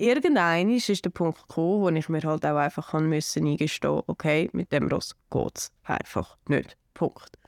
irgendein 0.00 0.70
ist 0.70 1.04
der 1.04 1.10
Punkt 1.10 1.48
gekommen, 1.48 1.82
wo 1.82 1.88
ich 1.90 2.08
mir 2.08 2.22
halt 2.22 2.44
auch 2.46 2.56
einfach 2.56 2.92
müssen 3.00 3.46
eingestehen 3.46 4.02
okay, 4.06 4.50
mit 4.52 4.72
dem 4.72 4.88
Ross 4.88 5.14
geht 5.30 5.58
es 5.58 5.72
einfach 5.84 6.36
nicht. 6.48 6.76
Punkt. 6.94 7.38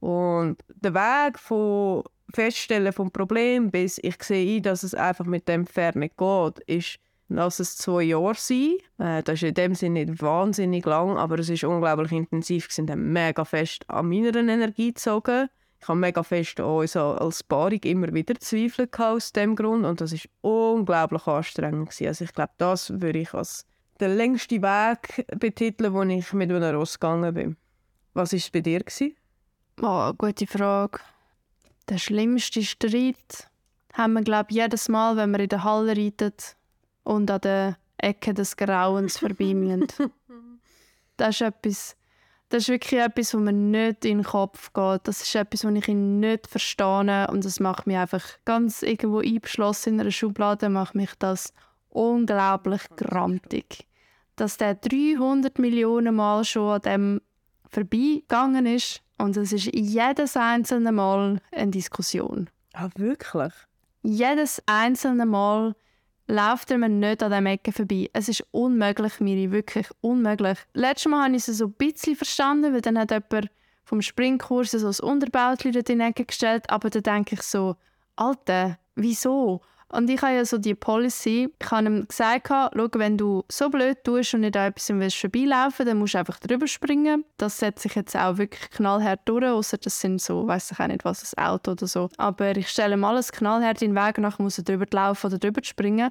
Und 0.00 0.56
der 0.68 0.94
Weg 0.94 1.38
von 1.38 2.02
Feststellen 2.34 2.92
vom 2.92 3.10
Problem 3.10 3.70
bis 3.70 3.98
ich 4.02 4.22
sehe 4.22 4.60
dass 4.60 4.82
es 4.82 4.94
einfach 4.94 5.26
mit 5.26 5.48
dem 5.48 5.66
Pferd 5.66 5.96
nicht 5.96 6.16
geht, 6.16 6.58
ist 6.66 6.98
lass 7.28 7.60
es 7.60 7.76
zwei 7.76 8.02
Jahre 8.02 8.34
sein. 8.34 8.76
Äh, 8.98 9.22
das 9.22 9.34
ist 9.34 9.48
in 9.48 9.54
dem 9.54 9.74
Sinne 9.74 10.04
nicht 10.04 10.22
wahnsinnig 10.22 10.84
lang, 10.84 11.16
aber 11.16 11.38
es 11.38 11.48
ist 11.48 11.64
unglaublich 11.64 12.12
intensiv. 12.12 12.68
Wir 12.76 12.86
haben 12.86 13.12
mega 13.12 13.44
fest 13.44 13.84
an 13.88 14.08
meiner 14.08 14.34
Energie 14.36 14.92
gezogen. 14.92 15.48
Ich 15.82 15.88
habe 15.88 15.98
mega 15.98 16.22
fest 16.22 16.60
an 16.60 16.66
uns 16.66 16.94
als 16.94 17.42
Paarung 17.42 17.80
immer 17.82 18.14
wieder 18.14 18.36
Zweifel 18.36 18.88
aus 18.96 19.32
dem 19.32 19.56
Grund 19.56 19.84
und 19.84 20.00
das 20.00 20.12
ist 20.12 20.28
unglaublich 20.40 21.26
anstrengend 21.26 21.90
gewesen. 21.90 22.06
Also 22.06 22.24
ich 22.24 22.32
glaube, 22.32 22.52
das 22.58 23.00
würde 23.00 23.18
ich 23.18 23.34
als 23.34 23.66
den 24.00 24.16
längsten 24.16 24.62
Weg 24.62 25.26
betiteln, 25.40 25.92
wo 25.92 26.02
ich 26.02 26.32
mit 26.34 26.52
einer 26.52 26.72
Ross 26.72 27.00
gegangen 27.00 27.34
bin. 27.34 27.56
Was 28.14 28.32
war 28.32 28.36
es 28.36 28.48
bei 28.50 28.60
dir? 28.60 28.78
Gewesen? 28.78 29.16
Oh, 29.80 30.12
gute 30.16 30.46
Frage. 30.46 31.00
Der 31.88 31.98
schlimmste 31.98 32.62
Streit 32.62 33.50
haben 33.92 34.12
wir, 34.12 34.22
glaube 34.22 34.50
ich, 34.50 34.56
jedes 34.58 34.88
Mal, 34.88 35.16
wenn 35.16 35.32
wir 35.32 35.40
in 35.40 35.48
der 35.48 35.64
Halle 35.64 35.96
reiten 35.96 36.32
und 37.02 37.28
an 37.28 37.40
der 37.40 37.76
Ecke 37.98 38.34
des 38.34 38.56
Grauens 38.56 39.18
vorbei 39.18 39.52
das 41.16 41.40
ist 41.40 41.42
etwas, 41.42 41.96
das 42.52 42.64
ist 42.64 42.68
wirklich 42.68 43.00
etwas, 43.00 43.32
was 43.32 43.40
mir 43.40 43.52
nicht 43.52 44.04
in 44.04 44.18
den 44.18 44.24
Kopf 44.24 44.74
geht. 44.74 45.00
Das 45.04 45.22
ist 45.22 45.34
etwas, 45.34 45.64
was 45.64 45.72
ich 45.72 45.88
nicht 45.88 46.46
verstehe 46.46 47.26
und 47.28 47.46
das 47.46 47.60
macht 47.60 47.86
mich 47.86 47.96
einfach 47.96 48.22
ganz 48.44 48.82
irgendwo 48.82 49.20
eingeschlossen 49.20 49.94
in 49.94 50.00
einer 50.00 50.10
Schublade, 50.10 50.68
macht 50.68 50.94
mich 50.94 51.10
das 51.18 51.54
unglaublich 51.88 52.82
grantig. 52.96 53.86
Dass 54.36 54.58
der 54.58 54.74
300 54.74 55.58
Millionen 55.58 56.14
Mal 56.14 56.44
schon 56.44 56.74
an 56.74 56.82
dem 56.82 57.20
vorbeigegangen 57.70 58.66
ist 58.66 59.00
und 59.16 59.34
es 59.38 59.54
ist 59.54 59.70
jedes 59.72 60.36
einzelne 60.36 60.92
Mal 60.92 61.40
eine 61.52 61.70
Diskussion. 61.70 62.50
Ah, 62.74 62.90
wirklich? 62.96 63.54
Jedes 64.02 64.62
einzelne 64.66 65.24
Mal 65.24 65.74
läuft 66.32 66.70
er 66.70 66.78
mir 66.78 66.88
nicht 66.88 67.22
an 67.22 67.30
dieser 67.30 67.50
Ecke 67.50 67.72
vorbei. 67.72 68.08
Es 68.14 68.28
ist 68.28 68.44
unmöglich, 68.52 69.20
Miri, 69.20 69.52
wirklich 69.52 69.86
unmöglich. 70.00 70.58
Letztes 70.72 71.10
Mal 71.10 71.24
habe 71.24 71.36
ich 71.36 71.46
es 71.46 71.58
so 71.58 71.66
ein 71.66 71.72
bisschen 71.72 72.16
verstanden, 72.16 72.72
weil 72.72 72.80
dann 72.80 72.98
hat 72.98 73.10
jemand 73.10 73.50
vom 73.84 74.00
Springkurs 74.00 74.70
so 74.70 74.88
ein 74.88 75.10
Unterbautchen 75.12 75.74
in 75.74 75.84
die 75.84 76.04
Ecke 76.04 76.24
gestellt, 76.24 76.64
aber 76.70 76.88
dann 76.88 77.02
denke 77.02 77.34
ich 77.34 77.42
so, 77.42 77.76
Alter, 78.16 78.78
wieso? 78.94 79.60
Und 79.92 80.08
ich 80.08 80.22
habe 80.22 80.32
ja 80.32 80.44
so 80.46 80.56
die 80.56 80.74
Policy, 80.74 81.52
ich 81.62 81.70
habe 81.70 81.86
ihm 81.86 82.08
gesagt, 82.08 82.48
schau, 82.48 82.88
wenn 82.94 83.18
du 83.18 83.44
so 83.52 83.68
blöd 83.68 84.02
tust 84.04 84.32
und 84.32 84.40
nicht 84.40 84.56
an 84.56 84.72
etwas 84.72 85.14
vorbeilaufen 85.14 85.84
dann 85.84 85.98
musst 85.98 86.14
du 86.14 86.18
einfach 86.18 86.40
drüber 86.40 86.66
springen. 86.66 87.26
Das 87.36 87.58
setze 87.58 87.88
ich 87.88 87.94
jetzt 87.94 88.16
auch 88.16 88.38
wirklich 88.38 88.70
knallhart 88.70 89.20
durch, 89.26 89.44
außer 89.44 89.76
das 89.76 90.00
sind 90.00 90.22
so, 90.22 90.46
weiß 90.46 90.70
ich 90.70 90.80
auch 90.80 90.86
nicht 90.86 91.04
was, 91.04 91.34
ein 91.34 91.44
Auto 91.44 91.72
oder 91.72 91.86
so. 91.86 92.08
Aber 92.16 92.56
ich 92.56 92.68
stelle 92.68 92.96
mal 92.96 93.10
alles 93.10 93.32
knallhart 93.32 93.82
in 93.82 93.94
den 93.94 94.02
Weg, 94.02 94.16
nachher 94.16 94.42
muss 94.42 94.56
er 94.56 94.64
drüber 94.64 94.86
laufen 94.90 95.26
oder 95.26 95.38
drüber 95.38 95.62
springen. 95.62 96.10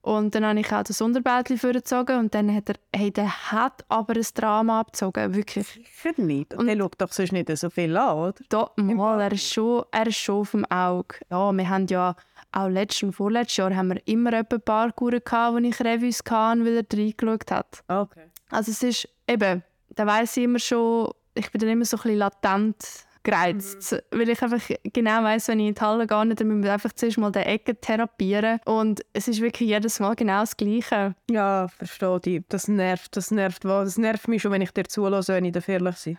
Und 0.00 0.34
dann 0.34 0.44
habe 0.46 0.60
ich 0.60 0.72
auch 0.72 0.84
das 0.84 1.00
Unterbällchen 1.00 1.58
vorgezogen 1.58 2.18
und 2.18 2.34
dann 2.34 2.54
hat 2.54 2.68
er, 2.68 2.76
hey, 2.94 3.10
der 3.10 3.52
hat 3.52 3.84
aber 3.88 4.14
ein 4.14 4.26
Drama 4.34 4.80
abgezogen, 4.80 5.34
wirklich. 5.34 5.66
Sicher 5.66 6.20
nicht. 6.22 6.54
Und, 6.54 6.60
und 6.60 6.66
der 6.68 6.76
schaut 6.78 6.94
doch 6.98 7.12
sonst 7.12 7.32
nicht 7.32 7.54
so 7.56 7.68
viel 7.68 7.96
an, 7.96 8.16
oder? 8.16 8.34
Da, 8.48 8.70
mal, 8.76 9.20
er 9.20 9.32
ist, 9.32 9.52
schon, 9.52 9.84
er 9.90 10.06
ist 10.06 10.16
schon 10.16 10.40
auf 10.40 10.52
dem 10.52 10.64
Auge. 10.66 11.16
Ja, 11.30 11.52
wir 11.52 11.68
haben 11.68 11.86
ja 11.88 12.14
auch 12.52 12.68
letztes 12.68 13.02
und 13.02 13.12
vorletztes 13.12 13.56
Jahr 13.58 13.74
haben 13.74 13.88
wir 13.88 14.00
immer 14.06 14.32
ein 14.32 14.46
paar 14.46 14.60
Parkuhren 14.60 15.20
gehabt, 15.22 15.54
wo 15.54 15.58
ich 15.58 15.80
Revues 15.80 16.20
hatte, 16.30 16.64
weil 16.64 16.76
er 16.76 16.98
reingeschaut 16.98 17.50
hat. 17.50 17.82
Okay. 17.88 18.30
Also 18.50 18.70
es 18.70 18.82
ist 18.82 19.08
eben, 19.26 19.62
da 19.90 20.06
weiß 20.06 20.36
ich 20.36 20.44
immer 20.44 20.58
schon, 20.58 21.10
ich 21.34 21.50
bin 21.50 21.60
dann 21.60 21.70
immer 21.70 21.84
so 21.84 21.96
ein 21.96 22.02
bisschen 22.02 22.18
latent 22.18 23.06
gereizt, 23.22 23.92
mhm. 23.92 24.18
weil 24.18 24.28
ich 24.28 24.42
einfach 24.42 24.62
genau 24.92 25.22
weiß, 25.22 25.48
wenn 25.48 25.60
ich 25.60 25.68
in 25.68 25.74
die 25.74 25.80
Halle 25.80 26.06
gehe, 26.06 26.34
dann 26.34 26.48
müssen 26.48 26.62
wir 26.62 26.72
einfach 26.72 26.92
zuerst 26.92 27.18
mal 27.18 27.32
die 27.32 27.40
Ecke 27.40 27.78
therapieren 27.78 28.60
und 28.64 29.04
es 29.12 29.28
ist 29.28 29.40
wirklich 29.40 29.68
jedes 29.68 30.00
Mal 30.00 30.14
genau 30.14 30.40
das 30.40 30.56
Gleiche. 30.56 31.14
Ja, 31.30 31.68
verstehe 31.68 32.20
dich. 32.20 32.42
Das 32.48 32.68
nervt, 32.68 33.16
das 33.16 33.30
nervt, 33.30 33.64
das 33.64 33.98
nervt 33.98 34.28
mich 34.28 34.42
schon, 34.42 34.52
wenn 34.52 34.62
ich 34.62 34.72
dir 34.72 34.84
zulasse, 34.84 35.34
wenn 35.34 35.44
ich 35.44 35.52
da 35.52 35.60
ehrlich 35.66 35.96
bin. 36.04 36.18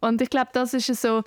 Und 0.00 0.22
ich 0.22 0.30
glaube, 0.30 0.50
das 0.52 0.74
ist 0.74 0.86
so, 1.00 1.22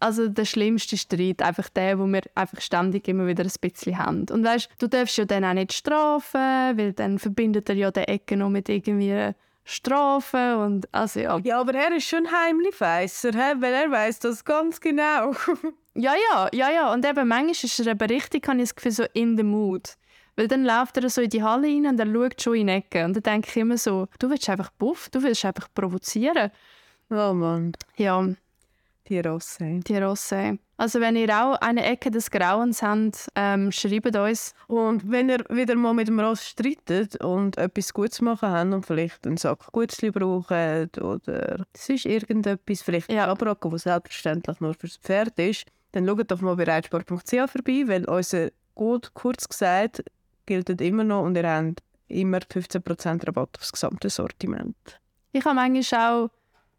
also 0.00 0.28
der 0.28 0.44
schlimmste 0.44 0.96
Streit, 0.96 1.42
einfach 1.42 1.68
der, 1.68 1.98
wo 1.98 2.06
wir 2.06 2.22
einfach 2.34 2.60
ständig 2.60 3.08
immer 3.08 3.26
wieder 3.26 3.44
ein 3.44 3.50
bisschen 3.60 3.98
haben. 3.98 4.26
Und 4.30 4.44
weißt, 4.44 4.68
du 4.78 4.88
darfst 4.88 5.16
ja 5.18 5.24
dann 5.24 5.44
auch 5.44 5.54
nicht 5.54 5.72
strafen, 5.72 6.40
weil 6.78 6.92
dann 6.92 7.18
verbindet 7.18 7.68
er 7.68 7.76
ja 7.76 7.90
die 7.90 8.00
Ecke 8.00 8.36
noch 8.36 8.50
mit 8.50 8.68
irgendwie 8.68 9.32
Strafen 9.64 10.56
und 10.56 10.94
also 10.94 11.20
ja. 11.20 11.38
Ja, 11.38 11.60
aber 11.60 11.74
er 11.74 11.96
ist 11.96 12.06
schon 12.06 12.30
heimlich 12.30 12.78
weißer, 12.78 13.32
weil 13.32 13.72
er 13.72 13.90
weiß 13.90 14.18
das 14.20 14.44
ganz 14.44 14.80
genau. 14.80 15.32
ja, 15.94 16.12
ja, 16.30 16.48
ja, 16.52 16.70
ja. 16.70 16.92
Und 16.92 17.04
eben 17.06 17.26
manchmal 17.26 17.50
ist 17.50 17.80
er 17.80 17.86
eben 17.92 18.10
richtig, 18.10 18.46
habe 18.46 18.58
ich 18.58 18.64
das 18.64 18.74
Gefühl, 18.74 18.92
so 18.92 19.04
in 19.14 19.36
the 19.36 19.42
mood. 19.42 19.94
Weil 20.36 20.48
dann 20.48 20.64
läuft 20.64 20.96
er 20.98 21.08
so 21.08 21.22
in 21.22 21.30
die 21.30 21.42
Halle 21.42 21.68
rein 21.68 21.86
und 21.86 21.98
er 21.98 22.12
schaut 22.12 22.42
schon 22.42 22.56
in 22.56 22.66
die 22.66 22.72
Ecke. 22.74 23.04
Und 23.04 23.14
dann 23.14 23.22
denke 23.22 23.48
ich 23.48 23.56
immer 23.56 23.78
so, 23.78 24.06
du 24.18 24.28
willst 24.28 24.48
einfach 24.50 24.70
buff, 24.70 25.08
du 25.10 25.22
willst 25.22 25.44
einfach 25.44 25.68
provozieren. 25.74 26.50
Oh 27.10 27.32
Mann. 27.32 27.72
Ja. 27.96 28.28
Die 29.08 29.20
Rosse. 29.20 29.80
Die 29.86 29.96
Rosse. 29.96 30.58
Also 30.76 31.00
wenn 31.00 31.14
ihr 31.14 31.28
auch 31.30 31.54
eine 31.60 31.84
Ecke 31.84 32.10
des 32.10 32.30
Grauens 32.30 32.82
habt, 32.82 33.28
ähm, 33.36 33.70
schreibt 33.70 34.16
uns. 34.16 34.54
Und 34.66 35.08
wenn 35.08 35.28
ihr 35.28 35.44
wieder 35.48 35.76
mal 35.76 35.94
mit 35.94 36.08
dem 36.08 36.18
Ross 36.18 36.46
streitet 36.48 37.22
und 37.22 37.56
etwas 37.58 37.94
Gutes 37.94 38.20
machen 38.20 38.50
habt 38.50 38.72
und 38.72 38.84
vielleicht 38.84 39.26
einen 39.26 39.36
Sack 39.36 39.70
Gutzli 39.70 40.10
braucht 40.10 40.50
oder 41.00 41.64
sonst 41.76 42.06
irgendetwas, 42.06 42.82
vielleicht 42.82 43.12
ja. 43.12 43.28
Abrocco, 43.28 43.70
der 43.70 43.78
selbstverständlich 43.78 44.60
nur 44.60 44.74
fürs 44.74 44.96
Pferd 44.96 45.38
ist, 45.38 45.66
dann 45.92 46.06
schaut 46.06 46.30
doch 46.30 46.40
mal 46.40 46.56
bei 46.56 46.64
reitsport.ch 46.64 47.50
vorbei, 47.50 47.84
weil 47.86 48.04
unser 48.06 48.50
Gut, 48.74 49.14
kurz 49.14 49.48
gesagt, 49.48 50.02
gilt 50.46 50.68
immer 50.80 51.04
noch 51.04 51.22
und 51.22 51.36
ihr 51.36 51.48
habt 51.48 51.80
immer 52.08 52.38
15% 52.38 53.26
Rabatt 53.26 53.50
auf 53.54 53.60
das 53.60 53.72
gesamte 53.72 54.10
Sortiment. 54.10 54.76
Ich 55.32 55.44
habe 55.44 55.54
manchmal 55.54 56.24
auch 56.24 56.30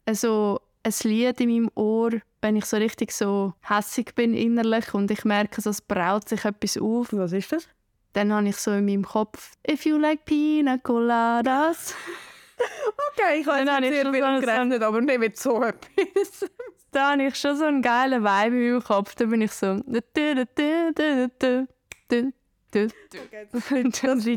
also 0.04 0.60
ein 0.82 0.92
Lied 1.04 1.40
in 1.40 1.48
meinem 1.48 1.70
Ohr, 1.74 2.12
wenn 2.46 2.56
ich 2.56 2.64
so 2.66 2.76
richtig 2.76 3.10
so 3.10 3.54
hässig 3.60 4.14
bin 4.14 4.32
innerlich 4.32 4.94
und 4.94 5.10
ich 5.10 5.24
merke, 5.24 5.60
es 5.68 5.82
braut 5.82 6.28
sich 6.28 6.44
etwas 6.44 6.78
auf. 6.78 7.08
Was 7.10 7.32
ist 7.32 7.50
das? 7.50 7.68
Dann 8.12 8.32
habe 8.32 8.48
ich 8.48 8.56
so 8.56 8.70
in 8.70 8.86
meinem 8.86 9.04
Kopf 9.04 9.52
«If 9.68 9.84
you 9.84 9.98
like 9.98 10.24
pina 10.24 10.78
coladas». 10.78 11.94
okay, 13.12 13.40
ich 13.40 13.46
habe 13.46 13.58
jetzt 13.58 13.92
sehr 13.92 14.12
viel 14.12 14.22
so 14.22 14.40
gerechnet, 14.40 14.82
aber 14.82 15.00
nicht 15.00 15.18
mit 15.18 15.36
so 15.36 15.60
etwas. 15.60 16.48
da 16.92 17.12
habe 17.12 17.24
ich 17.24 17.34
schon 17.34 17.56
so 17.56 17.64
einen 17.64 17.82
geilen 17.82 18.22
Vibe 18.22 18.56
in 18.56 18.70
meinem 18.70 18.84
Kopf. 18.84 19.16
Da 19.16 19.24
bin 19.24 19.42
ich 19.42 19.52
so 19.52 19.80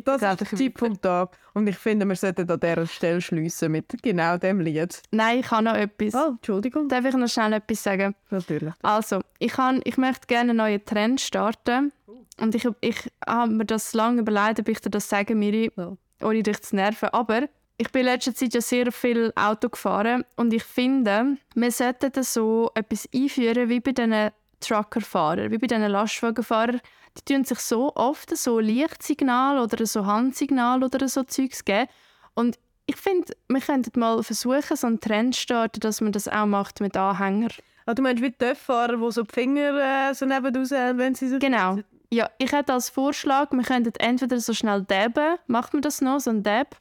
das, 0.05 0.21
das 0.21 0.41
ist 0.41 0.57
Tipp 0.57 0.79
vom 0.79 0.99
Tag. 1.01 1.37
Und 1.53 1.67
ich 1.67 1.77
finde, 1.77 2.05
wir 2.05 2.15
sollten 2.15 2.49
an 2.49 2.59
dieser 2.59 2.87
Stelle 2.87 3.21
schliessen 3.21 3.71
mit 3.71 4.01
genau 4.01 4.37
dem 4.37 4.59
Lied. 4.61 5.01
Nein, 5.11 5.39
ich 5.39 5.51
habe 5.51 5.63
noch 5.63 5.75
etwas. 5.75 6.13
Oh, 6.15 6.31
Entschuldigung. 6.31 6.87
Darf 6.87 7.05
ich 7.05 7.15
noch 7.15 7.27
schnell 7.27 7.53
etwas 7.53 7.83
sagen? 7.83 8.15
Natürlich. 8.29 8.73
Also, 8.81 9.21
ich, 9.39 9.53
kann, 9.53 9.81
ich 9.83 9.97
möchte 9.97 10.27
gerne 10.27 10.51
einen 10.51 10.57
neuen 10.57 10.85
Trend 10.85 11.21
starten. 11.21 11.91
Und 12.39 12.55
ich, 12.55 12.67
ich 12.81 13.11
habe 13.27 13.51
mir 13.51 13.65
das 13.65 13.93
lange 13.93 14.21
überlegt, 14.21 14.59
ob 14.59 14.69
ich 14.69 14.79
dir 14.79 14.89
das 14.89 15.09
sagen 15.09 15.37
Miri, 15.39 15.71
oh. 15.75 15.97
ohne 16.21 16.41
dich 16.41 16.61
zu 16.61 16.75
nerven. 16.75 17.09
Aber 17.09 17.49
ich 17.77 17.91
bin 17.91 18.01
in 18.01 18.07
letzter 18.07 18.35
Zeit 18.35 18.53
ja 18.53 18.61
sehr 18.61 18.91
viel 18.91 19.31
Auto 19.35 19.69
gefahren 19.69 20.25
und 20.35 20.53
ich 20.53 20.63
finde, 20.63 21.37
wir 21.55 21.71
sollten 21.71 22.23
so 22.23 22.69
etwas 22.75 23.07
einführen 23.13 23.69
wie 23.69 23.79
bei 23.79 23.93
diesen 23.93 24.31
Truckerfahrern, 24.59 25.49
wie 25.49 25.57
bei 25.57 25.67
diesen 25.67 25.87
Lastwagenfahrern 25.87 26.81
die 27.17 27.33
tun 27.33 27.43
sich 27.43 27.59
so 27.59 27.95
oft 27.95 28.35
so 28.35 28.59
Lichtsignal 28.59 29.59
oder 29.59 29.85
so 29.85 30.05
Handsignal 30.05 30.83
oder 30.83 31.07
so 31.07 31.23
Zeugs 31.23 31.65
geben. 31.65 31.89
Und 32.33 32.57
ich 32.85 32.95
finde, 32.95 33.33
wir 33.47 33.61
könnten 33.61 33.99
mal 33.99 34.23
versuchen, 34.23 34.75
so 34.75 34.87
einen 34.87 34.99
Trend 34.99 35.35
zu 35.35 35.41
starten, 35.41 35.79
dass 35.79 36.01
man 36.01 36.11
das 36.11 36.27
auch 36.27 36.45
macht 36.45 36.81
mit 36.81 36.97
Anhängern. 36.97 37.51
Ah, 37.85 37.93
du 37.93 38.01
meinst 38.01 38.23
wie 38.23 38.31
Töpffahrer, 38.31 38.97
die 38.97 39.11
so 39.11 39.23
die 39.23 39.33
Finger 39.33 40.09
äh, 40.09 40.13
so 40.13 40.25
neben 40.25 40.53
haben, 40.55 40.97
wenn 40.97 41.15
sie 41.15 41.29
so 41.29 41.39
Genau. 41.39 41.79
Ja, 42.11 42.29
ich 42.39 42.51
hätte 42.51 42.73
als 42.73 42.89
Vorschlag, 42.89 43.51
wir 43.51 43.63
könnten 43.63 43.93
entweder 43.99 44.39
so 44.39 44.53
schnell 44.53 44.83
dabben, 44.83 45.37
macht 45.47 45.73
man 45.73 45.83
das 45.83 46.01
noch, 46.01 46.19
so 46.19 46.31
ein 46.31 46.41
Dab, 46.41 46.75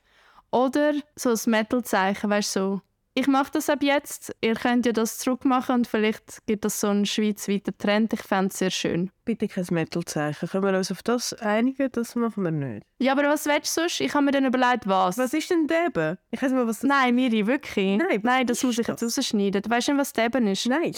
oder 0.51 0.95
so 1.17 1.31
ein 1.31 1.39
Metal-Zeichen, 1.47 2.31
weißt 2.31 2.57
du, 2.57 2.61
so 2.61 2.81
ich 3.19 3.27
mache 3.27 3.51
das 3.51 3.69
ab 3.69 3.83
jetzt. 3.83 4.33
Ihr 4.41 4.55
könnt 4.55 4.87
ja 4.87 4.93
das 4.93 5.19
zurückmachen 5.19 5.75
und 5.75 5.87
vielleicht 5.89 6.47
gibt 6.47 6.65
es 6.65 6.81
so 6.81 6.87
einen 6.87 7.05
schweizweiten 7.05 7.77
Trend. 7.77 8.13
Ich 8.13 8.23
fände 8.23 8.47
es 8.47 8.59
sehr 8.59 8.71
schön. 8.71 9.11
Bitte 9.25 9.49
kein 9.49 9.67
Metal-Zeichen. 9.71 10.49
Können 10.49 10.65
wir 10.65 10.79
uns 10.79 10.93
auf 10.93 11.03
das 11.03 11.35
einigen? 11.35 11.91
Das 11.91 12.15
machen 12.15 12.45
wir 12.45 12.53
nicht. 12.53 12.87
Ja, 13.01 13.13
aber 13.13 13.25
was 13.25 13.47
willst 13.47 13.77
du 13.77 13.81
sonst? 13.81 14.01
Ich 14.01 14.15
habe 14.15 14.25
mir 14.25 14.31
dann 14.31 14.45
überlegt, 14.45 14.87
was. 14.87 15.19
Was 15.19 15.35
ist 15.35 15.51
denn 15.51 15.67
Deben? 15.67 16.17
Ich 16.31 16.41
weiß 16.41 16.53
mal, 16.53 16.65
was 16.69 16.79
das 16.79 16.89
Nein, 16.89 17.17
Miri, 17.17 17.45
wirklich? 17.45 17.99
Nein, 17.99 18.21
Nein 18.23 18.47
das 18.47 18.63
muss 18.63 18.79
ich 18.79 18.87
jetzt 18.87 19.03
rausschneiden. 19.03 19.63
Du 19.63 19.69
weißt 19.69 19.89
nicht, 19.89 19.99
was 19.99 20.13
Deben 20.13 20.47
ist? 20.47 20.67
Nein. 20.67 20.95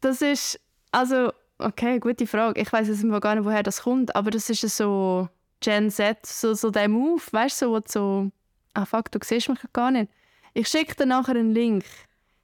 Das 0.00 0.22
ist, 0.22 0.60
also, 0.92 1.32
okay, 1.58 1.98
gute 1.98 2.28
Frage. 2.28 2.60
Ich 2.60 2.72
weiß 2.72 2.86
jetzt 2.86 3.02
gar 3.20 3.34
nicht, 3.34 3.44
woher 3.44 3.64
das 3.64 3.82
kommt, 3.82 4.14
aber 4.14 4.30
das 4.30 4.50
ist 4.50 4.60
so 4.60 5.28
Gen 5.58 5.90
Z, 5.90 6.24
so, 6.24 6.54
so 6.54 6.70
der 6.70 6.88
Move, 6.88 7.22
weißt 7.28 7.60
du, 7.62 7.66
so, 7.66 7.72
wo 7.72 7.80
du 7.80 7.84
so, 7.88 8.30
ah 8.74 8.84
fuck, 8.84 9.10
du 9.10 9.18
siehst 9.20 9.48
mich 9.48 9.58
gar 9.72 9.90
nicht. 9.90 10.08
Ich 10.54 10.68
schicke 10.68 10.94
dir 10.94 11.06
nachher 11.06 11.34
einen 11.34 11.52
Link. 11.52 11.84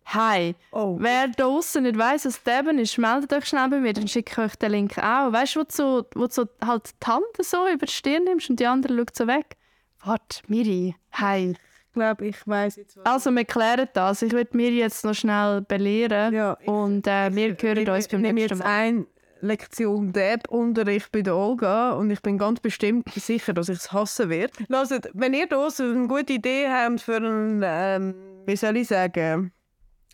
Hi, 0.07 0.57
Oh. 0.73 0.97
wer 0.99 1.29
da 1.29 1.45
draußen 1.45 1.85
nicht 1.85 1.97
weiss, 1.97 2.25
was 2.25 2.43
Deben 2.43 2.79
ist, 2.81 2.99
meldet 2.99 3.33
euch 3.33 3.45
schnell 3.47 3.69
bei 3.69 3.79
mir, 3.79 3.93
dann 3.93 4.09
schicke 4.09 4.33
ich 4.33 4.39
euch 4.39 4.57
den 4.57 4.73
Link 4.73 4.99
auch. 4.99 5.33
Weißt 5.33 5.55
du, 5.55 5.61
wo 5.61 5.63
du 5.65 5.71
so, 5.71 6.07
wo 6.17 6.27
du 6.27 6.33
so 6.33 6.47
halt 6.67 6.91
die 7.01 7.07
Hand 7.07 7.25
so 7.43 7.69
über 7.69 7.87
die 7.87 7.93
Stirn 7.93 8.25
nimmst 8.25 8.51
und 8.51 8.59
die 8.59 8.67
andere 8.67 8.97
schaut 8.97 9.17
so 9.17 9.27
weg? 9.29 9.57
Warte, 10.05 10.41
Miri, 10.49 10.97
hi. 11.13 11.53
Ich 11.53 11.93
glaube, 11.95 12.27
ich 12.27 12.37
weiß 12.47 12.77
jetzt 12.77 12.97
was. 12.97 13.07
Also, 13.07 13.31
wir 13.31 13.45
klären 13.45 13.89
das. 13.93 14.23
Ich 14.23 14.33
würde 14.33 14.57
Miri 14.57 14.79
jetzt 14.79 15.05
noch 15.05 15.15
schnell 15.15 15.61
belehren. 15.61 16.35
Ja, 16.35 16.57
ich- 16.61 16.67
und 16.69 17.07
äh, 17.07 17.33
wir 17.35 17.57
hören 17.61 17.89
uns 17.89 18.09
beim 18.09 18.23
nächsten 18.23 18.59
Mal. 18.59 18.67
eine 18.67 19.07
Lektion 19.41 20.13
Deb-Unterricht 20.13 21.11
bei 21.13 21.23
der 21.23 21.37
Olga 21.37 21.93
und 21.93 22.11
ich 22.11 22.21
bin 22.23 22.39
ganz 22.39 22.61
bestimmt 22.61 23.13
sicher, 23.15 23.53
dass 23.53 23.69
ich 23.69 23.79
es 23.79 23.93
hassen 23.93 24.29
werde. 24.29 24.53
Hört, 24.69 25.11
wenn 25.15 25.35
ihr 25.35 25.47
draussen 25.47 25.97
eine 25.97 26.09
gute 26.09 26.35
Idee 26.35 26.69
habt 26.69 27.01
für 27.01 27.17
einen, 27.17 27.63
ähm, 27.65 28.15
wie 28.47 28.57
soll 28.57 28.77
ich 28.77 28.89
sagen, 28.89 29.53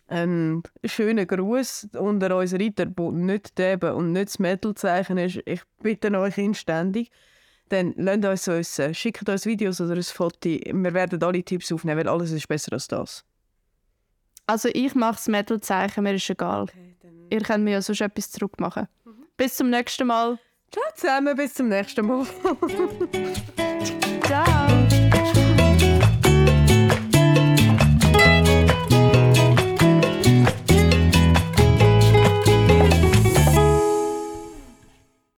einen 0.08 0.62
schönen 0.84 1.26
Gruß 1.26 1.88
unter 1.98 2.36
uns 2.36 2.52
Ritter, 2.52 2.86
der 2.86 3.12
nicht 3.12 3.58
Deben 3.58 3.92
und 3.92 4.12
nicht 4.12 4.28
das 4.28 4.38
Metal-Zeichen 4.38 5.18
ist, 5.18 5.40
ich 5.44 5.62
bitte 5.82 6.10
euch 6.18 6.38
inständig, 6.38 7.10
dann 7.68 7.94
lasst 7.96 8.24
uns 8.24 8.46
wissen. 8.46 8.94
Schickt 8.94 9.28
uns 9.28 9.46
Videos 9.46 9.80
oder 9.80 9.94
ein 9.94 10.02
Foto. 10.02 10.48
Wir 10.48 10.94
werden 10.94 11.22
alle 11.22 11.42
Tipps 11.42 11.72
aufnehmen, 11.72 11.98
weil 11.98 12.08
alles 12.08 12.30
ist 12.30 12.46
besser 12.46 12.72
als 12.72 12.86
das. 12.86 13.24
Also, 14.46 14.68
ich 14.72 14.94
mache 14.94 15.16
das 15.16 15.26
Metal-Zeichen, 15.26 16.04
mir 16.04 16.14
ist 16.14 16.30
egal. 16.30 16.66
Ihr 17.30 17.40
könnt 17.40 17.64
mir 17.64 17.72
ja 17.72 17.82
sonst 17.82 18.00
etwas 18.00 18.30
zurückmachen. 18.30 18.86
Bis 19.36 19.56
zum 19.56 19.70
nächsten 19.70 20.06
Mal. 20.06 20.38
Ciao 20.72 20.84
zusammen, 20.94 21.36
bis 21.36 21.54
zum 21.54 21.68
nächsten 21.68 22.06
Mal. 22.06 22.26
Ciao! 24.26 24.65